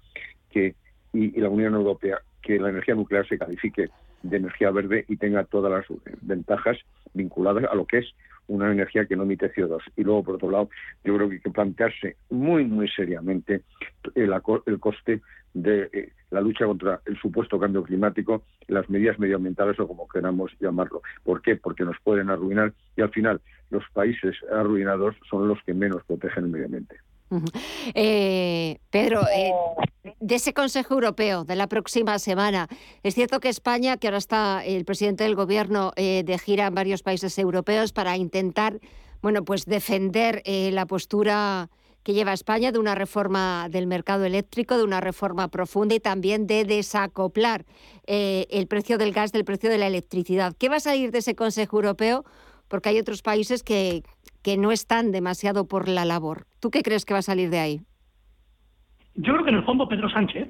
que 0.49 0.75
y, 1.13 1.39
la 1.39 1.49
Unión 1.49 1.73
Europea, 1.73 2.19
que 2.41 2.59
la 2.59 2.69
energía 2.69 2.95
nuclear 2.95 3.27
se 3.27 3.37
califique 3.37 3.89
de 4.23 4.37
energía 4.37 4.71
verde 4.71 5.05
y 5.07 5.17
tenga 5.17 5.43
todas 5.45 5.71
las 5.71 5.99
ventajas 6.21 6.77
vinculadas 7.13 7.65
a 7.65 7.75
lo 7.75 7.85
que 7.85 7.99
es 7.99 8.13
una 8.47 8.71
energía 8.71 9.05
que 9.05 9.15
no 9.15 9.23
emite 9.23 9.53
CO2. 9.53 9.81
Y 9.95 10.03
luego, 10.03 10.23
por 10.23 10.35
otro 10.35 10.51
lado, 10.51 10.69
yo 11.03 11.15
creo 11.15 11.29
que 11.29 11.35
hay 11.35 11.41
que 11.41 11.49
plantearse 11.49 12.15
muy, 12.29 12.65
muy 12.65 12.87
seriamente 12.89 13.61
el, 14.15 14.33
el 14.65 14.79
coste 14.79 15.21
de 15.53 15.89
eh, 15.91 16.13
la 16.29 16.41
lucha 16.41 16.65
contra 16.65 17.01
el 17.05 17.17
supuesto 17.17 17.59
cambio 17.59 17.83
climático, 17.83 18.43
las 18.67 18.89
medidas 18.89 19.17
medioambientales 19.17 19.79
o 19.79 19.87
como 19.87 20.07
queramos 20.07 20.51
llamarlo. 20.59 21.01
¿Por 21.23 21.41
qué? 21.41 21.55
Porque 21.55 21.83
nos 21.83 21.97
pueden 22.03 22.29
arruinar 22.29 22.73
y 22.95 23.01
al 23.01 23.09
final 23.09 23.41
los 23.69 23.83
países 23.93 24.35
arruinados 24.51 25.15
son 25.29 25.47
los 25.47 25.61
que 25.63 25.73
menos 25.73 26.03
protegen 26.05 26.45
el 26.45 26.49
medio 26.49 26.65
ambiente. 26.65 26.97
Eh, 27.93 28.79
Pedro, 28.89 29.21
eh, 29.27 29.51
de 30.19 30.35
ese 30.35 30.53
Consejo 30.53 30.93
Europeo 30.93 31.43
de 31.43 31.55
la 31.55 31.67
próxima 31.67 32.19
semana, 32.19 32.67
es 33.03 33.15
cierto 33.15 33.39
que 33.39 33.49
España, 33.49 33.97
que 33.97 34.07
ahora 34.07 34.17
está 34.17 34.63
el 34.65 34.85
presidente 34.85 35.23
del 35.23 35.35
Gobierno 35.35 35.91
eh, 35.95 36.23
de 36.25 36.37
gira 36.37 36.67
en 36.67 36.75
varios 36.75 37.03
países 37.03 37.37
europeos 37.37 37.91
para 37.91 38.15
intentar, 38.17 38.79
bueno, 39.21 39.43
pues 39.43 39.65
defender 39.65 40.41
la 40.45 40.85
postura 40.85 41.69
que 42.03 42.13
lleva 42.13 42.31
España 42.31 42.71
de 42.71 42.79
una 42.79 42.95
reforma 42.95 43.67
del 43.69 43.87
mercado 43.87 44.23
eléctrico, 44.23 44.77
de 44.77 44.83
una 44.83 45.01
reforma 45.01 45.49
profunda 45.49 45.95
y 45.95 45.99
también 45.99 46.47
de 46.47 46.63
desacoplar 46.63 47.65
el 48.05 48.67
precio 48.67 48.97
del 48.97 49.11
gas 49.11 49.33
del 49.33 49.43
precio 49.43 49.69
de 49.69 49.77
la 49.77 49.87
electricidad. 49.87 50.55
¿Qué 50.57 50.69
va 50.69 50.77
a 50.77 50.79
salir 50.79 51.11
de 51.11 51.19
ese 51.19 51.35
Consejo 51.35 51.77
Europeo? 51.77 52.23
Porque 52.69 52.89
hay 52.89 52.99
otros 52.99 53.21
países 53.21 53.63
que, 53.63 54.03
que 54.43 54.57
no 54.57 54.71
están 54.71 55.11
demasiado 55.11 55.67
por 55.67 55.87
la 55.87 56.05
labor. 56.05 56.45
¿Tú 56.59 56.71
qué 56.71 56.81
crees 56.83 57.05
que 57.05 57.13
va 57.13 57.19
a 57.19 57.23
salir 57.23 57.49
de 57.49 57.59
ahí? 57.59 57.81
Yo 59.15 59.33
creo 59.33 59.43
que 59.43 59.49
en 59.49 59.57
el 59.57 59.65
fondo 59.65 59.87
Pedro 59.87 60.09
Sánchez 60.09 60.47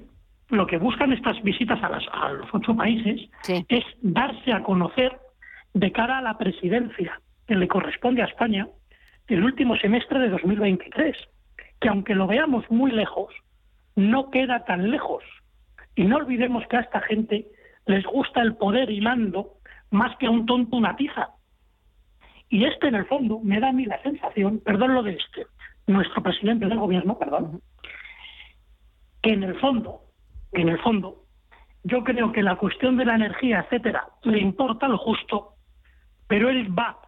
lo 0.49 0.65
que 0.65 0.77
buscan 0.77 1.11
estas 1.11 1.41
visitas 1.43 1.81
a, 1.83 1.87
a 1.87 2.31
los 2.31 2.47
ocho 2.53 2.75
países 2.75 3.29
es 3.47 3.83
darse 4.01 4.53
a 4.53 4.63
conocer 4.63 5.17
de 5.73 5.91
cara 5.91 6.19
a 6.19 6.21
la 6.21 6.37
presidencia 6.37 7.21
que 7.47 7.55
le 7.55 7.67
corresponde 7.67 8.21
a 8.21 8.25
España 8.25 8.67
el 9.27 9.43
último 9.43 9.75
semestre 9.77 10.19
de 10.19 10.29
2023, 10.29 11.15
que 11.81 11.89
aunque 11.89 12.15
lo 12.15 12.27
veamos 12.27 12.63
muy 12.69 12.91
lejos, 12.91 13.33
no 13.95 14.29
queda 14.29 14.63
tan 14.63 14.89
lejos. 14.89 15.23
Y 15.95 16.03
no 16.03 16.17
olvidemos 16.17 16.65
que 16.67 16.77
a 16.77 16.81
esta 16.81 17.01
gente 17.01 17.47
les 17.85 18.05
gusta 18.05 18.41
el 18.41 18.55
poder 18.55 18.89
y 18.89 19.01
mando 19.01 19.55
más 19.91 20.15
que 20.17 20.27
a 20.27 20.29
un 20.29 20.45
tonto 20.45 20.77
una 20.77 20.95
tiza. 20.95 21.29
Y 22.49 22.65
este, 22.65 22.87
en 22.87 22.95
el 22.95 23.05
fondo, 23.05 23.39
me 23.39 23.59
da 23.59 23.69
a 23.69 23.73
mí 23.73 23.85
la 23.85 24.01
sensación, 24.01 24.59
perdón 24.59 24.93
lo 24.93 25.03
de 25.03 25.11
este, 25.11 25.47
nuestro 25.85 26.23
presidente 26.23 26.65
del 26.65 26.79
gobierno, 26.79 27.17
perdón, 27.17 27.61
que 29.21 29.31
en 29.31 29.43
el 29.43 29.59
fondo, 29.59 30.01
en 30.53 30.69
el 30.69 30.79
fondo, 30.79 31.23
yo 31.83 32.03
creo 32.03 32.31
que 32.31 32.43
la 32.43 32.55
cuestión 32.55 32.97
de 32.97 33.05
la 33.05 33.15
energía, 33.15 33.61
etcétera, 33.61 34.07
le 34.23 34.39
importa 34.39 34.87
lo 34.87 34.97
justo, 34.97 35.53
pero 36.27 36.49
él 36.49 36.77
va 36.77 36.99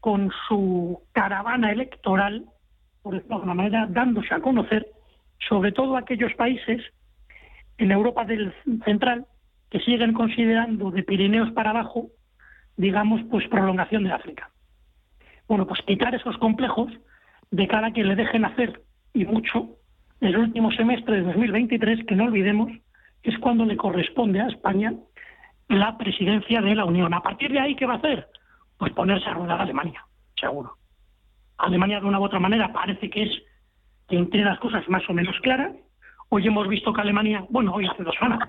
con 0.00 0.30
su 0.48 1.02
caravana 1.12 1.72
electoral, 1.72 2.46
por 3.02 3.14
decirlo 3.14 3.36
de 3.36 3.42
alguna 3.42 3.54
manera, 3.54 3.86
dándose 3.88 4.34
a 4.34 4.40
conocer, 4.40 4.86
sobre 5.48 5.72
todo 5.72 5.96
aquellos 5.96 6.32
países 6.34 6.82
en 7.78 7.90
Europa 7.90 8.24
del 8.24 8.54
Central 8.84 9.26
que 9.70 9.80
siguen 9.80 10.12
considerando 10.12 10.90
de 10.90 11.02
Pirineos 11.02 11.50
para 11.52 11.70
abajo, 11.70 12.08
digamos, 12.76 13.22
pues 13.30 13.48
prolongación 13.48 14.04
de 14.04 14.12
África. 14.12 14.50
Bueno, 15.48 15.66
pues 15.66 15.80
quitar 15.82 16.14
esos 16.14 16.36
complejos 16.38 16.92
de 17.50 17.68
cara 17.68 17.88
a 17.88 17.92
que 17.92 18.04
le 18.04 18.16
dejen 18.16 18.44
hacer, 18.44 18.82
y 19.12 19.24
mucho, 19.24 19.76
el 20.20 20.36
último 20.36 20.72
semestre 20.72 21.16
de 21.16 21.22
2023, 21.22 22.06
que 22.06 22.16
no 22.16 22.24
olvidemos, 22.24 22.72
es 23.22 23.38
cuando 23.38 23.64
le 23.64 23.76
corresponde 23.76 24.40
a 24.40 24.48
España 24.48 24.92
la 25.68 25.96
presidencia 25.96 26.60
de 26.60 26.74
la 26.74 26.84
Unión. 26.84 27.14
A 27.14 27.20
partir 27.20 27.52
de 27.52 27.60
ahí, 27.60 27.76
¿qué 27.76 27.86
va 27.86 27.94
a 27.94 27.98
hacer? 27.98 28.28
pues 28.78 28.92
ponerse 28.92 29.28
a 29.28 29.34
rodar 29.34 29.60
Alemania, 29.60 30.04
seguro. 30.38 30.76
Alemania 31.58 32.00
de 32.00 32.06
una 32.06 32.18
u 32.18 32.24
otra 32.24 32.40
manera 32.40 32.72
parece 32.72 33.08
que 33.08 33.22
es 33.22 33.42
quien 34.06 34.28
tiene 34.30 34.46
las 34.46 34.58
cosas 34.58 34.86
más 34.88 35.08
o 35.08 35.12
menos 35.12 35.36
claras. 35.40 35.72
Hoy 36.28 36.46
hemos 36.46 36.68
visto 36.68 36.92
que 36.92 37.00
Alemania, 37.00 37.46
bueno, 37.48 37.72
hoy 37.72 37.86
hace 37.86 38.02
dos 38.02 38.14
semanas, 38.16 38.48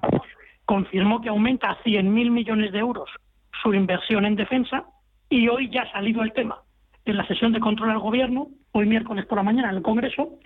confirmó 0.66 1.22
que 1.22 1.30
aumenta 1.30 1.70
a 1.70 1.84
100.000 1.84 2.32
millones 2.32 2.72
de 2.72 2.80
euros 2.80 3.10
su 3.62 3.74
inversión 3.74 4.26
en 4.26 4.36
defensa 4.36 4.86
y 5.30 5.48
hoy 5.48 5.70
ya 5.70 5.84
ha 5.84 5.92
salido 5.92 6.24
el 6.24 6.34
tema 6.34 6.65
en 7.06 7.18
la 7.18 7.28
sesión 7.28 7.54
de 7.54 7.60
control 7.60 7.92
al 7.92 8.00
gobierno, 8.00 8.48
hoy 8.72 8.88
miércoles 8.88 9.26
por 9.26 9.38
la 9.38 9.44
mañana 9.44 9.70
en 9.70 9.78
el 9.78 9.84
Congreso, 9.84 10.40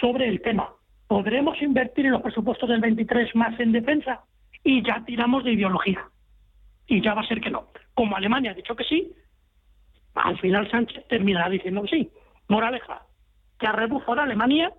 sobre 0.00 0.28
el 0.28 0.40
tema. 0.40 0.70
¿Podremos 1.08 1.60
invertir 1.60 2.06
en 2.06 2.12
los 2.12 2.22
presupuestos 2.22 2.68
del 2.68 2.80
23 2.80 3.34
más 3.34 3.58
en 3.60 3.72
defensa? 3.72 4.22
Y 4.62 4.82
ya 4.82 5.04
tiramos 5.04 5.44
de 5.44 5.52
ideología. 5.52 6.08
Y 6.86 7.02
ya 7.02 7.14
va 7.14 7.22
a 7.22 7.26
ser 7.26 7.40
que 7.40 7.50
no. 7.50 7.68
Como 7.94 8.16
Alemania 8.16 8.52
ha 8.52 8.54
dicho 8.54 8.76
que 8.76 8.84
sí, 8.84 9.12
al 10.14 10.38
final 10.38 10.70
Sánchez 10.70 11.06
terminará 11.08 11.50
diciendo 11.50 11.82
que 11.82 11.88
sí. 11.88 12.10
Moraleja, 12.48 13.02
que 13.58 13.66
a 13.66 13.72
rebufo 13.72 14.14
de 14.14 14.22
Alemania 14.22 14.72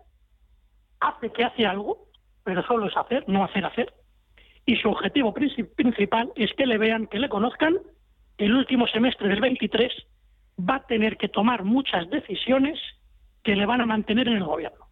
hace 0.99 1.31
que 1.31 1.43
hace 1.43 1.65
algo, 1.65 2.07
pero 2.43 2.63
solo 2.63 2.87
es 2.87 2.97
hacer, 2.97 3.25
no 3.27 3.43
hacer 3.43 3.65
hacer. 3.65 3.93
Y 4.65 4.77
su 4.77 4.89
objetivo 4.89 5.33
principal 5.33 6.31
es 6.35 6.51
que 6.53 6.65
le 6.65 6.77
vean, 6.77 7.07
que 7.07 7.19
le 7.19 7.29
conozcan. 7.29 7.77
El 8.37 8.55
último 8.55 8.87
semestre 8.87 9.27
del 9.29 9.41
23 9.41 9.91
va 10.59 10.75
a 10.75 10.85
tener 10.85 11.17
que 11.17 11.29
tomar 11.29 11.63
muchas 11.63 12.09
decisiones 12.09 12.79
que 13.43 13.55
le 13.55 13.65
van 13.65 13.81
a 13.81 13.85
mantener 13.85 14.27
en 14.27 14.37
el 14.37 14.43
gobierno. 14.43 14.85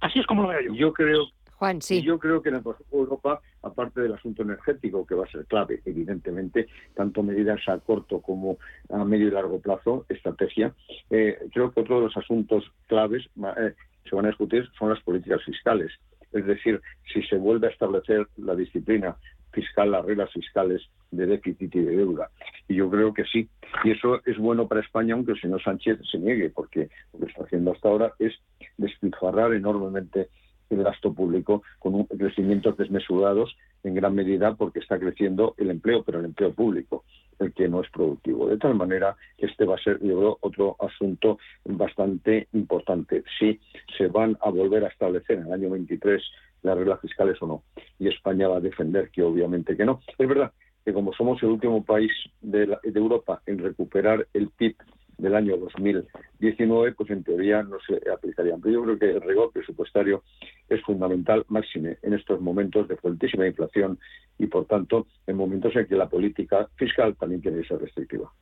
Así 0.00 0.18
es 0.18 0.26
como 0.26 0.42
lo 0.42 0.48
veo 0.48 0.60
yo. 0.60 0.74
Yo 0.74 0.92
creo 0.92 1.26
Juan, 1.58 1.82
sí. 1.82 2.02
yo 2.02 2.20
creo 2.20 2.40
que 2.40 2.50
en 2.50 2.56
el 2.56 2.62
Consejo 2.62 2.96
de 2.96 3.02
Europa, 3.02 3.40
aparte 3.62 4.00
del 4.00 4.14
asunto 4.14 4.42
energético, 4.42 5.04
que 5.04 5.16
va 5.16 5.24
a 5.24 5.30
ser 5.30 5.44
clave, 5.46 5.82
evidentemente, 5.84 6.68
tanto 6.94 7.24
medidas 7.24 7.60
a 7.68 7.78
corto 7.78 8.20
como 8.20 8.58
a 8.90 9.04
medio 9.04 9.26
y 9.26 9.32
largo 9.32 9.60
plazo, 9.60 10.06
estrategia, 10.08 10.72
eh, 11.10 11.36
creo 11.52 11.72
que 11.72 11.80
otro 11.80 11.96
de 11.96 12.02
los 12.02 12.16
asuntos 12.16 12.70
claves 12.86 13.28
eh, 13.56 13.74
se 14.08 14.14
van 14.14 14.26
a 14.26 14.28
discutir 14.28 14.68
son 14.78 14.90
las 14.90 15.00
políticas 15.00 15.42
fiscales. 15.44 15.90
Es 16.30 16.46
decir, 16.46 16.80
si 17.12 17.22
se 17.22 17.36
vuelve 17.36 17.66
a 17.66 17.70
establecer 17.70 18.28
la 18.36 18.54
disciplina 18.54 19.16
fiscal, 19.52 19.90
las 19.90 20.04
reglas 20.04 20.30
fiscales 20.32 20.82
de 21.10 21.26
déficit 21.26 21.74
y 21.74 21.80
de 21.80 21.96
deuda. 21.96 22.30
Y 22.68 22.76
yo 22.76 22.90
creo 22.90 23.14
que 23.14 23.24
sí. 23.24 23.48
Y 23.84 23.92
eso 23.92 24.20
es 24.26 24.38
bueno 24.38 24.68
para 24.68 24.80
España, 24.80 25.14
aunque 25.14 25.32
el 25.32 25.40
señor 25.40 25.62
Sánchez 25.62 25.98
se 26.10 26.18
niegue, 26.18 26.50
porque 26.50 26.88
lo 27.12 27.20
que 27.20 27.26
está 27.26 27.44
haciendo 27.44 27.72
hasta 27.72 27.88
ahora 27.88 28.12
es 28.18 28.34
despilfarrar 28.76 29.52
enormemente 29.54 30.28
el 30.70 30.82
gasto 30.82 31.12
público 31.12 31.62
con 31.78 32.04
crecimientos 32.04 32.76
desmesurados 32.76 33.56
en 33.84 33.94
gran 33.94 34.14
medida 34.14 34.54
porque 34.54 34.80
está 34.80 34.98
creciendo 34.98 35.54
el 35.56 35.70
empleo, 35.70 36.02
pero 36.02 36.18
el 36.18 36.26
empleo 36.26 36.52
público, 36.52 37.04
el 37.38 37.52
que 37.52 37.68
no 37.68 37.80
es 37.80 37.90
productivo. 37.90 38.48
De 38.48 38.58
tal 38.58 38.74
manera, 38.74 39.16
este 39.38 39.64
va 39.64 39.76
a 39.76 39.82
ser, 39.82 39.98
yo 40.00 40.18
creo, 40.18 40.38
otro 40.40 40.76
asunto 40.80 41.38
bastante 41.64 42.48
importante. 42.52 43.22
Si 43.38 43.58
se 43.96 44.08
van 44.08 44.36
a 44.40 44.50
volver 44.50 44.84
a 44.84 44.88
establecer 44.88 45.38
en 45.38 45.46
el 45.46 45.52
año 45.52 45.70
23 45.70 46.22
las 46.62 46.76
reglas 46.76 47.00
fiscales 47.00 47.40
o 47.40 47.46
no. 47.46 47.62
Y 47.98 48.08
España 48.08 48.48
va 48.48 48.58
a 48.58 48.60
defender 48.60 49.10
que 49.10 49.22
obviamente 49.22 49.76
que 49.76 49.84
no. 49.84 50.00
Es 50.18 50.28
verdad 50.28 50.52
que 50.84 50.92
como 50.92 51.12
somos 51.12 51.42
el 51.42 51.50
último 51.50 51.84
país 51.84 52.12
de, 52.40 52.66
de 52.66 52.98
Europa 52.98 53.42
en 53.46 53.58
recuperar 53.58 54.26
el 54.32 54.48
PIB 54.50 54.76
del 55.18 55.34
año 55.34 55.56
2019, 55.56 56.92
pues 56.92 57.10
en 57.10 57.24
teoría 57.24 57.62
no 57.62 57.76
se 57.86 58.00
aplicarían. 58.10 58.60
Pero 58.60 58.74
yo 58.74 58.82
creo 58.84 58.98
que 58.98 59.10
el 59.16 59.20
rigor 59.20 59.52
presupuestario 59.52 60.22
es 60.68 60.80
fundamental, 60.82 61.44
máxime 61.48 61.98
en 62.02 62.14
estos 62.14 62.40
momentos 62.40 62.86
de 62.88 62.96
fuertísima 62.96 63.46
inflación 63.46 63.98
y, 64.38 64.46
por 64.46 64.66
tanto, 64.66 65.08
en 65.26 65.36
momentos 65.36 65.74
en 65.74 65.86
que 65.86 65.96
la 65.96 66.08
política 66.08 66.68
fiscal 66.76 67.16
también 67.16 67.42
tiene 67.42 67.62
que 67.62 67.68
ser 67.68 67.80
restrictiva. 67.80 68.32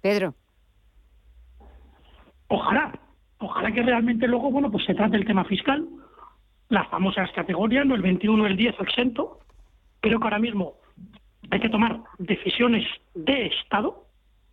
Pedro. 0.00 0.34
Ojalá, 2.48 2.98
ojalá 3.38 3.72
que 3.72 3.82
realmente 3.82 4.26
luego, 4.26 4.50
bueno, 4.50 4.70
pues 4.70 4.84
se 4.84 4.94
trate 4.94 5.16
el 5.16 5.26
tema 5.26 5.44
fiscal, 5.44 5.86
las 6.72 6.88
famosas 6.88 7.30
categorías, 7.32 7.84
¿no? 7.84 7.94
el 7.94 8.00
21, 8.00 8.46
el 8.46 8.56
10 8.56 8.80
exento. 8.80 9.40
Creo 10.00 10.18
que 10.18 10.24
ahora 10.24 10.38
mismo 10.38 10.76
hay 11.50 11.60
que 11.60 11.68
tomar 11.68 12.00
decisiones 12.18 12.88
de 13.14 13.48
Estado 13.48 14.06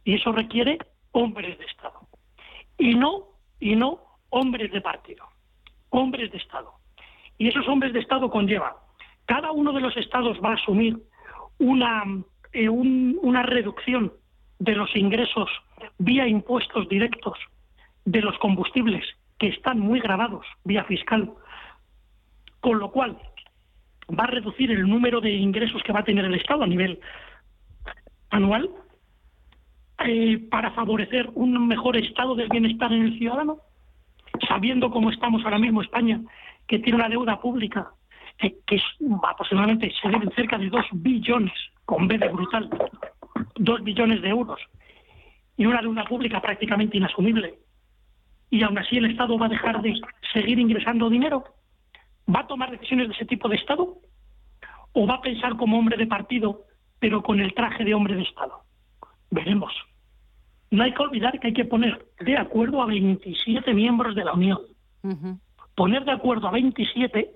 y 0.03 0.15
eso 0.15 0.33
requiere 0.33 0.79
hombres 1.13 1.57
de 1.57 1.63
Estado. 1.63 2.01
Y 2.77 2.93
no, 2.93 3.23
y 3.61 3.77
no 3.77 4.01
hombres 4.31 4.69
de 4.73 4.81
partido, 4.81 5.25
hombres 5.91 6.29
de 6.31 6.39
Estado. 6.39 6.73
Y 7.37 7.47
esos 7.47 7.65
hombres 7.69 7.93
de 7.93 8.01
Estado 8.01 8.29
conllevan, 8.29 8.73
cada 9.25 9.53
uno 9.53 9.71
de 9.71 9.79
los 9.79 9.95
estados 9.95 10.37
va 10.43 10.49
a 10.51 10.55
asumir 10.55 10.97
una, 11.57 12.03
eh, 12.51 12.67
una 12.67 13.43
reducción 13.43 14.11
de 14.59 14.75
los 14.75 14.93
ingresos 14.93 15.49
vía 15.99 16.27
impuestos 16.27 16.89
directos 16.89 17.39
de 18.03 18.21
los 18.21 18.37
combustibles 18.39 19.05
que 19.37 19.47
están 19.47 19.79
muy 19.79 20.01
grabados 20.01 20.45
vía 20.65 20.83
fiscal, 20.83 21.31
con 22.59 22.79
lo 22.79 22.91
cual 22.91 23.17
va 24.17 24.23
a 24.23 24.27
reducir 24.27 24.71
el 24.71 24.87
número 24.87 25.21
de 25.21 25.31
ingresos 25.31 25.83
que 25.83 25.93
va 25.93 25.99
a 25.99 26.03
tener 26.03 26.25
el 26.25 26.35
Estado 26.35 26.63
a 26.63 26.67
nivel 26.67 26.99
anual 28.29 28.69
eh, 30.05 30.37
para 30.49 30.71
favorecer 30.71 31.29
un 31.33 31.67
mejor 31.67 31.97
estado 31.97 32.33
del 32.33 32.47
bienestar 32.47 32.91
en 32.93 33.03
el 33.03 33.17
ciudadano, 33.17 33.57
sabiendo 34.47 34.89
cómo 34.91 35.11
estamos 35.11 35.43
ahora 35.43 35.59
mismo 35.59 35.81
España, 35.81 36.21
que 36.67 36.79
tiene 36.79 36.97
una 36.97 37.09
deuda 37.09 37.41
pública 37.41 37.91
eh, 38.39 38.55
que 38.65 38.81
aproximadamente 39.27 39.91
se 40.01 40.07
deben 40.07 40.31
cerca 40.31 40.57
de 40.57 40.69
2 40.69 40.85
billones, 40.93 41.53
con 41.83 42.07
B 42.07 42.17
de 42.17 42.29
brutal, 42.29 42.69
2 43.55 43.83
billones 43.83 44.21
de 44.21 44.29
euros, 44.29 44.59
y 45.57 45.65
una 45.65 45.81
deuda 45.81 46.05
pública 46.05 46.39
prácticamente 46.41 46.95
inasumible. 46.95 47.55
Y 48.49 48.63
aún 48.63 48.77
así 48.77 48.97
el 48.97 49.11
Estado 49.11 49.37
va 49.37 49.47
a 49.47 49.49
dejar 49.49 49.81
de 49.81 49.99
seguir 50.31 50.59
ingresando 50.59 51.09
dinero. 51.09 51.43
¿Va 52.33 52.41
a 52.41 52.47
tomar 52.47 52.71
decisiones 52.71 53.07
de 53.07 53.13
ese 53.15 53.25
tipo 53.25 53.49
de 53.49 53.55
Estado? 53.55 53.97
¿O 54.93 55.07
va 55.07 55.15
a 55.15 55.21
pensar 55.21 55.57
como 55.57 55.79
hombre 55.79 55.97
de 55.97 56.05
partido, 56.05 56.65
pero 56.99 57.23
con 57.23 57.39
el 57.39 57.53
traje 57.53 57.83
de 57.83 57.93
hombre 57.93 58.15
de 58.15 58.23
Estado? 58.23 58.63
Veremos. 59.31 59.73
No 60.71 60.83
hay 60.83 60.93
que 60.93 61.01
olvidar 61.01 61.39
que 61.39 61.47
hay 61.47 61.53
que 61.53 61.65
poner 61.65 62.07
de 62.19 62.37
acuerdo 62.37 62.81
a 62.81 62.85
27 62.85 63.73
miembros 63.73 64.15
de 64.15 64.23
la 64.23 64.33
Unión. 64.33 64.59
Poner 65.75 66.05
de 66.05 66.11
acuerdo 66.11 66.47
a 66.47 66.51
27 66.51 67.31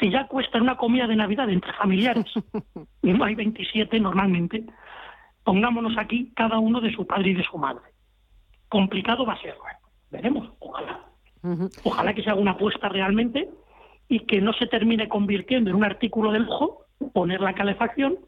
si 0.00 0.10
ya 0.10 0.26
cuesta 0.26 0.60
una 0.60 0.76
comida 0.76 1.06
de 1.06 1.16
Navidad 1.16 1.48
entre 1.50 1.72
familiares, 1.74 2.24
y 3.02 3.12
no 3.12 3.24
hay 3.24 3.34
27 3.34 4.00
normalmente, 4.00 4.64
pongámonos 5.44 5.96
aquí 5.98 6.32
cada 6.34 6.58
uno 6.58 6.80
de 6.80 6.92
su 6.92 7.06
padre 7.06 7.30
y 7.30 7.34
de 7.34 7.44
su 7.44 7.58
madre. 7.58 7.82
Complicado 8.68 9.26
va 9.26 9.34
a 9.34 9.42
ser. 9.42 9.54
Veremos, 10.10 10.50
ojalá. 10.58 11.00
Ojalá 11.84 12.14
que 12.14 12.22
se 12.22 12.30
haga 12.30 12.40
una 12.40 12.52
apuesta 12.52 12.88
realmente 12.88 13.48
y 14.12 14.26
que 14.26 14.42
no 14.42 14.52
se 14.52 14.66
termine 14.66 15.08
convirtiendo 15.08 15.70
en 15.70 15.76
un 15.76 15.84
artículo 15.84 16.32
de 16.32 16.40
lujo 16.40 16.84
poner 17.14 17.40
la 17.40 17.54
calefacción, 17.54 18.18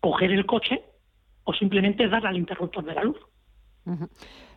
coger 0.00 0.32
el 0.32 0.46
coche 0.46 0.82
o 1.44 1.52
simplemente 1.52 2.08
dar 2.08 2.26
al 2.26 2.38
interruptor 2.38 2.82
de 2.82 2.94
la 2.94 3.04
luz. 3.04 3.18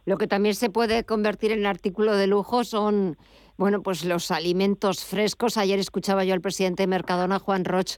Lo 0.06 0.18
que 0.18 0.28
también 0.28 0.56
se 0.56 0.70
puede 0.70 1.04
convertir 1.04 1.52
en 1.52 1.66
artículo 1.66 2.16
de 2.16 2.28
lujo 2.28 2.64
son, 2.64 3.18
bueno, 3.58 3.84
pues 3.84 4.06
los 4.06 4.32
alimentos 4.32 5.04
frescos. 5.04 5.58
Ayer 5.58 5.78
escuchaba 5.78 6.24
yo 6.24 6.34
al 6.34 6.40
presidente 6.40 6.84
de 6.84 6.88
Mercadona, 6.88 7.38
Juan 7.38 7.66
Roch, 7.66 7.98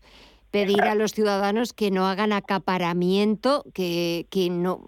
pedir 0.53 0.83
a 0.83 0.93
los 0.93 1.13
ciudadanos 1.13 1.73
que 1.73 1.89
no 1.89 2.05
hagan 2.05 2.31
acaparamiento, 2.31 3.65
que, 3.73 4.27
que 4.29 4.51
no 4.51 4.83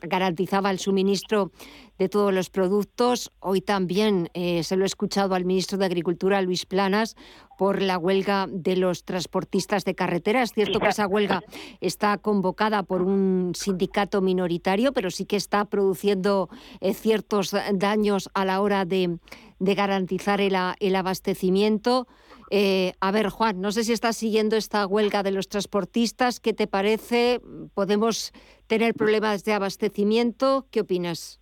garantizaba 0.00 0.70
el 0.70 0.78
suministro 0.78 1.52
de 1.98 2.08
todos 2.08 2.32
los 2.32 2.48
productos. 2.48 3.30
Hoy 3.38 3.60
también 3.60 4.30
eh, 4.32 4.64
se 4.64 4.76
lo 4.76 4.84
he 4.84 4.86
escuchado 4.86 5.34
al 5.34 5.44
ministro 5.44 5.76
de 5.76 5.84
Agricultura, 5.84 6.40
Luis 6.40 6.64
Planas, 6.64 7.16
por 7.58 7.82
la 7.82 7.98
huelga 7.98 8.46
de 8.50 8.76
los 8.76 9.04
transportistas 9.04 9.84
de 9.84 9.94
carretera. 9.94 10.42
Es 10.42 10.54
cierto 10.54 10.80
que 10.80 10.88
esa 10.88 11.06
huelga 11.06 11.42
está 11.82 12.16
convocada 12.16 12.82
por 12.82 13.02
un 13.02 13.52
sindicato 13.54 14.22
minoritario, 14.22 14.94
pero 14.94 15.10
sí 15.10 15.26
que 15.26 15.36
está 15.36 15.66
produciendo 15.66 16.48
eh, 16.80 16.94
ciertos 16.94 17.54
daños 17.74 18.30
a 18.32 18.46
la 18.46 18.62
hora 18.62 18.86
de, 18.86 19.18
garantizar 19.58 20.40
el 20.40 20.96
abastecimiento. 20.96 22.08
Eh, 22.50 22.92
a 23.00 23.12
ver, 23.12 23.28
Juan, 23.28 23.60
no 23.60 23.70
sé 23.70 23.84
si 23.84 23.92
estás 23.92 24.16
siguiendo 24.16 24.56
esta 24.56 24.86
huelga 24.86 25.22
de 25.22 25.30
los 25.30 25.48
transportistas. 25.48 26.40
¿Qué 26.40 26.52
te 26.52 26.66
parece? 26.66 27.40
¿Podemos 27.74 28.32
tener 28.66 28.94
problemas 28.94 29.44
de 29.44 29.52
abastecimiento? 29.52 30.66
¿Qué 30.72 30.80
opinas? 30.80 31.40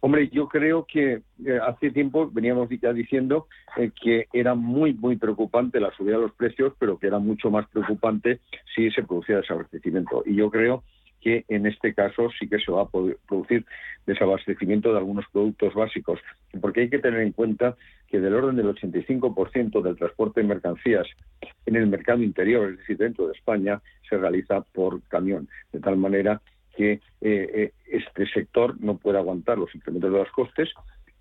Hombre, 0.00 0.28
yo 0.30 0.48
creo 0.48 0.86
que 0.86 1.20
eh, 1.44 1.58
hace 1.62 1.90
tiempo 1.90 2.28
veníamos 2.30 2.68
ya 2.82 2.92
diciendo 2.92 3.46
eh, 3.76 3.90
que 4.02 4.26
era 4.32 4.54
muy, 4.54 4.94
muy 4.94 5.16
preocupante 5.16 5.78
la 5.78 5.94
subida 5.94 6.16
de 6.16 6.22
los 6.22 6.32
precios, 6.32 6.72
pero 6.78 6.98
que 6.98 7.06
era 7.06 7.18
mucho 7.18 7.50
más 7.50 7.68
preocupante 7.68 8.40
si 8.74 8.90
se 8.90 9.02
producía 9.02 9.36
desabastecimiento. 9.36 10.22
Y 10.24 10.36
yo 10.36 10.50
creo 10.50 10.82
que 11.20 11.44
en 11.48 11.66
este 11.66 11.92
caso 11.92 12.30
sí 12.38 12.48
que 12.48 12.58
se 12.58 12.72
va 12.72 12.82
a 12.82 12.88
producir 12.88 13.66
desabastecimiento 14.06 14.90
de 14.90 14.98
algunos 14.98 15.26
productos 15.30 15.74
básicos, 15.74 16.18
porque 16.62 16.80
hay 16.80 16.90
que 16.90 16.98
tener 16.98 17.20
en 17.20 17.32
cuenta 17.32 17.76
que 18.10 18.20
del 18.20 18.34
orden 18.34 18.56
del 18.56 18.74
85% 18.74 19.82
del 19.82 19.96
transporte 19.96 20.40
de 20.40 20.48
mercancías 20.48 21.06
en 21.66 21.76
el 21.76 21.86
mercado 21.86 22.22
interior, 22.22 22.70
es 22.70 22.78
decir, 22.78 22.98
dentro 22.98 23.28
de 23.28 23.32
España, 23.32 23.80
se 24.08 24.18
realiza 24.18 24.60
por 24.60 25.00
camión, 25.02 25.48
de 25.72 25.80
tal 25.80 25.96
manera 25.96 26.42
que 26.76 26.92
eh, 26.92 27.00
eh, 27.20 27.72
este 27.86 28.26
sector 28.26 28.80
no 28.80 28.98
puede 28.98 29.18
aguantar 29.18 29.58
los 29.58 29.74
incrementos 29.74 30.12
de 30.12 30.18
los 30.18 30.30
costes 30.32 30.70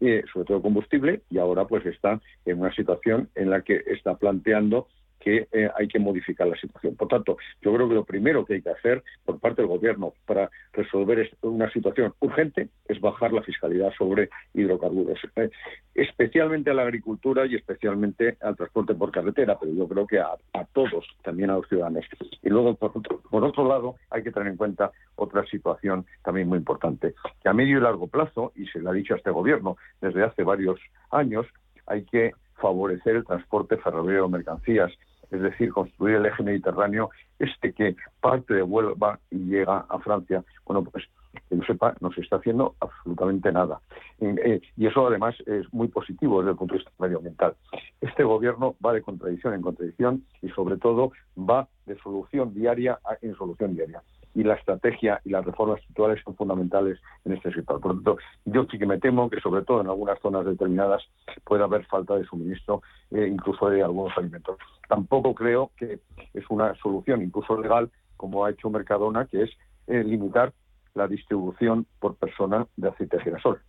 eh, 0.01 0.23
sobre 0.31 0.45
todo 0.45 0.61
combustible, 0.61 1.23
y 1.29 1.39
ahora 1.39 1.65
pues 1.65 1.85
está 1.85 2.21
en 2.45 2.61
una 2.61 2.73
situación 2.73 3.27
en 3.35 3.49
la 3.49 3.63
que 3.63 3.83
está 3.87 4.15
planteando 4.15 4.87
que 5.19 5.47
eh, 5.51 5.69
hay 5.77 5.87
que 5.87 5.99
modificar 5.99 6.47
la 6.47 6.55
situación. 6.55 6.95
Por 6.95 7.07
tanto, 7.07 7.37
yo 7.61 7.73
creo 7.73 7.87
que 7.87 7.95
lo 7.95 8.05
primero 8.05 8.45
que 8.45 8.55
hay 8.55 8.61
que 8.61 8.69
hacer 8.69 9.03
por 9.25 9.39
parte 9.39 9.61
del 9.61 9.69
Gobierno 9.69 10.13
para 10.25 10.49
resolver 10.73 11.29
una 11.41 11.69
situación 11.71 12.13
urgente 12.19 12.69
es 12.87 12.99
bajar 13.01 13.33
la 13.33 13.43
fiscalidad 13.43 13.91
sobre 13.97 14.29
hidrocarburos, 14.53 15.19
eh, 15.35 15.49
especialmente 15.93 16.69
a 16.69 16.73
la 16.73 16.83
agricultura 16.83 17.45
y 17.45 17.55
especialmente 17.55 18.37
al 18.41 18.55
transporte 18.55 18.95
por 18.95 19.11
carretera, 19.11 19.57
pero 19.59 19.73
yo 19.73 19.87
creo 19.87 20.07
que 20.07 20.19
a, 20.19 20.37
todos, 20.73 21.05
también 21.23 21.49
a 21.49 21.55
los 21.55 21.67
ciudadanos. 21.67 22.05
Y 22.41 22.49
luego, 22.49 22.75
por 22.75 22.91
otro, 22.95 23.21
por 23.29 23.43
otro 23.43 23.67
lado, 23.67 23.95
hay 24.09 24.23
que 24.23 24.31
tener 24.31 24.49
en 24.49 24.57
cuenta 24.57 24.91
otra 25.15 25.45
situación 25.45 26.05
también 26.23 26.47
muy 26.47 26.57
importante, 26.57 27.13
que 27.41 27.49
a 27.49 27.53
medio 27.53 27.77
y 27.77 27.81
largo 27.81 28.07
plazo, 28.07 28.53
y 28.55 28.65
se 28.67 28.79
le 28.79 28.89
ha 28.89 28.93
dicho 28.93 29.13
a 29.13 29.17
este 29.17 29.31
Gobierno 29.31 29.77
desde 30.01 30.23
hace 30.23 30.43
varios 30.43 30.79
años, 31.11 31.45
hay 31.85 32.03
que 32.03 32.31
favorecer 32.61 33.15
el 33.15 33.25
transporte 33.25 33.77
ferroviario 33.77 34.23
de 34.23 34.29
mercancías 34.29 34.91
es 35.31 35.41
decir, 35.41 35.71
construir 35.71 36.15
el 36.15 36.25
eje 36.25 36.43
mediterráneo, 36.43 37.09
este 37.37 37.73
que 37.73 37.95
parte 38.19 38.53
de 38.53 38.63
Huelva 38.63 39.19
y 39.29 39.37
llega 39.37 39.85
a 39.89 39.99
Francia. 39.99 40.43
Bueno, 40.65 40.83
pues 40.83 41.05
que 41.47 41.55
no 41.55 41.63
sepa, 41.65 41.95
no 41.99 42.11
se 42.11 42.21
está 42.21 42.37
haciendo 42.37 42.75
absolutamente 42.79 43.51
nada. 43.51 43.79
Eh, 44.19 44.61
y 44.75 44.87
eso 44.87 45.07
además 45.07 45.35
es 45.45 45.71
muy 45.73 45.87
positivo 45.87 46.39
desde 46.39 46.51
el 46.51 46.57
punto 46.57 46.73
de 46.73 46.79
vista 46.79 46.91
medioambiental. 46.99 47.55
Este 48.01 48.23
gobierno 48.23 48.75
va 48.83 48.93
de 48.93 49.01
contradicción 49.01 49.53
en 49.53 49.61
contradicción 49.61 50.23
y 50.41 50.49
sobre 50.49 50.77
todo 50.77 51.11
va 51.37 51.67
de 51.85 51.97
solución 51.99 52.53
diaria 52.53 52.99
en 53.21 53.35
solución 53.35 53.75
diaria 53.75 54.01
y 54.35 54.43
la 54.43 54.55
estrategia 54.55 55.21
y 55.25 55.29
las 55.29 55.45
reformas 55.45 55.79
estructurales 55.79 56.23
son 56.23 56.35
fundamentales 56.35 56.99
en 57.25 57.33
este 57.33 57.51
sector. 57.51 57.79
Por 57.79 57.95
lo 57.95 58.01
tanto, 58.01 58.17
yo 58.45 58.65
sí 58.69 58.77
que 58.77 58.85
me 58.85 58.99
temo 58.99 59.29
que 59.29 59.41
sobre 59.41 59.63
todo 59.63 59.81
en 59.81 59.87
algunas 59.87 60.19
zonas 60.19 60.45
determinadas 60.45 61.03
puede 61.43 61.63
haber 61.63 61.85
falta 61.85 62.15
de 62.15 62.25
suministro, 62.25 62.81
eh, 63.11 63.27
incluso 63.31 63.69
de 63.69 63.83
algunos 63.83 64.17
alimentos. 64.17 64.57
Tampoco 64.87 65.33
creo 65.33 65.71
que 65.77 65.99
es 66.33 66.45
una 66.49 66.75
solución, 66.75 67.21
incluso 67.21 67.59
legal, 67.59 67.89
como 68.17 68.45
ha 68.45 68.51
hecho 68.51 68.69
Mercadona, 68.69 69.25
que 69.25 69.43
es 69.43 69.51
eh, 69.87 70.03
limitar 70.03 70.53
la 70.93 71.07
distribución 71.07 71.85
por 71.99 72.15
persona 72.15 72.67
de 72.77 72.89
aceite 72.89 73.17
de 73.17 73.23
girasol. 73.23 73.61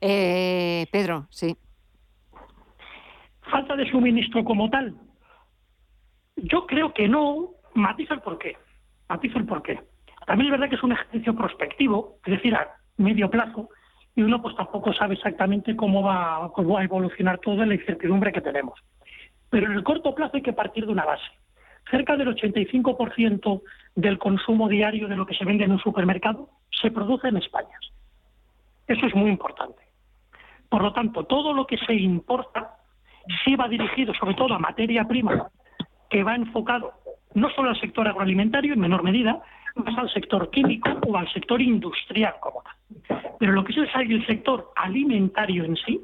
Eh, 0.00 0.86
Pedro, 0.90 1.26
sí. 1.30 1.56
Falta 3.42 3.76
de 3.76 3.90
suministro 3.90 4.44
como 4.44 4.70
tal. 4.70 4.94
Yo 6.36 6.66
creo 6.66 6.94
que 6.94 7.08
no. 7.08 7.50
Matiza 7.74 8.14
el 8.14 8.20
porqué. 8.20 8.56
Matizo 9.10 9.38
el 9.38 9.44
porqué. 9.44 9.80
También 10.24 10.46
es 10.46 10.52
verdad 10.52 10.68
que 10.70 10.76
es 10.76 10.82
un 10.84 10.92
ejercicio 10.92 11.34
prospectivo, 11.34 12.18
es 12.24 12.34
decir, 12.34 12.54
a 12.54 12.76
medio 12.96 13.28
plazo, 13.28 13.68
y 14.14 14.22
uno 14.22 14.40
pues 14.40 14.54
tampoco 14.54 14.92
sabe 14.92 15.14
exactamente 15.14 15.74
cómo 15.74 16.00
va, 16.02 16.48
cómo 16.54 16.74
va 16.74 16.80
a 16.80 16.84
evolucionar 16.84 17.38
todo 17.38 17.60
en 17.62 17.70
la 17.70 17.74
incertidumbre 17.74 18.32
que 18.32 18.40
tenemos. 18.40 18.78
Pero 19.50 19.66
en 19.66 19.72
el 19.72 19.82
corto 19.82 20.14
plazo 20.14 20.36
hay 20.36 20.42
que 20.42 20.52
partir 20.52 20.86
de 20.86 20.92
una 20.92 21.04
base. 21.04 21.26
Cerca 21.90 22.16
del 22.16 22.28
85% 22.28 23.62
del 23.96 24.18
consumo 24.18 24.68
diario 24.68 25.08
de 25.08 25.16
lo 25.16 25.26
que 25.26 25.34
se 25.34 25.44
vende 25.44 25.64
en 25.64 25.72
un 25.72 25.80
supermercado 25.80 26.48
se 26.70 26.92
produce 26.92 27.28
en 27.28 27.38
España. 27.38 27.76
Eso 28.86 29.06
es 29.06 29.14
muy 29.16 29.28
importante. 29.28 29.82
Por 30.68 30.82
lo 30.82 30.92
tanto, 30.92 31.24
todo 31.24 31.52
lo 31.52 31.66
que 31.66 31.78
se 31.78 31.94
importa 31.94 32.76
sí 33.44 33.56
va 33.56 33.66
dirigido 33.66 34.14
sobre 34.14 34.34
todo 34.34 34.54
a 34.54 34.60
materia 34.60 35.02
prima 35.04 35.50
que 36.08 36.22
va 36.22 36.36
enfocado 36.36 36.92
no 37.34 37.50
solo 37.50 37.70
al 37.70 37.80
sector 37.80 38.08
agroalimentario 38.08 38.74
en 38.74 38.80
menor 38.80 39.02
medida, 39.02 39.40
más 39.74 39.96
al 39.98 40.10
sector 40.10 40.50
químico 40.50 40.90
o 41.06 41.16
al 41.16 41.32
sector 41.32 41.60
industrial 41.60 42.34
como 42.40 42.62
tal. 42.62 43.34
Pero 43.38 43.52
lo 43.52 43.64
que 43.64 43.72
es 43.72 43.78
el 43.94 44.26
sector 44.26 44.72
alimentario 44.76 45.64
en 45.64 45.76
sí, 45.76 46.00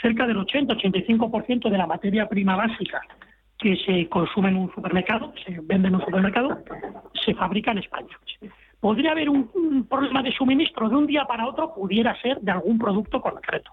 cerca 0.00 0.26
del 0.26 0.36
80-85% 0.36 1.70
de 1.70 1.78
la 1.78 1.86
materia 1.86 2.28
prima 2.28 2.56
básica 2.56 3.00
que 3.58 3.76
se 3.76 4.08
consume 4.08 4.50
en 4.50 4.56
un 4.56 4.72
supermercado, 4.74 5.32
se 5.44 5.58
vende 5.62 5.88
en 5.88 5.94
un 5.94 6.04
supermercado, 6.04 6.62
se 7.24 7.34
fabrica 7.34 7.70
en 7.70 7.78
España. 7.78 8.16
Podría 8.80 9.12
haber 9.12 9.30
un, 9.30 9.86
problema 9.88 10.22
de 10.22 10.32
suministro 10.32 10.88
de 10.88 10.96
un 10.96 11.06
día 11.06 11.24
para 11.24 11.46
otro, 11.46 11.74
pudiera 11.74 12.14
ser 12.20 12.38
de 12.40 12.52
algún 12.52 12.78
producto 12.78 13.20
concreto. 13.20 13.72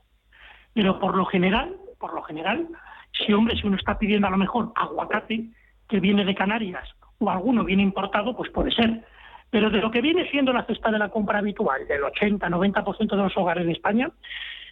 Pero 0.73 0.99
por 0.99 1.15
lo 1.17 1.25
general, 1.25 1.75
por 1.99 2.13
lo 2.13 2.23
general, 2.23 2.67
si 3.11 3.33
hombre, 3.33 3.57
si 3.57 3.67
uno 3.67 3.75
está 3.75 3.99
pidiendo 3.99 4.27
a 4.27 4.31
lo 4.31 4.37
mejor 4.37 4.71
aguacate, 4.75 5.49
que 5.87 5.99
viene 5.99 6.25
de 6.25 6.35
Canarias 6.35 6.89
o 7.19 7.29
alguno 7.29 7.63
viene 7.63 7.83
importado, 7.83 8.35
pues 8.35 8.51
puede 8.51 8.71
ser. 8.71 9.05
Pero 9.49 9.69
de 9.69 9.79
lo 9.79 9.91
que 9.91 10.01
viene 10.01 10.29
siendo 10.31 10.51
la 10.51 10.65
cesta 10.65 10.91
de 10.91 10.97
la 10.97 11.09
compra 11.09 11.39
habitual, 11.39 11.87
del 11.87 12.01
80-90% 12.01 13.09
de 13.09 13.17
los 13.17 13.37
hogares 13.37 13.65
de 13.65 13.71
España, 13.71 14.11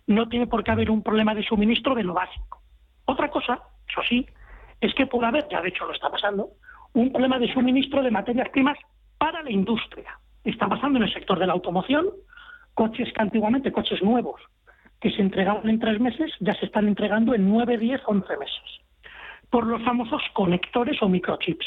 no 0.08 0.28
tiene 0.28 0.48
por 0.48 0.64
qué 0.64 0.72
haber 0.72 0.90
un 0.90 1.04
problema 1.04 1.36
de 1.36 1.44
suministro 1.44 1.94
de 1.94 2.04
lo 2.04 2.14
básico. 2.14 2.62
Otra 3.06 3.30
cosa, 3.30 3.60
eso 3.88 4.02
sí, 4.10 4.26
es 4.80 4.94
que 4.96 5.06
puede 5.06 5.28
haber, 5.28 5.48
ya 5.50 5.62
de 5.62 5.70
hecho 5.70 5.86
lo 5.86 5.94
está 5.94 6.10
pasando, 6.10 6.50
un 6.94 7.12
problema 7.12 7.38
de 7.38 7.54
suministro 7.54 8.02
de 8.02 8.12
materias 8.12 8.50
primas 8.50 8.78
para 9.18 9.44
la 9.44 9.52
industria. 9.52 10.18
Está 10.44 10.68
pasando 10.68 10.98
en 10.98 11.04
el 11.04 11.14
sector 11.14 11.38
de 11.38 11.46
la 11.46 11.54
automoción, 11.54 12.08
coches 12.74 13.14
que 13.14 13.22
antiguamente, 13.22 13.72
coches 13.72 14.02
nuevos, 14.02 14.42
que 15.00 15.12
se 15.12 15.22
entregaban 15.22 15.70
en 15.70 15.80
tres 15.80 16.00
meses, 16.00 16.32
ya 16.40 16.54
se 16.56 16.66
están 16.66 16.88
entregando 16.88 17.36
en 17.36 17.48
nueve, 17.48 17.78
diez, 17.78 18.02
once 18.08 18.36
meses 18.38 18.82
por 19.52 19.68
los 19.68 19.84
famosos 19.84 20.22
conectores 20.34 21.00
o 21.04 21.10
microchips, 21.10 21.66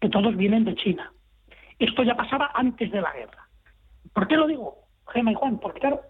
que 0.00 0.08
todos 0.08 0.36
vienen 0.36 0.64
de 0.64 0.74
China. 0.74 1.12
Esto 1.78 2.02
ya 2.02 2.16
pasaba 2.16 2.50
antes 2.54 2.90
de 2.90 3.00
la 3.00 3.12
guerra. 3.12 3.46
¿Por 4.12 4.26
qué 4.26 4.36
lo 4.36 4.46
digo, 4.46 4.78
Gemma 5.12 5.32
y 5.32 5.34
Juan? 5.34 5.58
Porque 5.60 5.80
claro, 5.80 6.00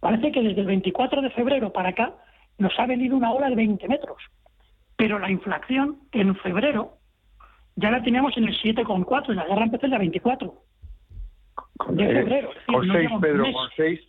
parece 0.00 0.32
que 0.32 0.42
desde 0.42 0.60
el 0.60 0.66
24 0.66 1.22
de 1.22 1.30
febrero 1.30 1.72
para 1.72 1.90
acá 1.90 2.12
nos 2.58 2.76
ha 2.78 2.86
venido 2.86 3.16
una 3.16 3.32
ola 3.32 3.48
de 3.48 3.54
20 3.54 3.86
metros. 3.88 4.20
Pero 4.96 5.18
la 5.20 5.30
inflación 5.30 6.00
en 6.10 6.34
febrero 6.36 6.98
ya 7.76 7.90
la 7.90 8.02
teníamos 8.02 8.36
en 8.36 8.44
el 8.44 8.58
7,4 8.60 9.32
y 9.32 9.34
la 9.34 9.46
guerra 9.46 9.64
empezó 9.64 9.86
en 9.86 9.92
la 9.92 9.98
24 9.98 10.54
de 11.90 12.06
febrero. 12.06 12.50
con 12.66 12.88
6, 12.90 13.10
Pedro, 13.20 13.44
con 13.52 13.70
6 13.76 14.00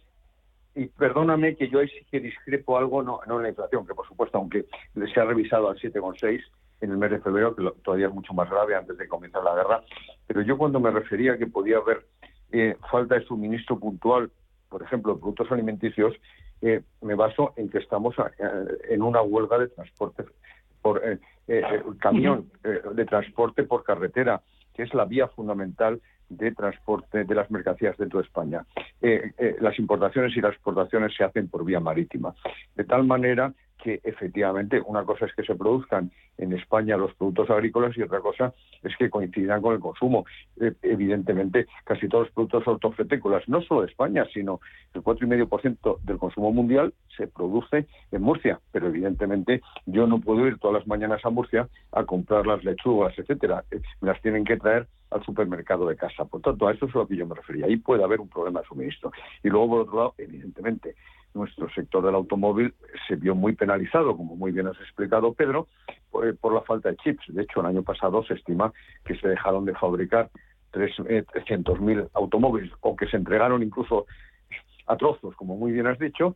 y 0.76 0.88
perdóname 0.88 1.56
que 1.56 1.70
yo 1.70 1.80
ahí 1.80 1.88
sí 1.90 2.06
que 2.10 2.20
discrepo 2.20 2.78
algo, 2.78 3.04
no, 3.04 3.20
no 3.28 3.38
en 3.38 3.44
la 3.44 3.50
inflación, 3.50 3.86
que 3.86 3.94
por 3.94 4.08
supuesto, 4.08 4.38
aunque 4.38 4.66
se 4.96 5.20
ha 5.20 5.26
revisado 5.26 5.70
al 5.70 5.78
7,6, 5.78 6.42
en 6.82 6.92
el 6.92 6.98
mes 6.98 7.12
de 7.12 7.20
febrero, 7.20 7.56
que 7.56 7.64
todavía 7.84 8.08
es 8.08 8.14
mucho 8.14 8.34
más 8.34 8.50
grave 8.50 8.76
antes 8.76 8.98
de 8.98 9.08
comenzar 9.08 9.44
la 9.44 9.56
guerra. 9.56 9.84
Pero 10.28 10.42
yo 10.42 10.58
cuando 10.58 10.80
me 10.80 10.92
refería 10.92 11.34
a 11.34 11.38
que 11.38 11.48
podía 11.48 11.78
haber 11.78 12.06
eh, 12.52 12.76
falta 12.92 13.16
de 13.16 13.26
suministro 13.26 13.80
puntual, 13.80 14.32
por 14.70 14.84
ejemplo, 14.84 15.14
de 15.14 15.20
productos 15.20 15.52
alimenticios, 15.52 16.14
eh, 16.62 16.82
me 17.02 17.16
baso 17.16 17.54
en 17.58 17.70
que 17.70 17.80
estamos 17.80 18.16
eh, 18.20 18.44
en 18.90 19.02
una 19.02 19.22
huelga 19.22 19.58
de 19.58 19.68
transporte 19.68 20.26
por 20.82 21.02
camión, 22.00 22.52
de 22.62 23.06
transporte 23.06 23.64
por 23.64 23.84
carretera. 23.84 24.42
que 24.74 24.84
es 24.84 24.94
la 24.94 25.06
vía 25.06 25.28
fundamental 25.30 26.02
de 26.38 26.52
transporte 26.52 27.24
de 27.24 27.36
las 27.36 27.50
mercancías 27.52 27.98
dentro 27.98 28.20
de 28.20 28.26
España. 28.26 28.66
Eh, 29.02 29.32
eh, 29.38 29.56
las 29.60 29.78
importaciones 29.80 30.36
y 30.36 30.42
las 30.42 30.54
exportaciones 30.54 31.16
se 31.16 31.24
hacen 31.24 31.48
por 31.48 31.64
vía 31.66 31.80
marítima, 31.80 32.34
de 32.76 32.84
tal 32.84 33.04
manera 33.06 33.54
que 33.84 34.00
efectivamente 34.04 34.82
una 34.86 35.04
cosa 35.04 35.26
es 35.26 35.34
que 35.36 35.44
se 35.44 35.56
produzcan 35.56 36.10
en 36.38 36.54
España 36.54 36.96
los 36.96 37.14
productos 37.16 37.50
agrícolas 37.50 37.96
y 37.98 38.02
otra 38.02 38.22
cosa 38.22 38.54
es 38.82 38.96
que 38.98 39.10
coincidan 39.10 39.62
con 39.62 39.74
el 39.76 39.82
consumo. 39.82 40.26
Eh, 40.60 40.74
evidentemente, 40.82 41.68
casi 41.84 42.08
todos 42.08 42.26
los 42.28 42.34
productos 42.34 42.68
hortofrutícolas, 42.68 43.48
no 43.50 43.62
solo 43.62 43.82
de 43.82 43.88
España, 43.88 44.26
sino 44.34 44.62
el 44.94 45.04
4,5% 45.04 46.00
del 46.02 46.18
consumo 46.18 46.52
mundial 46.54 46.94
se 47.16 47.28
produce 47.28 47.86
en 48.12 48.22
Murcia. 48.22 48.60
Pero 48.72 48.88
evidentemente 48.88 49.62
yo 49.86 50.08
no 50.08 50.20
puedo 50.22 50.48
ir 50.48 50.58
todas 50.60 50.80
las 50.80 50.88
mañanas 50.88 51.24
a 51.26 51.30
Murcia 51.30 51.68
a 51.92 52.06
comprar 52.06 52.48
las 52.48 52.64
lechugas, 52.64 53.14
etcétera. 53.20 53.66
Eh, 53.70 53.82
me 54.00 54.08
las 54.08 54.22
tienen 54.22 54.46
que 54.46 54.58
traer 54.58 54.88
al 55.12 55.24
supermercado 55.26 55.88
de 55.88 55.98
casa. 55.98 56.26
Por 56.26 56.42
tanto, 56.42 56.68
a 56.68 56.72
eso 56.72 56.86
es 56.86 56.96
a 56.96 57.00
lo 57.00 57.08
que 57.08 57.18
yo 57.18 57.28
me 57.28 57.36
refería. 57.36 57.66
Ahí 57.66 57.76
puede 57.78 58.04
haber 58.04 58.22
un 58.22 58.30
problema 58.30 58.62
de 58.62 58.68
suministro. 58.68 59.12
Y 59.44 59.50
luego, 59.50 59.70
por 59.70 59.82
otro 59.82 59.98
lado, 59.98 60.16
evidentemente, 60.18 60.96
nuestro 61.34 61.70
sector 61.70 62.06
del 62.06 62.16
automóvil 62.16 62.74
se 63.08 63.16
vio 63.16 63.36
muy 63.36 63.54
penalizado, 63.54 64.16
como 64.16 64.36
muy 64.36 64.52
bien 64.52 64.68
has 64.68 64.80
explicado, 64.80 65.34
Pedro, 65.34 65.68
por, 66.12 66.54
la 66.54 66.62
falta 66.62 66.90
de 66.90 66.98
chips. 66.98 67.26
De 67.28 67.44
hecho, 67.44 67.62
el 67.62 67.68
año 67.68 67.84
pasado 67.84 68.24
se 68.24 68.36
estima 68.36 68.72
que 69.06 69.16
se 69.16 69.28
dejaron 69.28 69.66
de 69.66 69.74
fabricar 69.74 70.30
300.000 70.74 72.02
eh, 72.02 72.08
automóviles 72.14 72.72
o 72.82 72.96
que 72.96 73.08
se 73.08 73.18
entregaron 73.18 73.64
incluso 73.64 74.06
a 74.88 74.98
trozos, 74.98 75.36
como 75.36 75.56
muy 75.56 75.72
bien 75.72 75.88
has 75.88 76.00
dicho, 76.00 76.36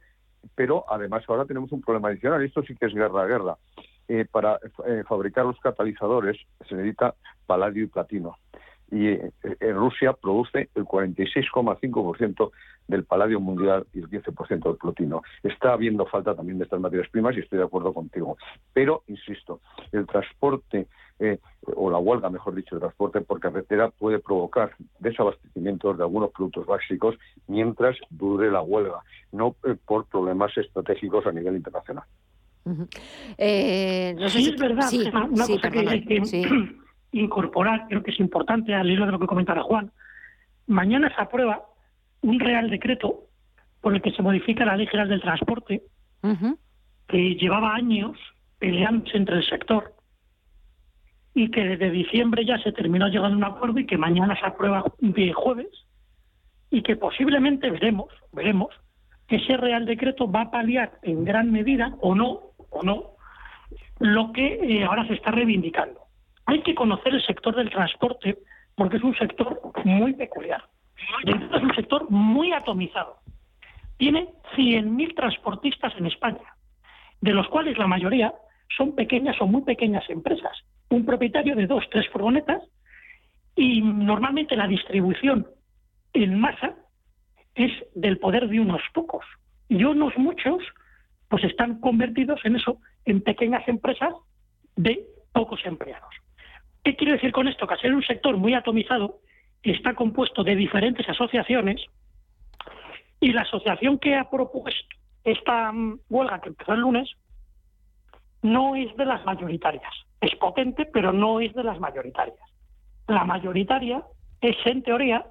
pero 0.56 0.86
además 0.90 1.24
ahora 1.28 1.46
tenemos 1.46 1.72
un 1.72 1.82
problema 1.82 2.10
adicional. 2.10 2.44
Esto 2.44 2.64
sí 2.64 2.76
que 2.76 2.88
es 2.88 2.94
guerra 2.94 3.24
a 3.24 3.28
guerra. 3.28 3.58
Eh, 4.08 4.26
para 4.32 4.58
eh, 4.88 5.04
fabricar 5.08 5.46
los 5.46 5.60
catalizadores 5.60 6.38
se 6.68 6.76
necesita 6.76 7.16
paladio 7.46 7.84
y 7.84 7.88
platino 7.88 8.38
y 8.92 9.08
eh, 9.08 9.32
en 9.60 9.76
Rusia 9.76 10.14
produce 10.14 10.70
el 10.76 10.86
46,5% 10.86 12.52
del 12.88 13.04
paladio 13.04 13.40
mundial 13.40 13.86
y 13.94 14.00
el 14.00 14.10
15% 14.10 14.64
del 14.64 14.78
platino. 14.78 15.22
Está 15.44 15.74
habiendo 15.74 16.06
falta 16.06 16.36
también 16.36 16.58
de 16.58 16.64
estas 16.64 16.80
materias 16.80 17.10
primas 17.10 17.36
y 17.36 17.42
estoy 17.42 17.60
de 17.60 17.66
acuerdo 17.66 17.94
contigo. 17.94 18.38
Pero, 18.74 19.04
insisto, 19.08 19.60
el 19.92 20.08
transporte, 20.08 20.88
eh, 21.20 21.40
o 21.76 21.90
la 21.90 21.98
huelga, 21.98 22.30
mejor 22.30 22.56
dicho, 22.56 22.76
el 22.76 22.82
transporte 22.82 23.22
por 23.22 23.40
carretera 23.40 23.90
puede 23.90 24.20
provocar 24.20 24.72
desabastecimientos 25.00 25.98
de 25.98 26.04
algunos 26.04 26.32
productos 26.32 26.66
básicos 26.66 27.16
mientras 27.48 27.98
dure 28.10 28.50
la 28.52 28.62
huelga, 28.62 29.02
no 29.32 29.56
eh, 29.66 29.76
por 29.86 30.06
problemas 30.06 30.58
estratégicos 30.58 31.26
a 31.28 31.32
nivel 31.32 31.58
internacional. 31.58 32.06
sí, 34.30 34.50
es 34.50 34.60
verdad. 34.60 34.90
una, 35.32 35.46
cosa 35.46 35.70
que, 35.72 36.04
que 36.06 36.22
incorporar, 37.20 37.88
creo 37.88 38.04
que 38.04 38.12
es 38.12 38.20
importante 38.20 38.74
al 38.74 38.90
hilo 38.90 39.06
de 39.06 39.12
lo 39.12 39.20
que 39.20 39.28
comentara 39.28 39.64
Juan. 39.64 39.92
Mañana 40.68 41.14
se 41.16 41.22
aprueba 41.22 41.64
un 42.22 42.40
real 42.40 42.70
decreto 42.70 43.24
por 43.82 43.94
el 43.94 44.02
que 44.02 44.12
se 44.12 44.22
modifica 44.22 44.66
la 44.66 44.76
Ley 44.76 44.88
General 44.88 45.10
del 45.10 45.22
Transporte, 45.22 45.84
que 47.08 47.36
llevaba 47.36 47.74
años 47.74 48.18
peleándose 48.60 49.18
entre 49.18 49.38
el 49.38 49.46
sector 49.48 49.94
y 51.34 51.52
que 51.52 51.64
desde 51.64 51.92
diciembre 51.92 52.44
ya 52.46 52.58
se 52.58 52.72
terminó 52.72 53.08
llegando 53.08 53.36
a 53.36 53.38
un 53.38 53.56
acuerdo 53.56 53.80
y 53.80 53.86
que 53.86 53.98
mañana 53.98 54.36
se 54.40 54.46
aprueba 54.46 54.84
de 55.00 55.32
jueves 55.34 55.68
y 56.72 56.82
que 56.82 56.96
posiblemente 56.96 57.70
veremos, 57.70 58.08
veremos 58.34 58.74
que 59.28 59.38
ese 59.38 59.56
real 59.56 59.86
decreto 59.86 60.30
va 60.30 60.42
a 60.42 60.52
paliar 60.52 61.00
en 61.04 61.24
gran 61.24 61.52
medida 61.52 61.96
o 62.02 62.16
no, 62.16 62.40
o 62.70 62.84
no, 62.84 63.12
lo 64.00 64.32
que 64.32 64.56
eh, 64.56 64.84
ahora 64.84 65.08
se 65.08 65.14
está 65.14 65.32
reivindicando. 65.32 66.07
Hay 66.48 66.62
que 66.62 66.76
conocer 66.76 67.14
el 67.14 67.26
sector 67.26 67.56
del 67.56 67.70
transporte 67.70 68.38
porque 68.76 68.98
es 68.98 69.04
un 69.04 69.16
sector 69.18 69.62
muy 69.84 70.14
peculiar. 70.14 70.64
Es 71.26 71.62
un 71.62 71.76
sector 71.76 72.10
muy 72.10 72.54
atomizado. 72.54 73.18
Tiene 73.98 74.30
100.000 74.56 75.16
transportistas 75.16 75.94
en 75.98 76.06
España, 76.06 76.56
de 77.20 77.34
los 77.34 77.48
cuales 77.50 77.78
la 77.78 77.88
mayoría 77.88 78.34
son 78.76 78.96
pequeñas 78.96 79.36
o 79.42 79.46
muy 79.46 79.64
pequeñas 79.64 80.10
empresas. 80.10 80.58
Un 80.90 81.06
propietario 81.06 81.56
de 81.56 81.68
dos, 81.68 81.84
tres 81.92 82.08
furgonetas 82.10 82.62
y 83.56 83.82
normalmente 83.82 84.56
la 84.56 84.68
distribución 84.68 85.48
en 86.14 86.40
masa 86.40 86.76
es 87.56 87.72
del 87.94 88.20
poder 88.20 88.48
de 88.48 88.62
unos 88.62 88.82
pocos. 88.94 89.26
Y 89.68 89.84
unos 89.84 90.16
muchos 90.18 90.64
pues 91.28 91.44
están 91.44 91.82
convertidos 91.82 92.40
en 92.46 92.56
eso, 92.56 92.80
en 93.04 93.20
pequeñas 93.20 93.68
empresas 93.68 94.14
de 94.78 95.04
pocos 95.34 95.60
empleados. 95.66 96.14
¿Qué 96.88 96.96
quiero 96.96 97.16
decir 97.16 97.34
con 97.34 97.50
esto? 97.50 97.68
Que 97.68 97.74
al 97.74 97.82
ser 97.82 97.94
un 97.94 98.02
sector 98.02 98.38
muy 98.38 98.54
atomizado, 98.54 99.20
está 99.62 99.94
compuesto 99.94 100.42
de 100.46 100.56
diferentes 100.56 101.06
asociaciones 101.10 101.84
y 103.20 103.34
la 103.34 103.42
asociación 103.42 104.00
que 104.00 104.16
ha 104.16 104.30
propuesto 104.30 104.96
esta 105.26 105.74
mm, 105.74 106.00
huelga 106.10 106.40
que 106.40 106.48
empezó 106.48 106.72
el 106.72 106.80
lunes 106.80 107.12
no 108.42 108.78
es 108.78 108.96
de 108.96 109.04
las 109.04 109.26
mayoritarias. 109.26 109.92
Es 110.22 110.34
potente, 110.36 110.86
pero 110.86 111.12
no 111.12 111.42
es 111.42 111.54
de 111.56 111.66
las 111.66 111.78
mayoritarias. 111.78 112.40
La 113.10 113.26
mayoritaria 113.26 114.02
es, 114.40 114.56
en 114.64 114.82
teoría, 114.82 115.26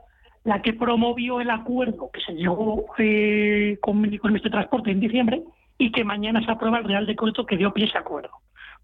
la 0.45 0.61
que 0.61 0.75
promovió 0.75 1.41
el 1.41 1.49
acuerdo 1.49 2.11
que 2.13 2.21
se 2.21 2.35
llegó 2.35 2.85
eh, 2.99 3.79
con, 3.81 4.15
con 4.19 4.37
este 4.37 4.51
transporte 4.51 4.91
en 4.91 5.01
diciembre 5.01 5.43
y 5.79 5.91
que 5.91 6.05
mañana 6.05 6.45
se 6.45 6.51
aprueba 6.51 6.81
el 6.81 6.85
Real 6.85 7.07
Decreto 7.07 7.47
que 7.47 7.57
dio 7.57 7.73
pie 7.73 7.87
a 7.87 7.89
ese 7.89 7.97
acuerdo. 7.97 8.33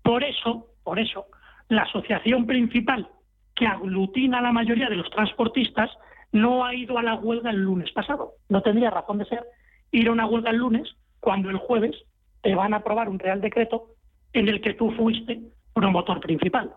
Por 0.03 0.25
eso, 0.25 0.68
por 0.83 0.99
eso, 0.99 1.27
la 1.73 1.83
asociación 1.83 2.47
principal 2.47 3.09
que 3.55 3.66
aglutina 3.66 4.39
a 4.39 4.43
la 4.43 4.53
mayoría 4.53 4.91
de 4.91 4.97
los 4.97 5.09
transportistas 5.11 5.91
no 6.31 6.64
ha 6.64 6.75
ido 6.75 6.99
a 6.99 7.03
la 7.03 7.14
huelga 7.14 7.51
el 7.51 7.62
lunes 7.62 7.91
pasado. 7.93 8.33
No 8.51 8.61
tendría 8.61 8.91
razón 8.91 9.18
de 9.18 9.25
ser 9.25 9.43
ir 9.91 10.09
a 10.09 10.12
una 10.12 10.27
huelga 10.27 10.51
el 10.51 10.59
lunes 10.59 10.89
cuando 11.20 11.49
el 11.49 11.57
jueves 11.57 11.97
te 12.43 12.55
van 12.55 12.75
a 12.75 12.79
aprobar 12.79 13.09
un 13.09 13.18
real 13.18 13.41
decreto 13.41 13.87
en 14.35 14.49
el 14.49 14.61
que 14.61 14.75
tú 14.75 14.91
fuiste 14.93 15.41
promotor 15.73 16.20
principal. 16.20 16.73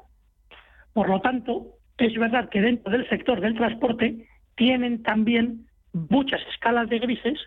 Por 0.94 1.10
lo 1.10 1.20
tanto, 1.20 1.74
es 1.98 2.18
verdad 2.18 2.48
que 2.50 2.62
dentro 2.62 2.92
del 2.92 3.08
sector 3.10 3.42
del 3.42 3.56
transporte 3.56 4.26
tienen 4.56 5.04
también 5.04 5.68
muchas 5.92 6.42
escalas 6.54 6.88
de 6.88 7.00
grises 7.00 7.40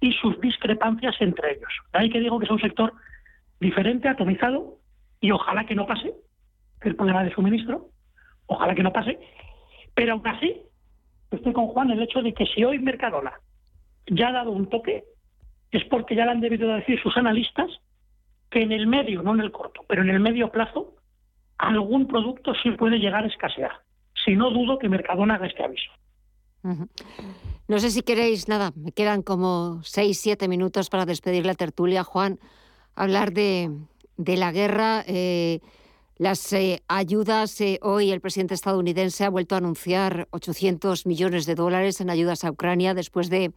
y 0.00 0.12
sus 0.12 0.40
discrepancias 0.40 1.16
entre 1.20 1.54
ellos. 1.54 1.72
Hay 1.92 2.10
que 2.10 2.20
digo 2.20 2.38
que 2.38 2.44
es 2.44 2.50
un 2.50 2.60
sector 2.60 2.92
diferente, 3.58 4.08
atomizado, 4.08 4.78
y 5.20 5.32
ojalá 5.32 5.64
que 5.66 5.74
no 5.74 5.86
pase, 5.86 6.12
el 6.84 6.96
problema 6.96 7.24
de 7.24 7.34
suministro. 7.34 7.88
Ojalá 8.46 8.74
que 8.74 8.82
no 8.82 8.92
pase. 8.92 9.18
Pero 9.94 10.12
aún 10.12 10.26
así, 10.26 10.62
estoy 11.30 11.52
con 11.52 11.68
Juan 11.68 11.90
el 11.90 12.02
hecho 12.02 12.22
de 12.22 12.32
que 12.34 12.46
si 12.46 12.64
hoy 12.64 12.78
Mercadona 12.78 13.32
ya 14.06 14.28
ha 14.28 14.32
dado 14.32 14.50
un 14.50 14.68
toque, 14.68 15.04
es 15.70 15.84
porque 15.84 16.14
ya 16.14 16.24
le 16.24 16.32
han 16.32 16.40
debido 16.40 16.68
decir 16.74 17.00
sus 17.02 17.16
analistas 17.16 17.70
que 18.50 18.62
en 18.62 18.72
el 18.72 18.86
medio, 18.86 19.22
no 19.22 19.34
en 19.34 19.40
el 19.40 19.52
corto, 19.52 19.84
pero 19.88 20.02
en 20.02 20.10
el 20.10 20.20
medio 20.20 20.50
plazo, 20.50 20.94
algún 21.58 22.06
producto 22.06 22.52
sí 22.62 22.70
puede 22.72 22.98
llegar 22.98 23.24
a 23.24 23.28
escasear. 23.28 23.72
Si 24.24 24.36
no 24.36 24.50
dudo 24.50 24.78
que 24.78 24.88
Mercadona 24.88 25.34
haga 25.34 25.46
este 25.46 25.64
aviso. 25.64 25.90
No 27.68 27.78
sé 27.78 27.90
si 27.90 28.02
queréis, 28.02 28.48
nada, 28.48 28.72
me 28.76 28.92
quedan 28.92 29.22
como 29.22 29.82
seis, 29.82 30.20
siete 30.20 30.48
minutos 30.48 30.90
para 30.90 31.06
despedir 31.06 31.46
la 31.46 31.54
tertulia, 31.54 32.04
Juan, 32.04 32.38
hablar 32.94 33.32
de, 33.32 33.70
de 34.16 34.36
la 34.36 34.52
guerra. 34.52 35.02
Eh, 35.06 35.60
las 36.18 36.52
eh, 36.52 36.82
ayudas, 36.88 37.58
eh, 37.62 37.78
hoy 37.82 38.10
el 38.10 38.20
presidente 38.20 38.54
estadounidense 38.54 39.24
ha 39.24 39.30
vuelto 39.30 39.54
a 39.54 39.58
anunciar 39.58 40.28
800 40.30 41.06
millones 41.06 41.46
de 41.46 41.54
dólares 41.54 42.00
en 42.00 42.10
ayudas 42.10 42.44
a 42.44 42.50
Ucrania 42.50 42.92
después 42.92 43.30
de 43.30 43.50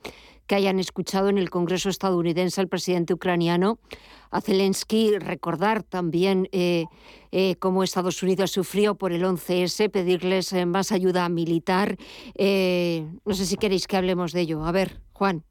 que 0.48 0.56
hayan 0.56 0.80
escuchado 0.80 1.28
en 1.28 1.38
el 1.38 1.50
Congreso 1.50 1.90
estadounidense 1.90 2.62
al 2.62 2.70
presidente 2.70 3.14
ucraniano, 3.14 3.78
a 4.32 4.40
Zelensky, 4.40 5.18
recordar 5.18 5.84
también 5.84 6.48
eh, 6.52 6.86
cómo 7.60 7.84
Estados 7.84 8.22
Unidos 8.24 8.52
sufrió 8.52 8.96
por 8.96 9.12
el 9.12 9.24
11S, 9.24 9.90
pedirles 9.90 10.54
más 10.66 10.92
ayuda 10.92 11.28
militar. 11.30 11.98
no 12.38 13.34
sé 13.34 13.46
si 13.46 13.58
queréis 13.58 13.88
que 13.88 13.98
hablemos 13.98 14.34
de 14.34 14.42
ello. 14.42 14.64
A 14.64 14.72
ver, 14.72 15.02
Juan. 15.14 15.44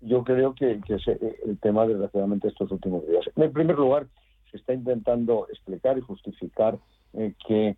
Yo, 0.00 0.24
creo 0.24 0.54
que, 0.54 0.80
que 0.86 0.94
es 0.94 1.06
el 1.08 1.58
tema, 1.60 1.86
desgraciadamente, 1.86 2.48
estos 2.48 2.70
últimos 2.70 3.06
días. 3.06 3.24
En 3.36 3.52
primer 3.52 3.76
lugar, 3.76 4.06
se 4.52 4.58
está 4.58 4.74
intentando 4.74 5.48
explicar 5.48 5.98
y 5.98 6.02
justificar 6.02 6.78
eh, 7.14 7.34
que 7.46 7.68
eh, 7.68 7.76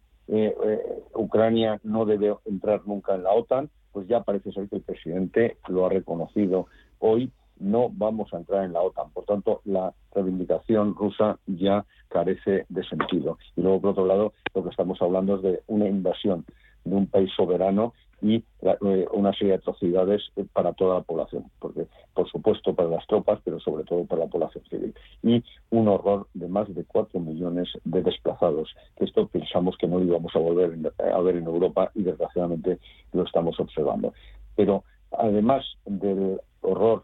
eh, 0.64 1.03
Ucrania 1.14 1.81
no 1.85 2.05
debe 2.05 2.35
entrar 2.45 2.83
nunca 2.87 3.14
en 3.14 3.22
la 3.22 3.33
OTAN, 3.33 3.70
pues 3.93 4.09
ya 4.09 4.22
parece 4.22 4.53
ser 4.53 4.68
que 4.68 4.77
el 4.77 4.83
presidente 4.83 5.57
lo 5.68 5.87
ha 5.87 5.89
reconocido 5.89 6.66
hoy. 6.99 7.31
No 7.57 7.89
vamos 7.89 8.35
a 8.35 8.39
entrar 8.39 8.64
en 8.64 8.72
la 8.72 8.83
OTAN. 8.83 9.11
Por 9.12 9.25
tanto, 9.25 9.61
la 9.64 9.95
reivindicación 10.12 10.97
rusa 10.97 11.39
ya 11.47 11.87
carece 12.09 12.66
de 12.68 12.85
sentido. 12.85 13.39
Y 13.57 13.62
luego, 13.62 13.81
por 13.81 13.91
otro 13.91 14.07
lado, 14.07 14.33
lo 14.55 14.64
que 14.64 14.70
estamos 14.70 15.01
hablando 15.01 15.37
es 15.37 15.43
de 15.43 15.62
una 15.68 15.89
invasión 15.89 16.45
de 16.85 16.97
un 16.97 17.07
país 17.07 17.31
soberano 17.37 17.95
y 18.25 18.43
eh, 18.62 19.07
una 19.12 19.35
serie 19.35 19.49
de 19.49 19.59
atrocidades 19.59 20.22
eh, 20.37 20.47
para 20.51 20.72
toda 20.72 20.95
la 20.97 21.03
población, 21.03 21.45
porque 21.59 21.89
por 22.14 22.27
supuesto 22.31 22.75
para 22.75 22.89
las 22.89 23.07
tropas, 23.07 23.39
pero 23.45 23.61
sobre 23.61 23.85
todo 23.85 24.07
para 24.07 24.25
la 24.25 24.31
población 24.31 24.64
civil. 24.70 24.95
Y 25.22 25.45
un 25.68 25.89
horror 25.89 26.27
de 26.33 26.49
más 26.49 26.75
de 26.75 26.85
cuatro 26.85 27.20
millones 27.20 27.68
de 27.85 28.03
desplazados, 28.03 28.75
que 28.97 29.05
esto 29.05 29.27
pensamos 29.29 29.77
que 29.77 29.87
no 29.87 30.01
íbamos 30.01 30.35
a 30.35 30.39
volver 30.39 30.75
a 30.99 31.20
ver 31.20 31.37
en 31.37 31.45
Europa 31.45 31.91
y 31.95 32.03
desgraciadamente 32.03 32.79
lo 33.12 33.25
estamos 33.25 33.61
observando. 33.61 34.14
Pero 34.57 34.85
además 35.12 35.62
del 35.85 36.41
horror 36.62 37.03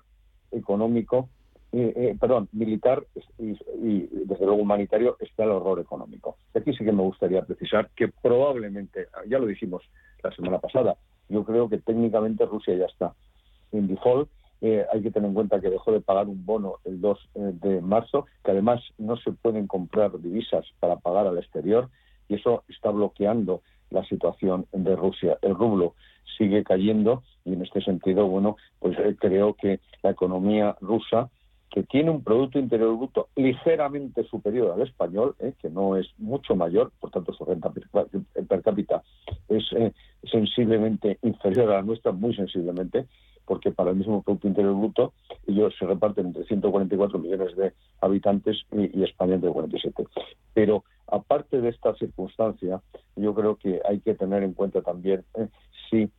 económico, 0.53 1.29
eh, 1.73 2.17
perdón, 2.19 2.49
militar 2.53 3.05
y, 3.39 3.53
desde 4.25 4.47
luego 4.47 4.63
humanitario 4.63 5.19
está 5.21 5.45
el 5.45 5.51
horror 5.51 5.81
económico. 5.81 6.39
Aquí 6.55 6.73
sí 6.73 6.83
que 6.83 6.93
me 6.93 7.03
gustaría 7.03 7.43
precisar 7.43 7.91
que 7.95 8.09
probablemente, 8.09 9.09
ya 9.29 9.39
lo 9.39 9.45
dijimos 9.45 9.83
la 10.23 10.33
semana 10.33 10.59
pasada, 10.59 10.97
yo 11.31 11.45
creo 11.45 11.69
que 11.69 11.79
técnicamente 11.79 12.45
Rusia 12.45 12.77
ya 12.77 12.87
está 12.87 13.15
en 13.73 13.87
default. 13.87 14.29
Eh, 14.61 14.85
hay 14.93 15.01
que 15.01 15.11
tener 15.11 15.29
en 15.29 15.35
cuenta 15.35 15.61
que 15.61 15.71
dejó 15.71 15.93
de 15.93 16.03
pagar 16.03 16.29
un 16.29 16.45
bono 16.45 16.77
el 16.85 17.01
2 17.01 17.19
eh, 17.35 17.53
de 17.63 17.81
marzo, 17.81 18.27
que 18.45 18.51
además 18.51 18.83
no 18.99 19.17
se 19.17 19.33
pueden 19.33 19.67
comprar 19.67 20.21
divisas 20.21 20.67
para 20.81 20.97
pagar 20.97 21.27
al 21.27 21.39
exterior 21.39 21.89
y 22.29 22.35
eso 22.35 22.65
está 22.69 22.91
bloqueando 22.91 23.63
la 23.89 24.05
situación 24.05 24.67
de 24.73 24.95
Rusia. 24.97 25.39
El 25.41 25.55
rublo 25.55 25.95
sigue 26.37 26.63
cayendo 26.63 27.23
y 27.45 27.55
en 27.55 27.63
este 27.63 27.81
sentido, 27.81 28.27
bueno, 28.27 28.57
pues 28.79 28.99
eh, 28.99 29.17
creo 29.19 29.55
que 29.55 29.81
la 30.03 30.11
economía 30.11 30.77
rusa 30.81 31.31
que 31.71 31.85
tiene 31.85 32.11
un 32.11 32.25
Producto 32.25 32.59
Interior 32.59 32.97
Bruto 32.97 33.29
ligeramente 33.37 34.25
superior 34.25 34.73
al 34.73 34.83
español, 34.83 35.37
eh, 35.39 35.55
que 35.61 35.71
no 35.71 35.97
es 35.97 36.09
mucho 36.19 36.57
mayor, 36.57 36.91
por 36.99 37.11
tanto 37.11 37.33
su 37.33 37.45
renta 37.45 37.71
per 37.71 38.63
cápita 38.63 39.03
es 39.49 39.65
eh, 39.73 39.93
sensiblemente 40.31 41.19
inferior 41.23 41.71
a 41.71 41.77
la 41.77 41.83
nuestra, 41.83 42.13
muy 42.13 42.35
sensiblemente, 42.35 43.07
porque 43.45 43.71
para 43.71 43.91
el 43.91 43.97
mismo 43.97 44.23
Producto 44.23 44.49
Interior 44.49 44.75
Bruto 44.75 45.13
ellos 45.47 45.75
se 45.79 45.87
reparten 45.87 46.27
entre 46.27 46.45
144 46.45 47.19
millones 47.19 47.57
de 47.57 47.73
habitantes 48.01 48.59
y, 48.73 49.03
España 49.03 49.35
entre 49.35 49.51
47. 49.51 50.07
Pero 50.55 50.85
aparte 51.07 51.61
de 51.61 51.69
esta 51.69 51.95
circunstancia, 51.95 52.81
yo 53.17 53.35
creo 53.35 53.57
que 53.57 53.81
hay 53.89 54.01
que 54.01 54.15
tener 54.15 54.43
en 54.43 54.55
cuenta 54.55 54.83
también 54.83 55.25
eh, 55.35 55.49
si 55.89 56.11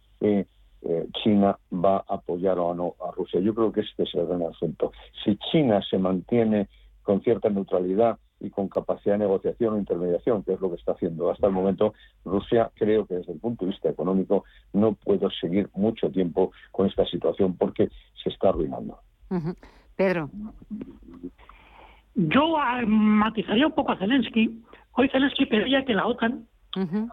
eh, 0.84 1.08
China 1.24 1.58
va 1.72 1.98
a 2.08 2.16
apoyar 2.16 2.58
o 2.60 2.74
no 2.74 2.96
a 3.08 3.12
Rusia. 3.12 3.40
Yo 3.40 3.54
creo 3.54 3.72
que 3.72 3.82
este 3.82 4.04
es 4.04 4.16
el 4.16 4.26
gran 4.28 4.44
asunto. 4.44 4.92
Si 5.24 5.38
China 5.52 5.82
se 5.88 5.98
mantiene 5.98 6.68
con 7.04 7.22
cierta 7.22 7.50
neutralidad 7.50 8.18
y 8.40 8.50
con 8.50 8.68
capacidad 8.68 9.16
de 9.16 9.20
negociación 9.20 9.76
o 9.76 9.78
intermediación, 9.78 10.44
que 10.44 10.54
es 10.54 10.62
lo 10.62 10.70
que 10.70 10.78
está 10.78 10.94
haciendo 10.94 11.30
hasta 11.30 11.48
el 11.48 11.54
momento, 11.54 11.94
Rusia 12.26 12.72
creo 12.76 13.06
que 13.06 13.16
desde 13.16 13.34
el 13.34 13.40
punto 13.40 13.66
de 13.66 13.72
vista 13.72 13.90
económico 13.90 14.44
no 14.74 14.94
puede 14.94 15.28
seguir 15.40 15.70
mucho 15.76 16.10
tiempo 16.10 16.52
con 16.72 16.88
esta 16.88 17.06
situación 17.06 17.56
porque 17.56 17.90
se 18.24 18.30
está 18.30 18.50
arruinando. 18.50 19.00
Pedro. 19.96 20.30
Yo 22.16 22.58
ah, 22.58 22.82
matizaría 22.86 23.68
un 23.68 23.74
poco 23.74 23.92
a 23.92 23.98
Zelensky. 23.98 24.64
Hoy 24.94 25.10
Zelensky 25.10 25.46
pedía 25.46 25.86
que 25.86 25.94
la 25.94 26.08
OTAN 26.08 26.48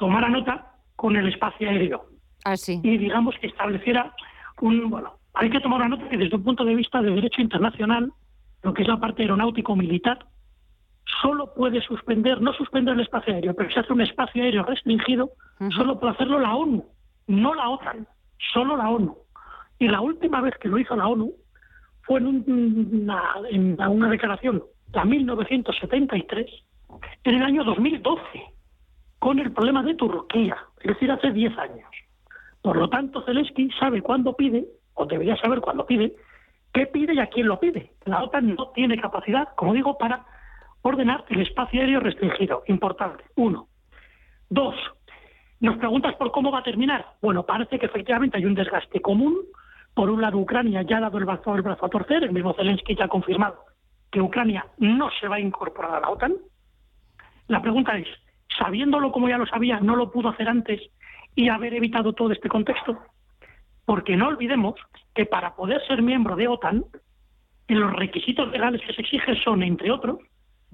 tomara 0.01 0.29
nota 0.29 0.73
con 0.97 1.17
el 1.17 1.29
espacio 1.29 1.69
aéreo. 1.69 2.18
Ah, 2.45 2.55
y 2.67 2.99
digamos 2.99 3.35
que 3.41 3.49
estableciera 3.49 4.15
un... 4.61 4.91
Bueno, 4.91 5.15
hay 5.35 5.51
que 5.51 5.61
tomar 5.61 5.81
una 5.81 5.97
nota 5.97 6.09
que 6.09 6.17
desde 6.17 6.37
un 6.37 6.45
punto 6.45 6.65
de 6.65 6.75
vista 6.75 7.01
de 7.01 7.11
derecho 7.11 7.43
internacional, 7.43 8.13
lo 8.63 8.75
que 8.75 8.83
es 8.83 8.89
la 8.89 8.99
parte 8.99 9.23
aeronáutico-militar, 9.23 10.27
solo 11.23 11.53
puede 11.55 11.81
suspender, 11.83 12.41
no 12.41 12.53
suspender 12.53 12.95
el 12.95 13.01
espacio 13.01 13.35
aéreo, 13.35 13.55
pero 13.55 13.71
se 13.71 13.81
hace 13.81 13.93
un 13.93 14.01
espacio 14.01 14.43
aéreo 14.43 14.65
restringido, 14.65 15.31
solo 15.75 15.99
puede 15.99 16.15
hacerlo 16.15 16.39
la 16.39 16.55
ONU, 16.55 16.85
no 17.27 17.55
la 17.55 17.69
OTAN, 17.69 18.07
solo 18.53 18.77
la 18.77 18.89
ONU. 18.91 19.17
Y 19.79 19.89
la 19.89 20.01
última 20.01 20.41
vez 20.41 20.55
que 20.61 20.69
lo 20.69 20.79
hizo 20.79 20.97
la 20.97 21.09
ONU 21.09 21.33
fue 22.03 22.21
en 22.21 22.27
una, 22.27 23.23
en 23.51 23.81
una 23.81 24.09
declaración, 24.09 24.63
la 24.93 25.05
1973, 25.05 26.47
en 27.25 27.35
el 27.35 27.43
año 27.43 27.65
2012, 27.65 28.23
con 29.19 29.39
el 29.39 29.53
problema 29.53 29.83
de 29.83 29.95
Turquía, 29.95 30.57
es 30.81 30.89
decir, 30.95 31.11
hace 31.11 31.31
10 31.31 31.59
años. 31.59 31.89
Por 32.63 32.77
lo 32.77 32.89
tanto, 32.89 33.23
Zelensky 33.23 33.71
sabe 33.79 34.03
cuándo 34.03 34.35
pide, 34.35 34.67
o 34.95 35.07
debería 35.07 35.37
saber 35.37 35.61
cuándo 35.61 35.87
pide, 35.87 36.15
qué 36.73 36.87
pide 36.87 37.15
y 37.15 37.19
a 37.21 37.29
quién 37.29 37.47
lo 37.47 37.61
pide. 37.61 37.93
La 38.05 38.23
OTAN 38.23 38.55
no 38.55 38.71
tiene 38.71 39.01
capacidad, 39.01 39.55
como 39.55 39.75
digo, 39.75 39.97
para 39.97 40.27
ordenar 40.83 41.25
el 41.29 41.43
espacio 41.43 41.81
aéreo 41.81 42.01
restringido. 42.01 42.63
Importante. 42.67 43.25
Uno. 43.37 43.69
Dos. 44.51 44.75
Nos 45.61 45.77
preguntas 45.77 46.15
por 46.17 46.31
cómo 46.31 46.51
va 46.51 46.61
a 46.61 46.63
terminar. 46.63 47.15
Bueno, 47.21 47.45
parece 47.45 47.79
que 47.79 47.87
efectivamente 47.87 48.37
hay 48.37 48.45
un 48.45 48.55
desgaste 48.55 49.01
común. 49.01 49.37
Por 49.95 50.11
un 50.11 50.21
lado, 50.21 50.39
Ucrania 50.39 50.83
ya 50.83 50.99
ha 50.99 51.01
dado 51.01 51.19
el 51.19 51.25
brazo, 51.25 51.55
el 51.55 51.63
brazo 51.63 51.87
a 51.87 51.91
torcer. 51.91 52.23
El 52.23 52.33
mismo 52.33 52.55
Zelensky 52.55 52.95
ya 52.95 53.05
ha 53.05 53.09
confirmado 53.09 53.65
que 54.11 54.21
Ucrania 54.21 54.67
no 54.79 55.11
se 55.21 55.29
va 55.29 55.37
a 55.37 55.41
incorporar 55.41 55.97
a 55.97 56.01
la 56.01 56.11
OTAN. 56.11 56.35
La 57.49 57.61
pregunta 57.61 57.97
es, 57.97 58.07
sabiéndolo 58.57 59.11
como 59.11 59.29
ya 59.29 59.39
lo 59.39 59.47
sabía, 59.47 59.81
¿no 59.81 59.97
lo 59.97 60.11
pudo 60.11 60.29
hacer 60.29 60.49
antes 60.49 60.81
y 61.39 61.51
haber 61.51 61.73
evitado 61.73 62.15
todo 62.15 62.33
este 62.33 62.49
contexto. 62.49 62.99
Porque 63.85 64.17
no 64.17 64.27
olvidemos 64.27 64.75
que 65.15 65.25
para 65.25 65.55
poder 65.55 65.81
ser 65.87 66.03
miembro 66.03 66.35
de 66.35 66.49
OTAN, 66.49 66.85
los 67.69 67.93
requisitos 67.93 68.51
legales 68.51 68.81
que 68.85 68.93
se 68.93 69.03
exigen 69.03 69.37
son, 69.45 69.63
entre 69.63 69.93
otros, 69.93 70.19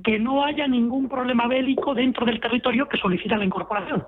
que 0.02 0.18
no 0.18 0.42
haya 0.42 0.66
ningún 0.66 1.06
problema 1.06 1.46
bélico 1.48 1.92
dentro 1.92 2.24
del 2.24 2.40
territorio 2.40 2.88
que 2.88 2.96
solicita 2.96 3.36
la 3.36 3.44
incorporación. 3.44 4.06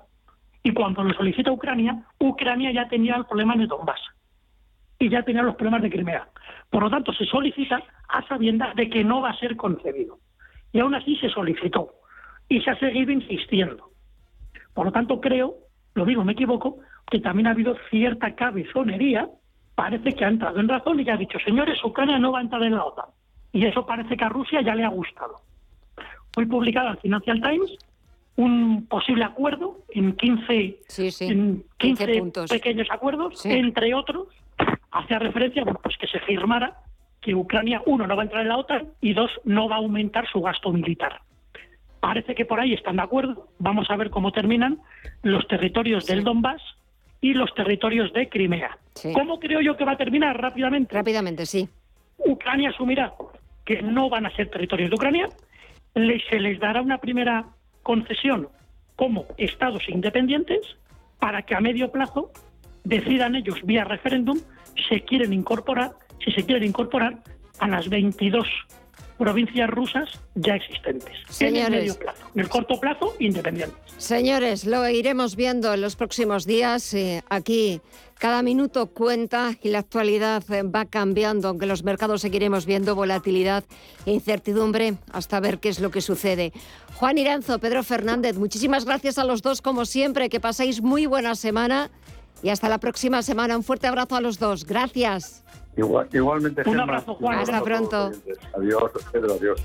Y 0.63 0.73
cuando 0.73 1.03
lo 1.03 1.13
solicita 1.13 1.51
Ucrania, 1.51 2.03
Ucrania 2.17 2.71
ya 2.71 2.89
tenía 2.89 3.17
el 3.17 3.27
problema 3.27 3.55
de 3.55 3.67
Donbass 3.67 4.01
y 4.97 5.09
ya 5.09 5.21
tenía 5.21 5.43
los 5.43 5.53
problemas 5.53 5.83
de 5.83 5.91
Crimea. 5.91 6.27
Por 6.71 6.81
lo 6.81 6.89
tanto, 6.89 7.13
se 7.13 7.25
solicita 7.25 7.83
a 8.09 8.27
sabiendas 8.27 8.75
de 8.75 8.89
que 8.89 9.03
no 9.03 9.21
va 9.21 9.29
a 9.29 9.37
ser 9.37 9.55
concedido. 9.55 10.17
Y 10.73 10.79
aún 10.79 10.95
así 10.95 11.17
se 11.17 11.29
solicitó 11.29 11.91
y 12.49 12.61
se 12.61 12.71
ha 12.71 12.79
seguido 12.79 13.11
insistiendo. 13.11 13.91
Por 14.73 14.87
lo 14.87 14.91
tanto, 14.91 15.21
creo 15.21 15.66
lo 15.97 16.05
digo, 16.05 16.23
me 16.23 16.33
equivoco, 16.33 16.77
que 17.09 17.19
también 17.19 17.47
ha 17.47 17.51
habido 17.51 17.75
cierta 17.89 18.35
cabezonería, 18.35 19.27
parece 19.75 20.13
que 20.13 20.23
ha 20.23 20.29
entrado 20.29 20.59
en 20.59 20.67
razón 20.67 20.99
y 20.99 21.05
que 21.05 21.11
ha 21.11 21.17
dicho, 21.17 21.39
señores, 21.39 21.83
Ucrania 21.83 22.19
no 22.19 22.31
va 22.31 22.39
a 22.39 22.43
entrar 22.43 22.63
en 22.63 22.75
la 22.75 22.85
OTAN. 22.85 23.05
Y 23.51 23.65
eso 23.65 23.85
parece 23.85 24.15
que 24.15 24.23
a 24.23 24.29
Rusia 24.29 24.61
ya 24.61 24.75
le 24.75 24.83
ha 24.83 24.89
gustado. 24.89 25.35
Hoy 26.37 26.45
publicado 26.45 26.89
el 26.89 26.97
Financial 26.97 27.41
Times 27.41 27.77
un 28.35 28.85
posible 28.85 29.23
acuerdo 29.23 29.79
en 29.89 30.15
15, 30.15 30.79
En 31.21 31.63
15, 31.77 32.31
pequeños 32.47 32.87
acuerdos, 32.91 33.43
entre 33.45 33.95
otros, 33.95 34.27
hace 34.91 35.17
referencia 35.17 35.63
bueno, 35.63 35.79
pues 35.81 35.97
que 35.97 36.07
se 36.07 36.19
firmara 36.19 36.77
que 37.19 37.33
Ucrania, 37.33 37.81
uno, 37.87 38.05
no 38.05 38.15
va 38.15 38.21
a 38.21 38.25
entrar 38.25 38.43
en 38.43 38.49
la 38.49 38.57
OTAN 38.57 38.89
y 39.01 39.13
dos, 39.13 39.31
no 39.43 39.67
va 39.67 39.77
a 39.77 39.79
aumentar 39.79 40.27
su 40.29 40.39
gasto 40.41 40.71
militar. 40.71 41.19
Parece 41.99 42.35
que 42.35 42.45
por 42.45 42.59
ahí 42.59 42.73
están 42.73 42.97
de 42.97 43.03
acuerdo. 43.03 43.47
Vamos 43.59 43.89
a 43.89 43.95
ver 43.95 44.09
cómo 44.09 44.31
terminan 44.31 44.79
los 45.23 45.47
territorios 45.47 46.05
del 46.05 46.23
Donbass 46.23 46.61
y 47.21 47.33
los 47.33 47.53
territorios 47.55 48.13
de 48.13 48.29
Crimea. 48.29 48.77
¿Cómo 49.13 49.39
creo 49.39 49.61
yo 49.61 49.75
que 49.77 49.85
va 49.85 49.93
a 49.93 49.97
terminar 49.97 50.39
rápidamente? 50.39 50.93
Rápidamente, 50.93 51.45
sí. 51.45 51.67
Ucrania 52.17 52.69
asumirá 52.69 53.13
que 53.65 53.81
no 53.81 54.09
van 54.09 54.25
a 54.25 54.35
ser 54.35 54.49
territorios 54.49 54.89
de 54.89 54.95
Ucrania, 54.95 55.29
se 55.93 56.39
les 56.39 56.59
dará 56.59 56.81
una 56.81 56.99
primera 56.99 57.45
concesión 57.83 58.49
como 58.95 59.25
estados 59.37 59.87
independientes 59.89 60.59
para 61.19 61.41
que 61.41 61.55
a 61.55 61.59
medio 61.59 61.91
plazo 61.91 62.31
decidan 62.83 63.35
ellos 63.35 63.61
vía 63.63 63.83
referéndum 63.83 64.39
si 64.87 65.01
quieren 65.01 65.33
incorporar, 65.33 65.91
si 66.23 66.31
se 66.31 66.45
quieren 66.45 66.63
incorporar 66.63 67.17
a 67.59 67.67
las 67.67 67.89
22 67.89 68.47
provincias 69.17 69.69
rusas 69.69 70.09
ya 70.35 70.55
existentes. 70.55 71.13
Señores, 71.29 71.67
en 71.67 71.73
el 71.73 71.79
medio 71.79 71.95
plazo. 71.99 72.23
En 72.35 72.41
el 72.41 72.49
corto 72.49 72.79
plazo, 72.79 73.15
independientes. 73.19 73.77
Señores, 73.97 74.65
lo 74.65 74.87
iremos 74.87 75.35
viendo 75.35 75.73
en 75.73 75.81
los 75.81 75.95
próximos 75.95 76.45
días. 76.45 76.93
Eh, 76.93 77.23
aquí 77.29 77.81
cada 78.19 78.41
minuto 78.43 78.87
cuenta 78.87 79.55
y 79.61 79.69
la 79.69 79.79
actualidad 79.79 80.43
eh, 80.51 80.63
va 80.63 80.85
cambiando, 80.85 81.49
aunque 81.49 81.65
los 81.65 81.83
mercados 81.83 82.21
seguiremos 82.21 82.65
viendo 82.65 82.95
volatilidad 82.95 83.63
e 84.05 84.11
incertidumbre 84.11 84.95
hasta 85.11 85.39
ver 85.39 85.59
qué 85.59 85.69
es 85.69 85.79
lo 85.79 85.91
que 85.91 86.01
sucede. 86.01 86.53
Juan 86.95 87.17
Iranzo, 87.17 87.59
Pedro 87.59 87.83
Fernández, 87.83 88.37
muchísimas 88.37 88.85
gracias 88.85 89.17
a 89.17 89.23
los 89.23 89.41
dos 89.41 89.61
como 89.61 89.85
siempre. 89.85 90.29
Que 90.29 90.39
paséis 90.39 90.81
muy 90.81 91.05
buena 91.05 91.35
semana 91.35 91.89
y 92.43 92.49
hasta 92.49 92.69
la 92.69 92.79
próxima 92.79 93.23
semana. 93.23 93.57
Un 93.57 93.63
fuerte 93.63 93.87
abrazo 93.87 94.15
a 94.15 94.21
los 94.21 94.39
dos. 94.39 94.65
Gracias 94.65 95.43
igualmente. 95.77 96.63
Un 96.65 96.79
abrazo, 96.79 97.15
Juan. 97.15 97.39
Hasta 97.39 97.61
pronto. 97.61 98.11
Adiós, 98.57 98.91
Pedro, 99.11 99.33
adiós. 99.33 99.61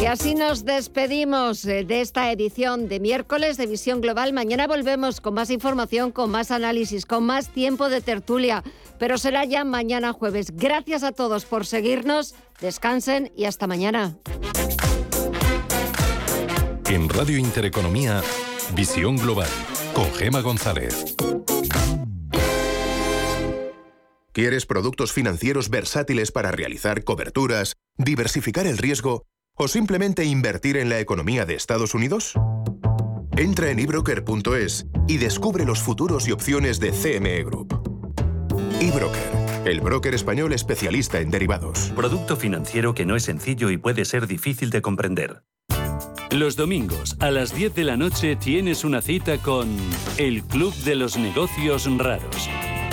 Y 0.00 0.06
así 0.06 0.34
nos 0.34 0.64
despedimos 0.64 1.64
eh, 1.64 1.84
de 1.84 2.00
esta 2.00 2.32
edición 2.32 2.88
de 2.88 2.98
miércoles 2.98 3.56
de 3.56 3.66
Visión 3.66 4.00
Global. 4.00 4.32
Mañana 4.32 4.66
volvemos 4.66 5.20
con 5.20 5.34
más 5.34 5.48
información, 5.50 6.10
con 6.10 6.28
más 6.28 6.50
análisis, 6.50 7.06
con 7.06 7.24
más 7.24 7.50
tiempo 7.50 7.88
de 7.88 8.00
tertulia, 8.00 8.64
pero 8.98 9.16
será 9.16 9.44
ya 9.44 9.62
mañana 9.62 10.12
jueves. 10.12 10.56
Gracias 10.56 11.04
a 11.04 11.12
todos 11.12 11.44
por 11.44 11.66
seguirnos, 11.66 12.34
descansen 12.60 13.30
y 13.36 13.44
hasta 13.44 13.68
mañana. 13.68 14.16
En 16.90 17.08
Radio 17.08 17.38
Intereconomía, 17.38 18.22
Visión 18.74 19.16
Global 19.16 19.48
con 19.94 20.12
Gema 20.14 20.40
González. 20.40 21.14
¿Quieres 24.32 24.64
productos 24.64 25.12
financieros 25.12 25.68
versátiles 25.68 26.32
para 26.32 26.50
realizar 26.50 27.04
coberturas, 27.04 27.76
diversificar 27.98 28.66
el 28.66 28.78
riesgo 28.78 29.26
o 29.54 29.68
simplemente 29.68 30.24
invertir 30.24 30.78
en 30.78 30.88
la 30.88 31.00
economía 31.00 31.44
de 31.44 31.54
Estados 31.54 31.94
Unidos? 31.94 32.32
Entra 33.36 33.70
en 33.70 33.78
ebroker.es 33.78 34.86
y 35.06 35.18
descubre 35.18 35.66
los 35.66 35.82
futuros 35.82 36.26
y 36.28 36.32
opciones 36.32 36.80
de 36.80 36.92
CME 36.92 37.44
Group. 37.44 37.74
eBroker, 38.80 39.66
el 39.66 39.82
broker 39.82 40.14
español 40.14 40.54
especialista 40.54 41.20
en 41.20 41.30
derivados. 41.30 41.92
Producto 41.94 42.34
financiero 42.38 42.94
que 42.94 43.04
no 43.04 43.16
es 43.16 43.24
sencillo 43.24 43.68
y 43.68 43.76
puede 43.76 44.06
ser 44.06 44.26
difícil 44.26 44.70
de 44.70 44.80
comprender. 44.80 45.42
Los 46.30 46.56
domingos 46.56 47.18
a 47.20 47.30
las 47.30 47.54
10 47.54 47.74
de 47.74 47.84
la 47.84 47.98
noche 47.98 48.36
tienes 48.36 48.84
una 48.84 49.02
cita 49.02 49.36
con 49.36 49.68
El 50.16 50.42
Club 50.42 50.74
de 50.84 50.94
los 50.94 51.18
Negocios 51.18 51.86
Raros. 51.98 52.48